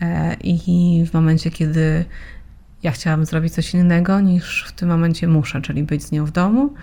E, 0.00 0.34
I 0.34 1.04
w 1.10 1.14
momencie, 1.14 1.50
kiedy 1.50 2.04
ja 2.82 2.90
chciałam 2.90 3.24
zrobić 3.24 3.54
coś 3.54 3.74
innego 3.74 4.20
niż 4.20 4.64
w 4.68 4.72
tym 4.72 4.88
momencie 4.88 5.28
muszę, 5.28 5.62
czyli 5.62 5.82
być 5.82 6.04
z 6.04 6.12
nią 6.12 6.24
w 6.24 6.30
domu, 6.30 6.74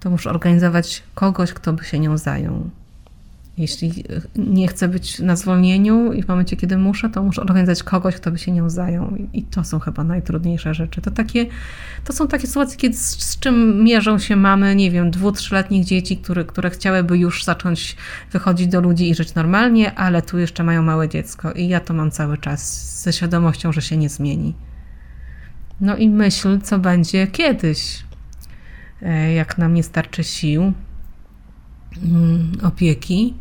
to 0.00 0.10
muszę 0.10 0.30
organizować 0.30 1.02
kogoś, 1.14 1.52
kto 1.52 1.72
by 1.72 1.84
się 1.84 1.98
nią 1.98 2.18
zajął. 2.18 2.70
Jeśli 3.58 4.04
nie 4.36 4.68
chcę 4.68 4.88
być 4.88 5.18
na 5.18 5.36
zwolnieniu 5.36 6.12
i 6.12 6.22
w 6.22 6.28
momencie, 6.28 6.56
kiedy 6.56 6.78
muszę, 6.78 7.10
to 7.10 7.22
muszę 7.22 7.42
organizować 7.42 7.82
kogoś, 7.82 8.16
kto 8.16 8.30
by 8.30 8.38
się 8.38 8.52
nią 8.52 8.70
zajął. 8.70 9.16
I 9.32 9.42
to 9.42 9.64
są 9.64 9.78
chyba 9.78 10.04
najtrudniejsze 10.04 10.74
rzeczy. 10.74 11.00
To, 11.00 11.10
takie, 11.10 11.46
to 12.04 12.12
są 12.12 12.28
takie 12.28 12.46
sytuacje, 12.46 12.76
kiedy, 12.76 12.96
z, 12.96 13.22
z 13.22 13.38
czym 13.38 13.84
mierzą 13.84 14.18
się 14.18 14.36
mamy, 14.36 14.74
nie 14.76 14.90
wiem, 14.90 15.10
dwu, 15.10 15.32
trzyletnich 15.32 15.84
dzieci, 15.84 16.16
które, 16.16 16.44
które 16.44 16.70
chciałyby 16.70 17.18
już 17.18 17.44
zacząć 17.44 17.96
wychodzić 18.32 18.66
do 18.66 18.80
ludzi 18.80 19.10
i 19.10 19.14
żyć 19.14 19.34
normalnie, 19.34 19.94
ale 19.94 20.22
tu 20.22 20.38
jeszcze 20.38 20.64
mają 20.64 20.82
małe 20.82 21.08
dziecko. 21.08 21.52
I 21.52 21.68
ja 21.68 21.80
to 21.80 21.94
mam 21.94 22.10
cały 22.10 22.38
czas 22.38 23.02
ze 23.02 23.12
świadomością, 23.12 23.72
że 23.72 23.82
się 23.82 23.96
nie 23.96 24.08
zmieni. 24.08 24.54
No 25.80 25.96
i 25.96 26.08
myśl, 26.08 26.60
co 26.60 26.78
będzie 26.78 27.26
kiedyś, 27.26 28.04
e, 29.02 29.32
jak 29.32 29.58
nam 29.58 29.74
nie 29.74 29.82
starczy 29.82 30.24
sił, 30.24 30.72
mm, 32.02 32.52
opieki, 32.62 33.34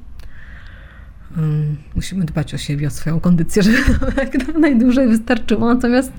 musimy 1.96 2.26
dbać 2.26 2.54
o 2.54 2.58
siebie, 2.58 2.88
o 2.88 2.90
swoją 2.90 3.20
kondycję, 3.20 3.64
żeby 3.64 3.78
jak 4.22 4.58
najdłużej 4.58 5.08
wystarczyło. 5.08 5.74
Natomiast 5.74 6.14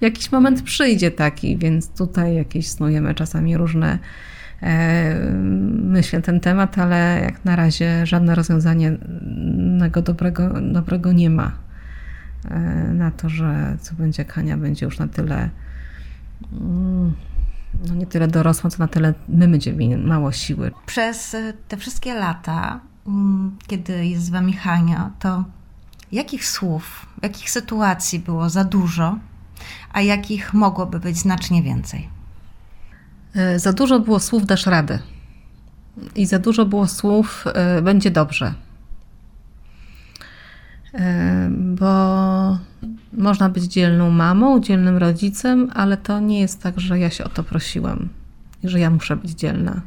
jakiś 0.00 0.32
moment 0.32 0.62
przyjdzie 0.62 1.10
taki, 1.10 1.58
więc 1.58 1.88
tutaj 1.88 2.34
jakieś 2.34 2.68
snujemy 2.68 3.14
czasami 3.14 3.56
różne 3.56 3.98
e, 4.62 5.30
myśli 5.70 6.18
na 6.18 6.22
ten 6.22 6.40
temat, 6.40 6.78
ale 6.78 7.20
jak 7.24 7.44
na 7.44 7.56
razie 7.56 8.06
żadne 8.06 8.34
rozwiązanie 8.34 8.96
dobrego, 10.04 10.60
dobrego 10.60 11.12
nie 11.12 11.30
ma 11.30 11.52
e, 12.50 12.58
na 12.94 13.10
to, 13.10 13.28
że 13.28 13.76
co 13.80 13.94
będzie 13.94 14.24
Kania 14.24 14.56
będzie 14.56 14.86
już 14.86 14.98
na 14.98 15.08
tyle 15.08 15.50
mm, 16.52 17.12
no 17.88 17.94
nie 17.94 18.06
tyle 18.06 18.28
dorosła, 18.28 18.70
co 18.70 18.78
na 18.78 18.88
tyle 18.88 19.14
my 19.28 19.48
będziemy 19.48 19.98
mało 19.98 20.32
siły. 20.32 20.70
Przez 20.86 21.36
te 21.68 21.76
wszystkie 21.76 22.14
lata 22.14 22.80
Mm, 22.80 22.89
kiedy 23.66 24.06
jest 24.06 24.24
z 24.24 24.30
wami 24.30 24.52
Hania, 24.52 25.10
to 25.18 25.44
jakich 26.12 26.46
słów, 26.46 27.06
jakich 27.22 27.50
sytuacji 27.50 28.18
było 28.18 28.50
za 28.50 28.64
dużo, 28.64 29.18
a 29.92 30.00
jakich 30.00 30.54
mogłoby 30.54 31.00
być 31.00 31.16
znacznie 31.16 31.62
więcej? 31.62 32.08
E, 33.34 33.58
za 33.58 33.72
dużo 33.72 34.00
było 34.00 34.20
słów 34.20 34.46
dasz 34.46 34.66
radę. 34.66 34.98
I 36.14 36.26
za 36.26 36.38
dużo 36.38 36.66
było 36.66 36.88
słów 36.88 37.44
e, 37.54 37.82
będzie 37.82 38.10
dobrze. 38.10 38.54
E, 40.94 41.50
bo 41.50 42.58
można 43.12 43.48
być 43.48 43.64
dzielną 43.64 44.10
mamą, 44.10 44.60
dzielnym 44.60 44.96
rodzicem, 44.96 45.70
ale 45.74 45.96
to 45.96 46.20
nie 46.20 46.40
jest 46.40 46.62
tak, 46.62 46.80
że 46.80 46.98
ja 46.98 47.10
się 47.10 47.24
o 47.24 47.28
to 47.28 47.44
prosiłam 47.44 48.08
i 48.62 48.68
że 48.68 48.80
ja 48.80 48.90
muszę 48.90 49.16
być 49.16 49.30
dzielna. 49.30 49.80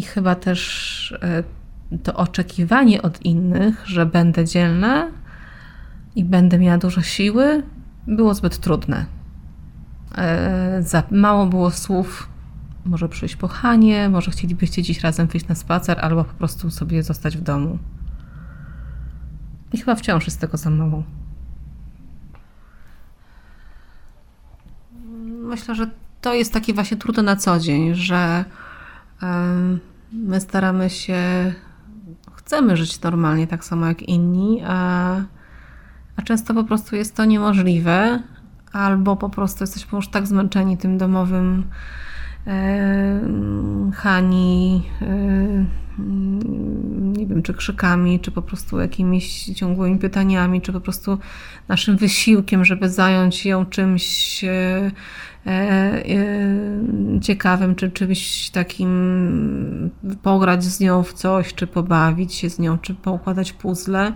I 0.00 0.02
chyba 0.02 0.34
też 0.34 1.18
e, 1.22 1.98
to 2.02 2.14
oczekiwanie 2.14 3.02
od 3.02 3.24
innych, 3.24 3.86
że 3.86 4.06
będę 4.06 4.44
dzielna 4.44 5.08
i 6.16 6.24
będę 6.24 6.58
miała 6.58 6.78
dużo 6.78 7.02
siły, 7.02 7.62
było 8.06 8.34
zbyt 8.34 8.58
trudne. 8.58 9.06
E, 10.14 10.82
za 10.82 11.02
mało 11.10 11.46
było 11.46 11.70
słów, 11.70 12.28
może 12.84 13.08
przyjść 13.08 13.36
po 13.36 13.48
Hanie, 13.48 14.08
może 14.08 14.30
chcielibyście 14.30 14.82
dziś 14.82 15.00
razem 15.00 15.26
wyjść 15.26 15.48
na 15.48 15.54
spacer, 15.54 15.98
albo 16.00 16.24
po 16.24 16.34
prostu 16.34 16.70
sobie 16.70 17.02
zostać 17.02 17.36
w 17.36 17.42
domu. 17.42 17.78
I 19.72 19.78
chyba 19.78 19.94
wciąż 19.94 20.26
jest 20.26 20.40
tego 20.40 20.56
za 20.56 20.70
mało. 20.70 21.02
Myślę, 25.42 25.74
że 25.74 25.90
to 26.20 26.34
jest 26.34 26.52
takie 26.52 26.74
właśnie 26.74 26.96
trudne 26.96 27.22
na 27.22 27.36
co 27.36 27.58
dzień, 27.58 27.94
że 27.94 28.44
My 30.12 30.40
staramy 30.40 30.90
się, 30.90 31.18
chcemy 32.34 32.76
żyć 32.76 33.00
normalnie, 33.00 33.46
tak 33.46 33.64
samo 33.64 33.86
jak 33.86 34.02
inni, 34.02 34.62
a, 34.66 35.16
a 36.16 36.22
często 36.22 36.54
po 36.54 36.64
prostu 36.64 36.96
jest 36.96 37.16
to 37.16 37.24
niemożliwe, 37.24 38.22
albo 38.72 39.16
po 39.16 39.30
prostu 39.30 39.62
jesteśmy 39.62 39.96
już 39.96 40.08
tak 40.08 40.26
zmęczeni 40.26 40.78
tym 40.78 40.98
domowym 40.98 41.64
e, 42.46 43.20
Hani, 43.94 44.82
e, 45.02 45.64
nie 47.18 47.26
wiem, 47.26 47.42
czy 47.42 47.54
krzykami, 47.54 48.20
czy 48.20 48.30
po 48.30 48.42
prostu 48.42 48.80
jakimiś 48.80 49.44
ciągłymi 49.44 49.98
pytaniami, 49.98 50.60
czy 50.60 50.72
po 50.72 50.80
prostu 50.80 51.18
naszym 51.68 51.96
wysiłkiem, 51.96 52.64
żeby 52.64 52.88
zająć 52.88 53.46
ją 53.46 53.66
czymś 53.66 54.44
e, 54.44 54.90
ciekawym, 57.20 57.74
czy 57.74 57.90
czymś 57.90 58.50
takim 58.50 59.90
pograć 60.22 60.64
z 60.64 60.80
nią 60.80 61.02
w 61.02 61.12
coś, 61.12 61.54
czy 61.54 61.66
pobawić 61.66 62.34
się 62.34 62.50
z 62.50 62.58
nią, 62.58 62.78
czy 62.78 62.94
poukładać 62.94 63.52
puzzle. 63.52 64.12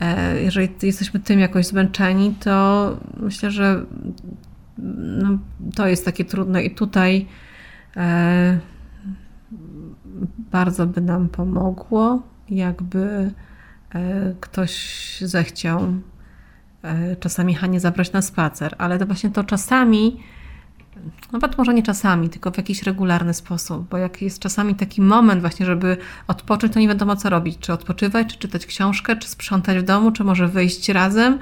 E, 0.00 0.42
jeżeli 0.42 0.68
jesteśmy 0.82 1.20
tym 1.20 1.40
jakoś 1.40 1.66
zmęczeni, 1.66 2.34
to 2.40 2.96
myślę, 3.16 3.50
że 3.50 3.84
no, 4.78 5.38
to 5.74 5.86
jest 5.86 6.04
takie 6.04 6.24
trudne 6.24 6.62
i 6.62 6.74
tutaj 6.74 7.26
bardzo 10.52 10.86
by 10.86 11.00
nam 11.00 11.28
pomogło, 11.28 12.22
jakby 12.50 13.30
ktoś 14.40 15.18
zechciał 15.20 15.80
czasami 17.20 17.54
Hanie 17.54 17.80
zabrać 17.80 18.12
na 18.12 18.22
spacer, 18.22 18.74
ale 18.78 18.98
to 18.98 19.06
właśnie 19.06 19.30
to 19.30 19.44
czasami 19.44 20.20
nawet 21.32 21.58
może 21.58 21.74
nie 21.74 21.82
czasami, 21.82 22.28
tylko 22.28 22.50
w 22.50 22.56
jakiś 22.56 22.82
regularny 22.82 23.34
sposób, 23.34 23.88
bo 23.88 23.96
jak 23.96 24.22
jest 24.22 24.38
czasami 24.38 24.74
taki 24.74 25.02
moment 25.02 25.40
właśnie, 25.40 25.66
żeby 25.66 25.96
odpocząć, 26.26 26.72
to 26.72 26.80
nie 26.80 26.88
wiadomo 26.88 27.16
co 27.16 27.30
robić, 27.30 27.58
czy 27.58 27.72
odpoczywać, 27.72 28.28
czy 28.28 28.38
czytać 28.38 28.66
książkę, 28.66 29.16
czy 29.16 29.28
sprzątać 29.28 29.78
w 29.78 29.82
domu, 29.82 30.12
czy 30.12 30.24
może 30.24 30.48
wyjść 30.48 30.88
razem, 30.88 31.38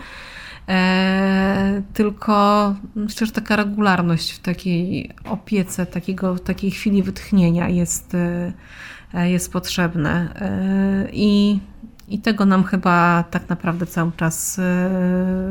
e, 0.69 1.83
tylko 1.95 2.75
myślę, 2.95 3.27
że 3.27 3.33
taka 3.33 3.57
regularność 3.57 4.33
w 4.33 4.39
takiej 4.39 5.11
opiece, 5.25 5.87
takiego, 5.87 6.39
takiej 6.39 6.71
chwili 6.71 7.03
wytchnienia 7.03 7.69
jest, 7.69 8.15
e, 8.15 9.31
jest 9.31 9.53
potrzebne. 9.53 10.29
E, 10.41 11.09
i, 11.13 11.61
i 12.09 12.19
tego 12.19 12.47
nam 12.47 12.65
chyba 12.65 13.25
tak 13.31 13.49
naprawdę 13.49 13.87
cały 13.87 14.13
czas 14.17 14.59
e, 14.59 14.91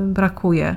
brakuje. 0.08 0.76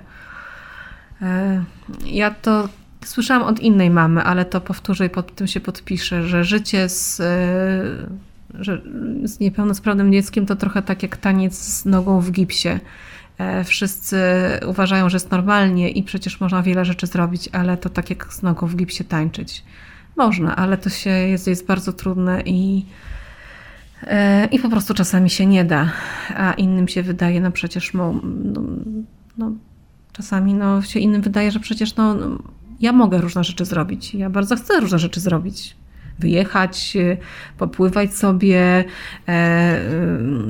E, 1.23 1.65
ja 2.07 2.31
to 2.31 2.69
Słyszałam 3.05 3.43
od 3.43 3.61
innej 3.61 3.91
mamy, 3.91 4.23
ale 4.23 4.45
to 4.45 4.61
powtórzę 4.61 5.07
i 5.07 5.11
pod 5.11 5.35
tym 5.35 5.47
się 5.47 5.61
podpiszę, 5.61 6.29
że 6.29 6.45
życie 6.45 6.89
z, 6.89 7.21
e, 7.21 8.63
że 8.63 8.83
z 9.25 9.41
niepełnosprawnym 9.41 10.13
dzieckiem 10.13 10.47
to 10.47 10.57
trochę 10.57 10.83
tak 10.83 11.03
jak 11.03 11.17
taniec 11.17 11.55
z 11.59 11.85
nogą 11.85 12.21
w 12.21 12.31
gipsie. 12.31 12.69
E, 13.39 13.65
wszyscy 13.65 14.21
uważają, 14.67 15.09
że 15.09 15.17
jest 15.17 15.31
normalnie 15.31 15.91
i 15.91 16.03
przecież 16.03 16.41
można 16.41 16.63
wiele 16.63 16.85
rzeczy 16.85 17.07
zrobić, 17.07 17.49
ale 17.53 17.77
to 17.77 17.89
tak 17.89 18.11
jak 18.11 18.33
z 18.33 18.43
nogą 18.43 18.67
w 18.67 18.77
gipsie 18.77 19.05
tańczyć. 19.05 19.65
Można, 20.17 20.57
ale 20.57 20.79
to 20.79 20.91
się 20.91 21.11
jest, 21.11 21.47
jest 21.47 21.67
bardzo 21.67 21.93
trudne 21.93 22.43
i, 22.47 22.85
e, 24.03 24.47
i 24.47 24.59
po 24.59 24.69
prostu 24.69 24.95
czasami 24.95 25.31
się 25.31 25.47
nie 25.47 25.65
da, 25.65 25.93
a 26.37 26.53
innym 26.53 26.89
się 26.89 27.03
wydaje, 27.03 27.41
no 27.41 27.53
przecież 27.53 27.95
no, 27.95 28.21
no, 29.39 29.53
czasami 30.13 30.55
no, 30.55 30.83
się 30.83 31.01
innym 31.01 31.23
wydaje, 31.23 31.51
że 31.51 31.61
przecież 31.61 31.97
no, 31.97 32.17
ja 32.81 32.93
mogę 32.93 33.19
różne 33.19 33.45
rzeczy 33.45 33.65
zrobić. 33.65 34.15
Ja 34.15 34.31
bardzo 34.31 34.57
chcę 34.57 34.81
różne 34.81 34.99
rzeczy 34.99 35.21
zrobić 35.21 35.77
wyjechać, 36.19 36.97
y, 36.97 37.17
popływać 37.59 38.15
sobie, 38.15 38.85
e, 39.29 39.81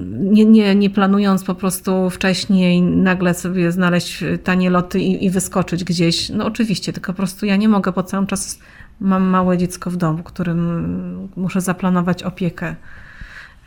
nie, 0.09 0.45
nie, 0.45 0.75
nie 0.75 0.91
planując 0.91 1.45
po 1.45 1.55
prostu 1.55 2.11
wcześniej 2.11 2.83
nagle 2.83 3.35
sobie 3.35 3.73
znaleźć 3.73 4.25
tanie 4.45 4.71
loty 4.71 5.01
i, 5.01 5.25
i 5.25 5.31
wyskoczyć 5.31 5.85
gdzieś. 5.85 6.29
No 6.29 6.47
oczywiście, 6.47 6.93
tylko 6.93 7.13
po 7.13 7.17
prostu 7.17 7.47
ja 7.47 7.57
nie 7.57 7.69
mogę, 7.69 7.93
bo 7.93 8.03
cały 8.03 8.27
czas 8.27 8.59
mam 9.01 9.23
małe 9.23 9.59
dziecko 9.59 9.91
w 9.91 9.97
domu, 9.97 10.23
którym 10.23 11.29
muszę 11.37 11.61
zaplanować 11.61 12.23
opiekę. 12.23 12.77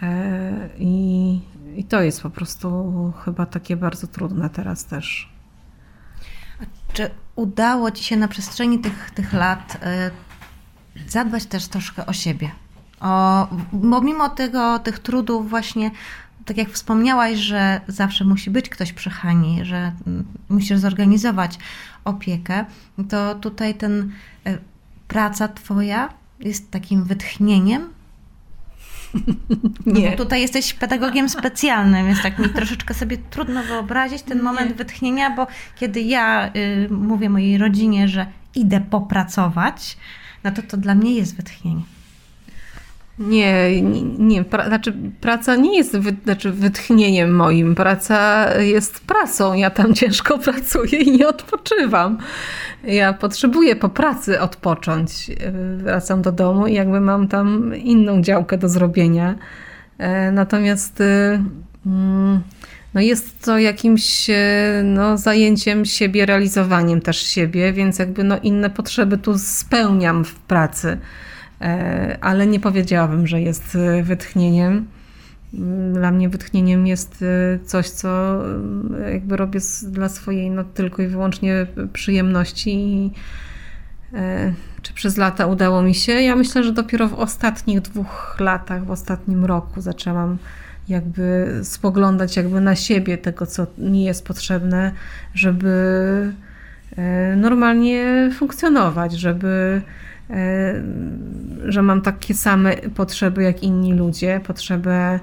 E, 0.01 0.69
I, 0.79 1.39
I 1.75 1.83
to 1.83 2.01
jest 2.01 2.21
po 2.21 2.29
prostu 2.29 3.13
chyba 3.25 3.45
takie 3.45 3.77
bardzo 3.77 4.07
trudne 4.07 4.49
teraz 4.49 4.85
też. 4.85 5.29
Czy 6.93 7.09
udało 7.41 7.91
Ci 7.91 8.03
się 8.03 8.17
na 8.17 8.27
przestrzeni 8.27 8.79
tych, 8.79 9.11
tych 9.11 9.33
lat 9.33 9.77
y, 10.97 11.09
zadbać 11.09 11.45
też 11.45 11.67
troszkę 11.67 12.05
o 12.05 12.13
siebie. 12.13 12.51
O, 12.99 13.47
bo 13.73 14.01
mimo 14.01 14.29
tego, 14.29 14.79
tych 14.79 14.99
trudów 14.99 15.49
właśnie, 15.49 15.91
tak 16.45 16.57
jak 16.57 16.69
wspomniałaś, 16.69 17.37
że 17.37 17.81
zawsze 17.87 18.25
musi 18.25 18.49
być 18.49 18.69
ktoś 18.69 18.93
przy 18.93 19.09
Hani, 19.09 19.65
że 19.65 19.91
musisz 20.49 20.79
zorganizować 20.79 21.57
opiekę, 22.05 22.65
to 23.09 23.35
tutaj 23.35 23.75
ten 23.75 24.11
e, 24.45 24.57
praca 25.07 25.47
twoja 25.47 26.09
jest 26.39 26.71
takim 26.71 27.03
wytchnieniem 27.03 27.89
nie. 29.85 30.11
No 30.11 30.17
tutaj 30.17 30.41
jesteś 30.41 30.73
pedagogiem 30.73 31.29
specjalnym, 31.29 32.07
więc 32.07 32.21
tak 32.21 32.39
mi 32.39 32.49
troszeczkę 32.49 32.93
sobie 32.93 33.17
trudno 33.29 33.63
wyobrazić 33.63 34.21
ten 34.21 34.41
moment 34.41 34.69
nie. 34.69 34.75
wytchnienia, 34.75 35.35
bo 35.35 35.47
kiedy 35.75 36.01
ja 36.01 36.51
y, 36.55 36.87
mówię 36.89 37.29
mojej 37.29 37.57
rodzinie, 37.57 38.07
że 38.07 38.25
idę 38.55 38.81
popracować, 38.81 39.97
no 40.43 40.51
to 40.51 40.61
to 40.61 40.77
dla 40.77 40.95
mnie 40.95 41.15
jest 41.15 41.35
wytchnienie. 41.35 41.81
Nie, 43.21 43.81
nie, 43.81 44.01
nie 44.01 44.43
pra, 44.43 44.67
znaczy 44.67 44.93
praca 45.21 45.55
nie 45.55 45.77
jest 45.77 45.97
wy, 45.97 46.15
znaczy 46.23 46.51
wytchnieniem 46.51 47.35
moim. 47.35 47.75
Praca 47.75 48.47
jest 48.59 48.99
pracą. 48.99 49.53
Ja 49.53 49.69
tam 49.69 49.93
ciężko 50.01 50.37
pracuję 50.37 50.99
i 50.99 51.17
nie 51.17 51.27
odpoczywam. 51.27 52.17
Ja 52.83 53.13
potrzebuję 53.13 53.75
po 53.75 53.89
pracy 53.89 54.41
odpocząć. 54.41 55.31
Wracam 55.77 56.21
do 56.21 56.31
domu 56.31 56.67
i 56.67 56.73
jakby 56.73 57.01
mam 57.01 57.27
tam 57.27 57.75
inną 57.75 58.21
działkę 58.21 58.57
do 58.57 58.69
zrobienia. 58.69 59.35
E, 59.97 60.31
natomiast 60.31 61.01
y, 61.01 61.43
mm, 61.85 62.41
no 62.93 63.01
jest 63.01 63.45
to 63.45 63.57
jakimś 63.57 64.29
e, 64.29 64.81
no, 64.83 65.17
zajęciem 65.17 65.85
siebie, 65.85 66.25
realizowaniem 66.25 67.01
też 67.01 67.17
siebie, 67.17 67.73
więc 67.73 67.99
jakby 67.99 68.23
no, 68.23 68.39
inne 68.43 68.69
potrzeby 68.69 69.17
tu 69.17 69.37
spełniam 69.37 70.25
w 70.25 70.35
pracy, 70.35 70.89
e, 70.89 71.30
ale 72.21 72.47
nie 72.47 72.59
powiedziałabym, 72.59 73.27
że 73.27 73.41
jest 73.41 73.75
e, 73.75 74.03
wytchnieniem. 74.03 74.87
Mm, 75.53 75.93
dla 75.93 76.11
mnie 76.11 76.29
wytchnieniem 76.29 76.87
jest 76.87 77.25
coś, 77.65 77.89
co 77.89 78.39
jakby 79.11 79.37
robię 79.37 79.59
dla 79.83 80.09
swojej 80.09 80.51
no, 80.51 80.63
tylko 80.63 81.01
i 81.01 81.07
wyłącznie 81.07 81.67
przyjemności. 81.93 83.11
Czy 84.81 84.93
przez 84.93 85.17
lata 85.17 85.45
udało 85.45 85.81
mi 85.81 85.95
się? 85.95 86.11
Ja 86.11 86.35
myślę, 86.35 86.63
że 86.63 86.73
dopiero 86.73 87.07
w 87.07 87.13
ostatnich 87.13 87.81
dwóch 87.81 88.37
latach, 88.39 88.85
w 88.85 88.91
ostatnim 88.91 89.45
roku 89.45 89.81
zaczęłam 89.81 90.37
jakby 90.89 91.59
spoglądać 91.63 92.37
jakby 92.37 92.61
na 92.61 92.75
siebie 92.75 93.17
tego, 93.17 93.45
co 93.45 93.67
mi 93.77 94.03
jest 94.03 94.25
potrzebne, 94.25 94.91
żeby 95.33 96.33
e, 96.97 97.35
normalnie 97.35 98.29
funkcjonować, 98.37 99.13
żeby 99.13 99.81
e, 99.87 100.10
że 101.65 101.81
mam 101.81 102.01
takie 102.01 102.33
same 102.33 102.77
potrzeby 102.77 103.43
jak 103.43 103.63
inni 103.63 103.93
ludzie, 103.93 104.41
potrzebę 104.47 105.19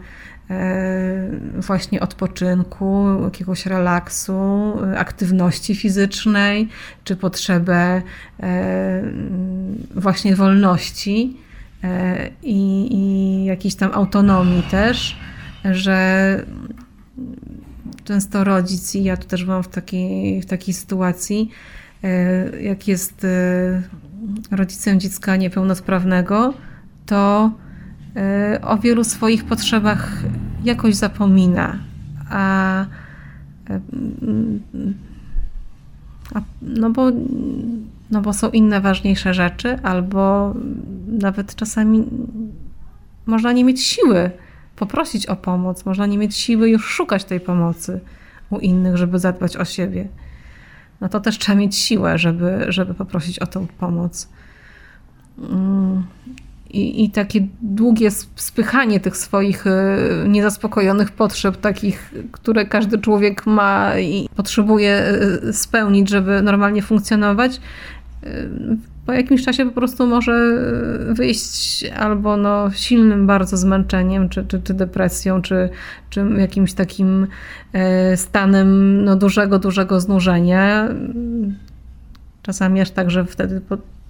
e, 0.51 1.31
właśnie 1.55 2.01
odpoczynku, 2.01 3.07
jakiegoś 3.25 3.67
relaksu, 3.67 4.73
aktywności 4.97 5.75
fizycznej, 5.75 6.69
czy 7.05 7.17
potrzebę 7.17 8.03
właśnie 9.95 10.37
wolności 10.37 11.37
i, 12.43 12.89
i 12.91 13.45
jakiejś 13.45 13.75
tam 13.75 13.91
autonomii 13.95 14.63
też 14.63 15.17
że 15.65 16.45
często 18.05 18.45
rodzic, 18.45 18.95
i 18.95 19.05
ja 19.05 19.17
tu 19.17 19.29
też 19.29 19.45
byłam 19.45 19.63
w 19.63 19.69
takiej, 19.69 20.43
w 20.43 20.47
takiej 20.47 20.75
sytuacji, 20.75 21.51
e, 21.51 21.78
jak 22.61 22.89
jest 22.89 23.25
e, 23.25 23.83
rodzicem 24.51 25.01
dziecka 25.01 25.37
niepełnosprawnego, 25.37 26.55
to 27.07 27.51
e, 28.17 28.61
o 28.63 28.79
wielu 28.79 29.05
swoich 29.05 29.45
potrzebach 29.45 30.23
jakoś 30.65 30.95
zapomina. 30.95 31.79
A, 32.31 32.85
a, 36.35 36.41
no, 36.63 36.91
bo, 36.91 37.11
no 38.11 38.21
bo 38.23 38.33
są 38.33 38.51
inne 38.51 38.81
ważniejsze 38.81 39.35
rzeczy, 39.35 39.79
albo 39.83 40.55
nawet 41.07 41.55
czasami 41.55 42.05
można 43.27 43.53
nie 43.53 43.65
mieć 43.65 43.85
siły 43.85 44.31
poprosić 44.77 45.27
o 45.27 45.37
pomoc, 45.37 45.85
można 45.85 46.07
nie 46.07 46.19
mieć 46.19 46.37
siły 46.37 46.71
już 46.71 46.87
szukać 46.87 47.25
tej 47.25 47.41
pomocy 47.41 48.01
u 48.51 48.59
innych, 48.59 48.97
żeby 48.97 49.19
zadbać 49.19 49.57
o 49.57 49.65
siebie. 49.65 50.09
No 51.01 51.09
to 51.09 51.21
też 51.21 51.39
trzeba 51.39 51.59
mieć 51.59 51.77
siłę, 51.77 52.19
żeby, 52.19 52.65
żeby 52.69 52.95
poprosić 52.95 53.39
o 53.39 53.47
tę 53.47 53.67
pomoc. 53.79 54.29
Mm. 55.39 56.05
I, 56.71 57.05
I 57.05 57.11
takie 57.11 57.47
długie 57.63 58.11
spychanie 58.37 59.01
tych 59.01 59.17
swoich 59.17 59.67
y, 59.67 59.71
niezaspokojonych 60.29 61.13
potrzeb, 61.13 61.57
takich, 61.57 62.15
które 62.33 62.67
każdy 62.67 62.99
człowiek 62.99 63.47
ma 63.47 63.99
i 63.99 64.29
potrzebuje 64.37 65.05
y, 65.45 65.53
spełnić, 65.53 66.09
żeby 66.09 66.43
normalnie 66.43 66.83
funkcjonować, 66.83 67.61
y, 68.25 68.49
po 69.09 69.13
jakimś 69.13 69.45
czasie 69.45 69.67
po 69.67 69.73
prostu 69.73 70.07
może 70.07 70.65
wyjść 71.15 71.85
albo 71.85 72.37
no 72.37 72.71
silnym 72.71 73.27
bardzo 73.27 73.57
zmęczeniem, 73.57 74.29
czy, 74.29 74.45
czy, 74.45 74.61
czy 74.61 74.75
depresją, 74.75 75.43
czy, 75.43 75.71
czy 76.11 76.27
jakimś 76.39 76.73
takim 76.73 77.27
e, 77.73 78.17
stanem 78.17 79.05
no 79.05 79.17
dużego, 79.17 79.59
dużego 79.59 80.01
znużenia. 80.01 80.89
Czasami 82.43 82.81
aż 82.81 82.91
tak, 82.91 83.11
że 83.11 83.25
wtedy 83.25 83.61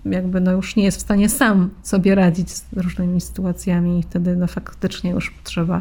jakby 0.04 0.40
no 0.40 0.52
już 0.52 0.76
nie 0.76 0.84
jest 0.84 0.98
w 0.98 1.00
stanie 1.00 1.28
sam 1.28 1.70
sobie 1.82 2.14
radzić 2.14 2.50
z 2.50 2.64
różnymi 2.76 3.20
sytuacjami 3.20 3.98
i 3.98 4.02
wtedy 4.02 4.36
no 4.36 4.46
faktycznie 4.46 5.10
już 5.10 5.34
trzeba 5.44 5.80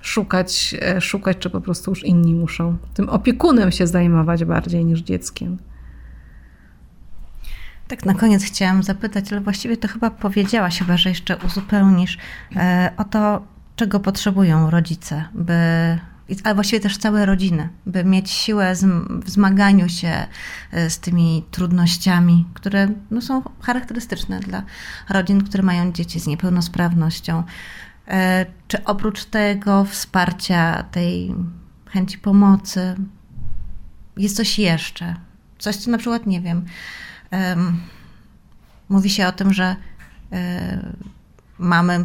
szukać, 0.00 0.74
e, 0.82 1.00
szukać, 1.00 1.38
czy 1.38 1.50
po 1.50 1.60
prostu 1.60 1.90
już 1.90 2.04
inni 2.04 2.34
muszą 2.34 2.76
tym 2.94 3.08
opiekunem 3.08 3.72
się 3.72 3.86
zajmować 3.86 4.44
bardziej 4.44 4.84
niż 4.84 5.00
dzieckiem. 5.00 5.58
Tak, 7.88 8.06
na 8.06 8.14
koniec 8.14 8.44
chciałam 8.44 8.82
zapytać, 8.82 9.32
ale 9.32 9.40
właściwie 9.40 9.76
to 9.76 9.88
chyba 9.88 10.10
powiedziałaś, 10.10 10.78
chyba 10.78 10.96
że 10.96 11.08
jeszcze 11.08 11.36
uzupełnisz 11.36 12.18
e, 12.56 12.92
o 12.96 13.04
to, 13.04 13.42
czego 13.76 14.00
potrzebują 14.00 14.70
rodzice, 14.70 15.24
by, 15.34 15.54
ale 16.44 16.54
właściwie 16.54 16.80
też 16.80 16.96
całe 16.96 17.26
rodziny, 17.26 17.68
by 17.86 18.04
mieć 18.04 18.30
siłę 18.30 18.74
w 19.24 19.30
zmaganiu 19.30 19.88
się 19.88 20.26
e, 20.72 20.90
z 20.90 20.98
tymi 20.98 21.44
trudnościami, 21.50 22.46
które 22.54 22.88
no, 23.10 23.20
są 23.20 23.42
charakterystyczne 23.62 24.40
dla 24.40 24.62
rodzin, 25.08 25.44
które 25.44 25.62
mają 25.62 25.92
dzieci 25.92 26.20
z 26.20 26.26
niepełnosprawnością. 26.26 27.42
E, 28.08 28.46
czy 28.68 28.84
oprócz 28.84 29.24
tego 29.24 29.84
wsparcia, 29.84 30.82
tej 30.82 31.34
chęci 31.86 32.18
pomocy, 32.18 32.96
jest 34.16 34.36
coś 34.36 34.58
jeszcze? 34.58 35.14
Coś, 35.58 35.76
co 35.76 35.90
na 35.90 35.98
przykład, 35.98 36.26
nie 36.26 36.40
wiem, 36.40 36.64
Mówi 38.88 39.10
się 39.10 39.26
o 39.26 39.32
tym, 39.32 39.52
że 39.52 39.76
e, 40.32 40.92
mamy 41.58 42.04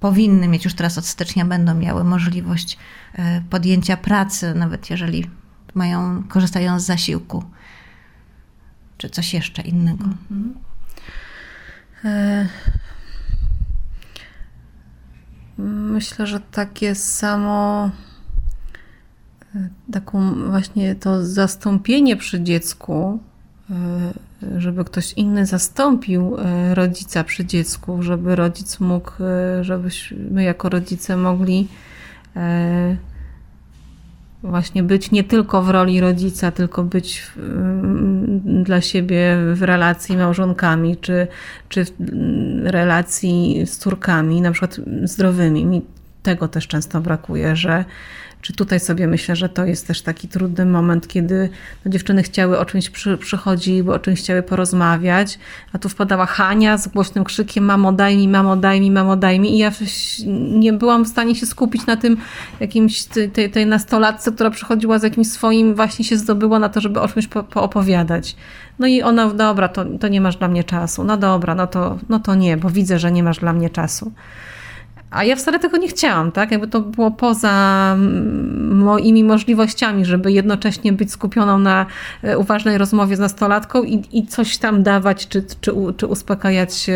powinny 0.00 0.48
mieć 0.48 0.64
już 0.64 0.74
teraz 0.74 0.98
od 0.98 1.06
stycznia 1.06 1.44
będą 1.44 1.74
miały 1.74 2.04
możliwość 2.04 2.78
e, 3.14 3.42
podjęcia 3.50 3.96
pracy, 3.96 4.54
nawet 4.54 4.90
jeżeli 4.90 5.30
mają, 5.74 6.22
korzystają 6.28 6.80
z 6.80 6.84
zasiłku. 6.84 7.44
Czy 8.98 9.10
coś 9.10 9.34
jeszcze 9.34 9.62
innego? 9.62 10.04
Mhm. 10.04 10.54
E, 12.04 12.48
myślę, 15.92 16.26
że 16.26 16.40
takie 16.40 16.94
samo 16.94 17.90
taką 19.92 20.34
właśnie 20.50 20.94
to 20.94 21.26
zastąpienie 21.26 22.16
przy 22.16 22.42
dziecku, 22.42 23.22
żeby 24.58 24.84
ktoś 24.84 25.12
inny 25.12 25.46
zastąpił 25.46 26.36
e, 26.38 26.74
rodzica 26.74 27.24
przy 27.24 27.44
dziecku, 27.44 28.02
żeby 28.02 28.36
rodzic 28.36 28.80
mógł, 28.80 29.10
e, 29.20 29.64
żebyśmy 29.64 30.42
jako 30.42 30.68
rodzice 30.68 31.16
mogli 31.16 31.68
właśnie 34.42 34.82
być 34.82 35.10
nie 35.10 35.24
tylko 35.24 35.62
w 35.62 35.70
roli 35.70 36.00
rodzica, 36.00 36.50
tylko 36.50 36.84
być 36.84 37.20
w, 37.20 37.38
dla 38.64 38.80
siebie 38.80 39.36
w 39.54 39.62
relacji 39.62 40.16
małżonkami, 40.16 40.96
czy, 40.96 41.26
czy 41.68 41.84
w 41.84 41.90
relacji 42.64 43.62
z 43.66 43.78
córkami, 43.78 44.40
na 44.40 44.50
przykład 44.50 44.80
zdrowymi. 45.04 45.66
Mi 45.66 45.82
tego 46.22 46.48
też 46.48 46.68
często 46.68 47.00
brakuje, 47.00 47.56
że 47.56 47.84
czy 48.44 48.52
tutaj 48.52 48.80
sobie 48.80 49.06
myślę, 49.06 49.36
że 49.36 49.48
to 49.48 49.64
jest 49.64 49.86
też 49.86 50.02
taki 50.02 50.28
trudny 50.28 50.66
moment, 50.66 51.08
kiedy 51.08 51.48
no, 51.84 51.90
dziewczyny 51.90 52.22
chciały 52.22 52.58
o 52.58 52.64
czymś 52.64 52.90
przy, 52.90 53.18
przychodziły, 53.18 53.94
o 53.94 53.98
czymś 53.98 54.20
chciały 54.20 54.42
porozmawiać, 54.42 55.38
a 55.72 55.78
tu 55.78 55.88
wpadała 55.88 56.26
Hania 56.26 56.78
z 56.78 56.88
głośnym 56.88 57.24
krzykiem 57.24 57.64
mamo 57.64 57.92
daj 57.92 58.16
mi, 58.16 58.28
mamo 58.28 58.56
daj 58.56 58.80
mi, 58.80 58.90
mamo 58.90 59.16
daj 59.16 59.40
mi 59.40 59.54
i 59.54 59.58
ja 59.58 59.72
nie 60.50 60.72
byłam 60.72 61.04
w 61.04 61.08
stanie 61.08 61.34
się 61.34 61.46
skupić 61.46 61.86
na 61.86 61.96
tym 61.96 62.16
jakimś 62.60 63.04
tej, 63.04 63.50
tej 63.50 63.66
nastolatce, 63.66 64.32
która 64.32 64.50
przychodziła 64.50 64.98
z 64.98 65.02
jakimś 65.02 65.26
swoim, 65.26 65.74
właśnie 65.74 66.04
się 66.04 66.16
zdobyła 66.16 66.58
na 66.58 66.68
to, 66.68 66.80
żeby 66.80 67.00
o 67.00 67.08
czymś 67.08 67.26
po, 67.26 67.42
poopowiadać. 67.42 68.36
No 68.78 68.86
i 68.86 69.02
ona, 69.02 69.30
dobra, 69.30 69.68
to, 69.68 69.84
to 70.00 70.08
nie 70.08 70.20
masz 70.20 70.36
dla 70.36 70.48
mnie 70.48 70.64
czasu. 70.64 71.04
No 71.04 71.16
dobra, 71.16 71.54
no 71.54 71.66
to, 71.66 71.98
no 72.08 72.18
to 72.18 72.34
nie, 72.34 72.56
bo 72.56 72.70
widzę, 72.70 72.98
że 72.98 73.12
nie 73.12 73.22
masz 73.22 73.38
dla 73.38 73.52
mnie 73.52 73.70
czasu. 73.70 74.12
A 75.14 75.24
ja 75.24 75.36
wcale 75.36 75.58
tego 75.58 75.76
nie 75.76 75.88
chciałam, 75.88 76.32
tak? 76.32 76.50
Jakby 76.50 76.68
to 76.68 76.80
było 76.80 77.10
poza 77.10 77.92
mm, 77.94 78.78
moimi 78.78 79.24
możliwościami, 79.24 80.04
żeby 80.04 80.32
jednocześnie 80.32 80.92
być 80.92 81.12
skupioną 81.12 81.58
na 81.58 81.86
e, 82.22 82.38
uważnej 82.38 82.78
rozmowie 82.78 83.16
z 83.16 83.18
nastolatką 83.18 83.82
i, 83.82 84.02
i 84.12 84.26
coś 84.26 84.58
tam 84.58 84.82
dawać, 84.82 85.28
czy, 85.28 85.44
czy, 85.60 85.72
czy 85.96 86.06
uspokajać 86.06 86.88
yy, 86.88 86.94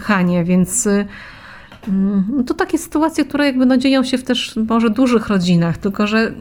Hanie, 0.00 0.44
więc 0.44 0.84
yy, 0.84 2.44
to 2.46 2.54
takie 2.54 2.78
sytuacje, 2.78 3.24
które 3.24 3.46
jakby 3.46 3.66
no 3.66 3.76
dzieją 3.76 4.04
się 4.04 4.18
w 4.18 4.24
też 4.24 4.56
może 4.68 4.90
dużych 4.90 5.28
rodzinach, 5.28 5.78
tylko 5.78 6.06
że 6.06 6.32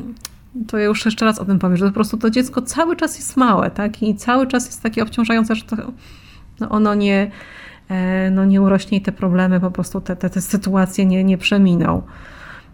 to 0.68 0.78
ja 0.78 0.86
już 0.86 1.06
jeszcze 1.06 1.26
raz 1.26 1.40
o 1.40 1.46
tym 1.46 1.60
powiem, 1.60 1.78
że 1.78 1.86
po 1.86 1.94
prostu 1.94 2.18
to 2.18 2.30
dziecko 2.30 2.62
cały 2.62 2.96
czas 2.96 3.18
jest 3.18 3.38
małe, 3.38 3.72
tak? 3.72 4.04
I 4.04 4.16
cały 4.16 4.48
czas 4.48 4.66
jest 4.66 4.84
takie 4.84 5.04
obciążające, 5.04 5.56
że 5.56 5.64
to, 5.64 5.76
no 6.60 6.70
ono 6.70 6.96
nie 6.96 7.32
no 8.32 8.46
nie 8.46 8.62
urośnie 8.62 8.98
i 8.98 9.02
te 9.02 9.12
problemy, 9.12 9.60
po 9.60 9.72
prostu 9.72 10.02
te, 10.02 10.16
te, 10.16 10.30
te 10.30 10.42
sytuacje 10.42 11.06
nie, 11.06 11.24
nie 11.24 11.38
przeminą. 11.38 12.02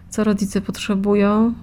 Co 0.10 0.24
rodzice 0.24 0.62
potrzebują? 0.62 1.54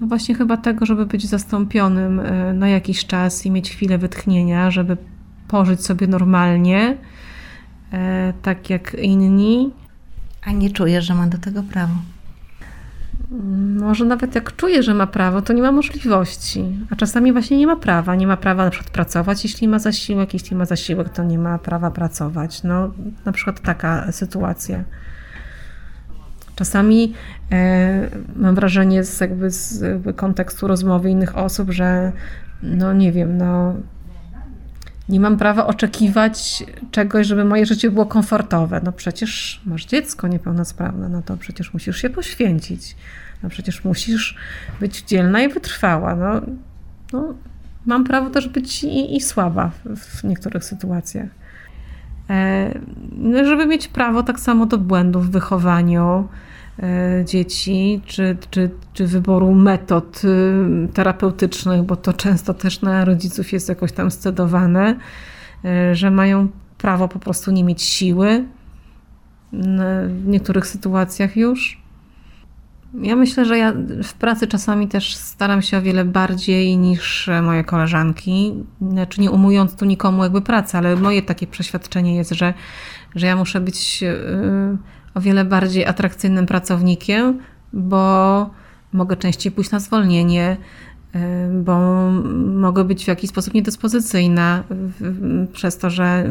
No 0.00 0.06
właśnie 0.06 0.34
chyba 0.34 0.56
tego, 0.56 0.86
żeby 0.86 1.06
być 1.06 1.26
zastąpionym 1.26 2.20
e, 2.20 2.52
na 2.52 2.68
jakiś 2.68 3.06
czas 3.06 3.46
i 3.46 3.50
mieć 3.50 3.70
chwilę 3.70 3.98
wytchnienia, 3.98 4.70
żeby 4.70 4.96
pożyć 5.48 5.84
sobie 5.84 6.06
normalnie, 6.06 6.96
e, 7.92 8.32
tak 8.42 8.70
jak 8.70 8.94
inni. 8.94 9.70
A 10.44 10.52
nie 10.52 10.70
czuje, 10.70 11.02
że 11.02 11.14
ma 11.14 11.26
do 11.26 11.38
tego 11.38 11.62
prawo. 11.62 11.94
Może 13.80 14.04
nawet 14.04 14.34
jak 14.34 14.56
czuje, 14.56 14.82
że 14.82 14.94
ma 14.94 15.06
prawo, 15.06 15.42
to 15.42 15.52
nie 15.52 15.62
ma 15.62 15.72
możliwości. 15.72 16.64
A 16.90 16.96
czasami 16.96 17.32
właśnie 17.32 17.58
nie 17.58 17.66
ma 17.66 17.76
prawa. 17.76 18.14
Nie 18.14 18.26
ma 18.26 18.36
prawa 18.36 18.64
na 18.64 18.70
przykład 18.70 18.92
pracować, 18.92 19.44
jeśli 19.44 19.68
ma 19.68 19.78
zasiłek. 19.78 20.34
Jeśli 20.34 20.56
ma 20.56 20.64
zasiłek, 20.64 21.08
to 21.08 21.24
nie 21.24 21.38
ma 21.38 21.58
prawa 21.58 21.90
pracować. 21.90 22.62
No, 22.62 22.90
na 23.24 23.32
przykład 23.32 23.60
taka 23.60 24.12
sytuacja. 24.12 24.84
Czasami 26.56 27.14
e, 27.52 28.10
mam 28.36 28.54
wrażenie 28.54 29.04
z, 29.04 29.20
jakby 29.20 29.50
z 29.50 29.80
jakby 29.80 30.14
kontekstu 30.14 30.68
rozmowy 30.68 31.10
innych 31.10 31.38
osób, 31.38 31.70
że 31.70 32.12
no 32.62 32.92
nie 32.92 33.12
wiem, 33.12 33.38
no 33.38 33.74
nie 35.08 35.20
mam 35.20 35.36
prawa 35.36 35.66
oczekiwać 35.66 36.64
czegoś, 36.90 37.26
żeby 37.26 37.44
moje 37.44 37.66
życie 37.66 37.90
było 37.90 38.06
komfortowe. 38.06 38.80
No 38.84 38.92
przecież 38.92 39.60
masz 39.66 39.86
dziecko 39.86 40.28
niepełnosprawne, 40.28 41.08
no 41.08 41.22
to 41.22 41.36
przecież 41.36 41.74
musisz 41.74 41.96
się 41.96 42.10
poświęcić. 42.10 42.96
No 43.44 43.50
przecież 43.50 43.84
musisz 43.84 44.36
być 44.80 45.02
dzielna 45.02 45.42
i 45.42 45.48
wytrwała. 45.48 46.14
No, 46.14 46.40
no 47.12 47.34
mam 47.86 48.04
prawo 48.04 48.30
też 48.30 48.48
być 48.48 48.84
i, 48.84 49.16
i 49.16 49.20
słaba 49.20 49.70
w, 49.96 50.24
niektórych 50.24 50.64
sytuacjach. 50.64 51.28
E, 52.30 52.78
no, 53.18 53.44
żeby 53.44 53.66
mieć 53.66 53.88
prawo 53.88 54.22
tak 54.22 54.40
samo 54.40 54.66
do 54.66 54.78
błędów 54.78 55.26
w 55.26 55.30
wychowaniu 55.30 56.28
e, 56.82 57.24
dzieci, 57.24 58.00
czy, 58.06 58.36
czy, 58.50 58.70
czy 58.92 59.06
wyboru 59.06 59.54
metod 59.54 60.22
y, 60.24 60.88
terapeutycznych, 60.94 61.82
bo 61.82 61.96
to 61.96 62.12
często 62.12 62.54
też 62.54 62.82
na 62.82 63.04
rodziców 63.04 63.52
jest 63.52 63.68
jakoś 63.68 63.92
tam 63.92 64.10
scedowane, 64.10 64.96
e, 65.64 65.94
że 65.94 66.10
mają 66.10 66.48
prawo 66.78 67.08
po 67.08 67.18
prostu 67.18 67.50
nie 67.50 67.64
mieć 67.64 67.82
siły 67.82 68.44
w 70.08 70.22
niektórych 70.26 70.66
sytuacjach 70.66 71.36
już. 71.36 71.83
Ja 73.02 73.16
myślę, 73.16 73.44
że 73.44 73.58
ja 73.58 73.72
w 74.02 74.14
pracy 74.14 74.46
czasami 74.46 74.88
też 74.88 75.16
staram 75.16 75.62
się 75.62 75.78
o 75.78 75.82
wiele 75.82 76.04
bardziej 76.04 76.76
niż 76.76 77.30
moje 77.42 77.64
koleżanki. 77.64 78.54
Znaczy 78.90 79.20
nie 79.20 79.30
umując 79.30 79.76
tu 79.76 79.84
nikomu 79.84 80.22
jakby 80.22 80.40
pracy, 80.40 80.78
ale 80.78 80.96
moje 80.96 81.22
takie 81.22 81.46
przeświadczenie 81.46 82.16
jest, 82.16 82.30
że, 82.30 82.54
że 83.14 83.26
ja 83.26 83.36
muszę 83.36 83.60
być 83.60 84.02
y, 84.02 84.16
o 85.14 85.20
wiele 85.20 85.44
bardziej 85.44 85.86
atrakcyjnym 85.86 86.46
pracownikiem, 86.46 87.38
bo 87.72 88.50
mogę 88.92 89.16
częściej 89.16 89.52
pójść 89.52 89.70
na 89.70 89.80
zwolnienie, 89.80 90.56
y, 91.14 91.18
bo 91.62 91.78
mogę 92.54 92.84
być 92.84 93.04
w 93.04 93.08
jakiś 93.08 93.30
sposób 93.30 93.54
niedyspozycyjna 93.54 94.64
przez 95.52 95.78
to, 95.78 95.90
że 95.90 96.28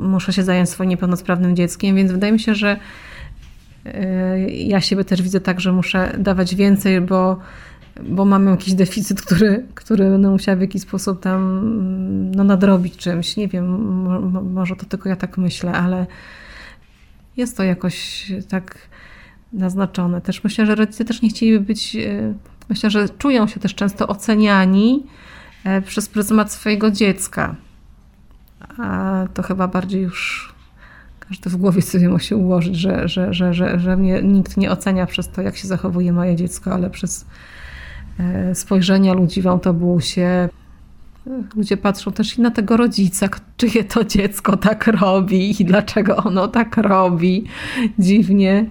muszę 0.00 0.32
się 0.32 0.42
zająć 0.42 0.70
swoim 0.70 0.90
niepełnosprawnym 0.90 1.56
dzieckiem, 1.56 1.96
więc 1.96 2.12
wydaje 2.12 2.32
mi 2.32 2.40
się, 2.40 2.54
że 2.54 2.76
ja 4.48 4.80
siebie 4.80 5.04
też 5.04 5.22
widzę 5.22 5.40
tak, 5.40 5.60
że 5.60 5.72
muszę 5.72 6.16
dawać 6.18 6.54
więcej, 6.54 7.00
bo, 7.00 7.38
bo 8.02 8.24
mam 8.24 8.46
jakiś 8.46 8.74
deficyt, 8.74 9.22
który, 9.22 9.66
który 9.74 10.10
będę 10.10 10.30
musiała 10.30 10.56
w 10.56 10.60
jakiś 10.60 10.82
sposób 10.82 11.20
tam 11.20 11.60
no, 12.36 12.44
nadrobić 12.44 12.96
czymś. 12.96 13.36
Nie 13.36 13.48
wiem, 13.48 13.66
może 14.52 14.76
to 14.76 14.86
tylko 14.86 15.08
ja 15.08 15.16
tak 15.16 15.38
myślę, 15.38 15.72
ale 15.72 16.06
jest 17.36 17.56
to 17.56 17.62
jakoś 17.62 18.26
tak 18.48 18.78
naznaczone. 19.52 20.20
Też 20.20 20.44
myślę, 20.44 20.66
że 20.66 20.74
rodzice 20.74 21.04
też 21.04 21.22
nie 21.22 21.28
chcieliby 21.28 21.60
być, 21.60 21.94
yy, 21.94 22.34
myślę, 22.68 22.90
że 22.90 23.08
czują 23.08 23.46
się 23.46 23.60
też 23.60 23.74
często 23.74 24.08
oceniani 24.08 25.06
yy, 25.64 25.82
przez 25.82 26.08
pryzmat 26.08 26.52
swojego 26.52 26.90
dziecka. 26.90 27.56
A 28.78 29.26
to 29.34 29.42
chyba 29.42 29.68
bardziej 29.68 30.02
już 30.02 30.53
każdy 31.28 31.50
w 31.50 31.56
głowie 31.56 31.82
sobie 31.82 32.08
musi 32.08 32.34
ułożyć, 32.34 32.76
że, 32.76 33.08
że, 33.08 33.34
że, 33.34 33.54
że, 33.54 33.78
że 33.78 33.96
mnie 33.96 34.22
nikt 34.22 34.56
nie 34.56 34.70
ocenia 34.70 35.06
przez 35.06 35.28
to, 35.28 35.42
jak 35.42 35.56
się 35.56 35.68
zachowuje 35.68 36.12
moje 36.12 36.36
dziecko, 36.36 36.72
ale 36.72 36.90
przez 36.90 37.26
e, 38.20 38.54
spojrzenia 38.54 39.12
ludzi 39.12 39.42
w 39.42 39.46
autobusie. 39.46 40.48
Ludzie 41.56 41.76
patrzą 41.76 42.12
też 42.12 42.38
i 42.38 42.40
na 42.40 42.50
tego 42.50 42.76
rodzica, 42.76 43.28
czyje 43.56 43.84
to 43.84 44.04
dziecko 44.04 44.56
tak 44.56 44.86
robi 44.86 45.62
i 45.62 45.64
dlaczego 45.64 46.16
ono 46.16 46.48
tak 46.48 46.76
robi 46.76 47.44
dziwnie. 47.98 48.66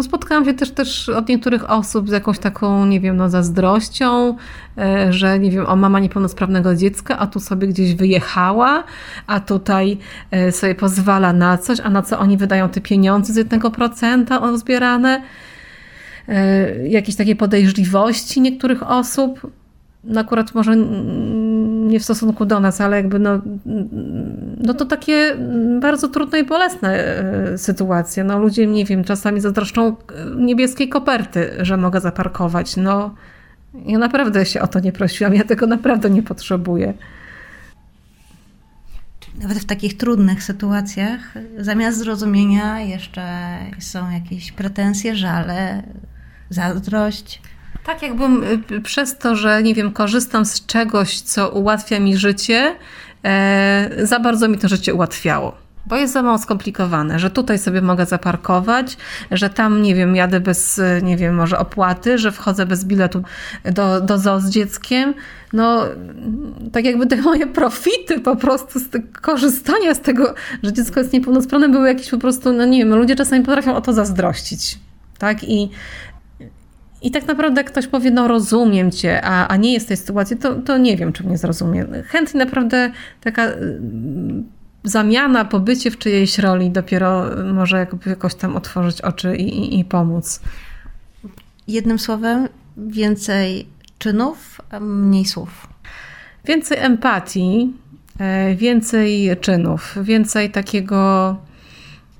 No 0.00 0.04
spotkałam 0.04 0.44
się 0.44 0.54
też, 0.54 0.70
też 0.70 1.08
od 1.08 1.28
niektórych 1.28 1.70
osób 1.70 2.08
z 2.08 2.12
jakąś 2.12 2.38
taką, 2.38 2.86
nie 2.86 3.00
wiem, 3.00 3.16
no 3.16 3.28
zazdrością, 3.28 4.36
e, 4.78 5.12
że 5.12 5.38
nie 5.38 5.50
wiem, 5.50 5.66
o 5.66 5.76
mama 5.76 6.00
niepełnosprawnego 6.00 6.74
dziecka, 6.74 7.18
a 7.18 7.26
tu 7.26 7.40
sobie 7.40 7.68
gdzieś 7.68 7.94
wyjechała, 7.94 8.84
a 9.26 9.40
tutaj 9.40 9.98
e, 10.30 10.52
sobie 10.52 10.74
pozwala 10.74 11.32
na 11.32 11.58
coś, 11.58 11.80
a 11.80 11.90
na 11.90 12.02
co 12.02 12.18
oni 12.18 12.36
wydają 12.36 12.68
te 12.68 12.80
pieniądze 12.80 13.32
z 13.32 13.36
1% 13.48 14.58
zbierane. 14.58 15.22
E, 16.28 16.88
jakieś 16.88 17.16
takie 17.16 17.36
podejrzliwości 17.36 18.40
niektórych 18.40 18.90
osób 18.90 19.50
no 20.04 20.20
akurat 20.20 20.54
może 20.54 20.76
nie 21.86 22.00
w 22.00 22.04
stosunku 22.04 22.44
do 22.44 22.60
nas, 22.60 22.80
ale 22.80 22.96
jakby 22.96 23.18
no, 23.18 23.40
no 24.56 24.74
to 24.74 24.84
takie 24.84 25.36
bardzo 25.80 26.08
trudne 26.08 26.38
i 26.38 26.44
bolesne 26.44 26.98
e, 26.98 27.58
sytuacje. 27.58 28.24
No 28.24 28.38
ludzie, 28.38 28.66
nie 28.66 28.84
wiem, 28.84 29.04
czasami 29.04 29.40
zazdroszczą 29.40 29.86
e, 29.86 29.94
niebieskiej 30.36 30.88
koperty, 30.88 31.50
że 31.60 31.76
mogę 31.76 32.00
zaparkować. 32.00 32.76
No 32.76 33.14
ja 33.86 33.98
naprawdę 33.98 34.46
się 34.46 34.60
o 34.60 34.66
to 34.66 34.80
nie 34.80 34.92
prosiłam, 34.92 35.34
ja 35.34 35.44
tego 35.44 35.66
naprawdę 35.66 36.10
nie 36.10 36.22
potrzebuję. 36.22 36.94
Nawet 39.42 39.58
w 39.58 39.64
takich 39.64 39.96
trudnych 39.96 40.42
sytuacjach, 40.42 41.34
zamiast 41.58 41.98
zrozumienia, 41.98 42.80
jeszcze 42.80 43.58
są 43.78 44.10
jakieś 44.10 44.52
pretensje, 44.52 45.16
żale, 45.16 45.82
zazdrość. 46.50 47.42
Tak, 47.90 48.02
jakbym 48.02 48.44
y, 48.70 48.80
przez 48.80 49.18
to, 49.18 49.36
że 49.36 49.62
nie 49.62 49.74
wiem, 49.74 49.92
korzystam 49.92 50.44
z 50.44 50.66
czegoś, 50.66 51.20
co 51.20 51.50
ułatwia 51.50 52.00
mi 52.00 52.16
życie, 52.16 52.76
e, 53.24 53.90
za 54.06 54.20
bardzo 54.20 54.48
mi 54.48 54.58
to 54.58 54.68
życie 54.68 54.94
ułatwiało. 54.94 55.56
bo 55.86 55.96
jest 55.96 56.12
za 56.12 56.22
mało 56.22 56.38
skomplikowane, 56.38 57.18
że 57.18 57.30
tutaj 57.30 57.58
sobie 57.58 57.82
mogę 57.82 58.06
zaparkować, 58.06 58.96
że 59.30 59.50
tam, 59.50 59.82
nie 59.82 59.94
wiem, 59.94 60.16
jadę 60.16 60.40
bez, 60.40 60.80
nie 61.02 61.16
wiem, 61.16 61.34
może 61.34 61.58
opłaty, 61.58 62.18
że 62.18 62.32
wchodzę 62.32 62.66
bez 62.66 62.84
biletu 62.84 63.22
do, 63.64 64.00
do 64.00 64.18
zoo 64.18 64.40
z 64.40 64.50
dzieckiem. 64.50 65.14
No, 65.52 65.84
tak 66.72 66.84
jakby 66.84 67.06
te 67.06 67.16
moje 67.16 67.46
profity 67.46 68.20
po 68.20 68.36
prostu 68.36 68.78
z 68.78 68.88
korzystania 69.20 69.94
z 69.94 70.00
tego, 70.00 70.34
że 70.62 70.72
dziecko 70.72 71.00
jest 71.00 71.12
niepełnosprawne, 71.12 71.68
były 71.68 71.88
jakieś 71.88 72.10
po 72.10 72.18
prostu, 72.18 72.52
no 72.52 72.64
nie 72.64 72.78
wiem, 72.78 72.94
ludzie 72.94 73.16
czasami 73.16 73.44
potrafią 73.44 73.76
o 73.76 73.80
to 73.80 73.92
zazdrościć. 73.92 74.78
Tak? 75.18 75.44
I, 75.44 75.70
i 77.02 77.10
tak 77.10 77.26
naprawdę 77.26 77.64
ktoś 77.64 77.86
powie, 77.86 78.10
no 78.10 78.28
rozumiem 78.28 78.90
cię, 78.90 79.24
a, 79.24 79.48
a 79.48 79.56
nie 79.56 79.72
jest 79.72 79.86
w 79.86 79.88
tej 79.88 79.96
sytuacji, 79.96 80.36
to, 80.36 80.54
to 80.54 80.78
nie 80.78 80.96
wiem, 80.96 81.12
czy 81.12 81.24
mnie 81.24 81.38
zrozumie. 81.38 81.86
Chętnie 82.06 82.44
naprawdę 82.44 82.90
taka 83.20 83.48
zamiana, 84.84 85.44
pobycie 85.44 85.90
w 85.90 85.98
czyjejś 85.98 86.38
roli 86.38 86.70
dopiero 86.70 87.26
może 87.54 87.78
jakby 87.78 88.10
jakoś 88.10 88.34
tam 88.34 88.56
otworzyć 88.56 89.00
oczy 89.00 89.36
i, 89.36 89.58
i, 89.58 89.80
i 89.80 89.84
pomóc. 89.84 90.40
Jednym 91.68 91.98
słowem, 91.98 92.48
więcej 92.76 93.66
czynów, 93.98 94.60
mniej 94.80 95.24
słów. 95.24 95.68
Więcej 96.44 96.78
empatii, 96.78 97.72
e, 98.18 98.54
więcej 98.54 99.36
czynów, 99.40 99.96
więcej 100.02 100.50
takiego. 100.50 101.36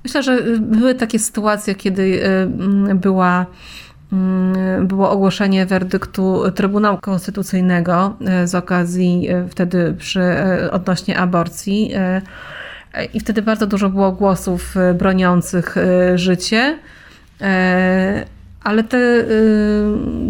Myślę, 0.03 0.23
że 0.23 0.43
były 0.59 0.95
takie 0.95 1.19
sytuacje, 1.19 1.75
kiedy 1.75 2.21
e, 2.89 2.95
była 2.95 3.45
było 4.81 5.11
ogłoszenie 5.11 5.65
werdyktu 5.65 6.51
Trybunału 6.55 6.97
Konstytucyjnego 6.97 8.17
e, 8.27 8.47
z 8.47 8.55
okazji 8.55 9.27
e, 9.29 9.47
wtedy 9.49 9.95
przy 9.97 10.21
e, 10.21 10.71
odnośnie 10.71 11.17
aborcji. 11.17 11.91
I 13.13 13.19
wtedy 13.19 13.41
bardzo 13.41 13.67
dużo 13.67 13.89
było 13.89 14.11
głosów 14.11 14.75
broniących 14.95 15.75
życie. 16.15 16.79
Ale 18.63 18.83
te 18.83 18.97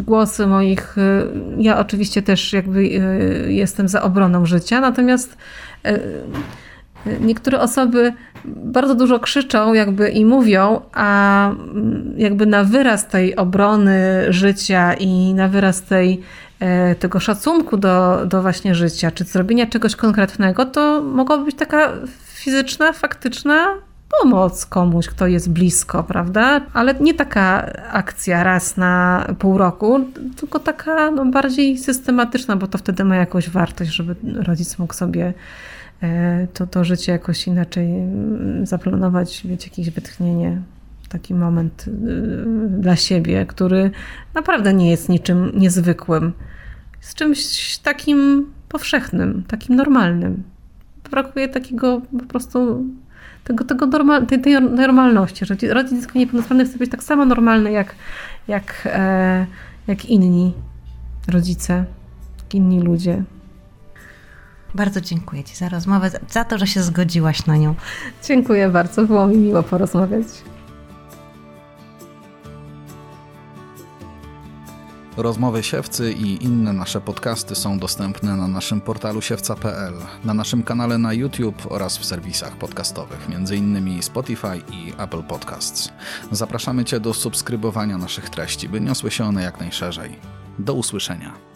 głosy 0.03 0.47
moich, 0.47 0.95
ja 1.57 1.79
oczywiście 1.79 2.21
też 2.21 2.53
jakby 2.53 2.88
jestem 3.47 3.88
za 3.88 4.01
obroną 4.01 4.45
życia, 4.45 4.82
natomiast 4.82 5.38
niektóre 7.06 7.60
osoby 7.60 8.14
bardzo 8.45 8.95
dużo 8.95 9.20
krzyczą 9.20 9.74
jakby 9.74 10.10
i 10.10 10.26
mówią, 10.26 10.82
a 10.93 11.52
jakby 12.18 12.45
na 12.45 12.64
wyraz 12.64 13.08
tej 13.08 13.36
obrony 13.36 14.26
życia 14.30 14.93
i 14.93 15.34
na 15.34 15.47
wyraz 15.47 15.82
tej, 15.82 16.22
e, 16.60 16.95
tego 16.95 17.20
szacunku 17.20 17.78
do, 17.78 18.26
do 18.26 18.41
właśnie 18.41 18.76
życia, 18.76 19.12
czy 19.12 19.24
zrobienia 19.24 19.68
czegoś 19.68 19.95
konkretnego, 19.95 20.66
to 20.66 21.02
mogłaby 21.02 21.45
być 21.45 21.56
taka 21.56 21.91
fizyczna, 22.34 22.93
faktyczna 22.93 23.68
pomoc 24.22 24.66
komuś, 24.66 25.08
kto 25.08 25.28
jest 25.28 25.52
blisko, 25.52 26.04
prawda? 26.04 26.62
Ale 26.74 26.93
nie 26.93 27.14
taka 27.14 27.74
akcja 27.91 28.43
raz 28.43 28.78
na 28.78 29.26
pół 29.39 29.58
roku, 29.58 29.99
tylko 30.38 30.60
taka 30.60 31.12
no, 31.12 31.26
bardziej 31.26 31.78
systematyczna, 31.78 32.56
bo 32.56 32.68
to 32.68 32.78
wtedy 32.78 33.04
ma 33.04 33.16
jakąś 33.16 33.49
wartość, 33.49 33.91
żeby 33.91 34.16
rodzic 34.43 34.80
mógł 34.80 34.93
sobie 34.93 35.34
to, 36.54 36.68
to 36.68 36.84
życie 36.84 37.12
jakoś 37.12 37.47
inaczej 37.47 37.86
mm, 37.86 38.66
zaplanować, 38.66 39.43
mieć 39.45 39.66
jakieś 39.66 39.89
wytchnienie, 39.89 40.62
taki 41.10 41.34
moment 41.34 41.86
y, 41.88 42.70
dla 42.70 42.95
siebie, 42.95 43.45
który 43.45 43.91
naprawdę 44.34 44.74
nie 44.74 44.91
jest 44.91 45.10
niczym 45.10 45.52
niezwykłym. 45.56 46.34
Jest 47.02 47.16
czymś 47.16 47.78
takim 47.78 48.47
powszechnym, 48.70 49.43
takim 49.47 49.76
normalnym. 49.76 50.43
Brakuje 51.12 51.47
takiego 51.47 52.02
po 52.20 52.26
prostu 52.26 52.86
tego, 53.43 53.64
tego 53.64 53.86
normal, 53.86 54.26
tej, 54.26 54.41
tej 54.41 54.62
normalności, 54.62 55.45
że 55.45 55.56
rodzic 55.70 55.99
dziecko 55.99 56.20
niepełnosprawny 56.20 56.66
chce 56.66 56.78
być 56.78 56.91
tak 56.91 57.04
samo 57.04 57.26
normalny 57.26 57.72
jak, 57.72 57.95
jak, 58.47 58.84
e, 58.86 59.45
jak 59.88 60.06
inni 60.06 60.54
rodzice, 61.28 61.86
jak 62.43 62.56
inni 62.56 62.82
ludzie. 62.82 63.24
Bardzo 64.76 65.01
dziękuję 65.01 65.43
Ci 65.43 65.55
za 65.55 65.69
rozmowę, 65.69 66.11
za 66.30 66.43
to, 66.43 66.57
że 66.57 66.67
się 66.67 66.84
zgodziłaś 66.84 67.45
na 67.45 67.57
nią. 67.57 67.76
Dziękuję 68.24 68.69
bardzo, 68.69 69.05
było 69.05 69.28
mi 69.28 69.38
miło 69.38 69.63
porozmawiać. 69.63 70.28
Rozmowy 75.17 75.63
Siewcy 75.63 76.11
i 76.11 76.43
inne 76.43 76.74
nasze 76.74 77.01
podcasty 77.01 77.55
są 77.55 77.80
dostępne 77.80 78.36
na 78.36 78.47
naszym 78.47 78.82
portalu 78.82 79.22
siewca.pl, 79.22 79.93
na 80.26 80.34
naszym 80.34 80.63
kanale 80.63 80.97
na 80.97 81.13
YouTube 81.13 81.67
oraz 81.69 81.97
w 81.97 82.05
serwisach 82.05 82.57
podcastowych, 82.57 83.28
m.in. 83.30 84.03
Spotify 84.03 84.57
i 84.72 84.93
Apple 84.97 85.24
Podcasts. 85.24 85.89
Zapraszamy 86.32 86.86
Cię 86.86 86.99
do 86.99 87.13
subskrybowania 87.13 87.97
naszych 87.97 88.30
treści, 88.30 88.69
by 88.69 88.82
niosły 88.82 89.11
się 89.11 89.26
one 89.26 89.43
jak 89.43 89.59
najszerzej. 89.59 90.19
Do 90.59 90.74
usłyszenia. 90.74 91.51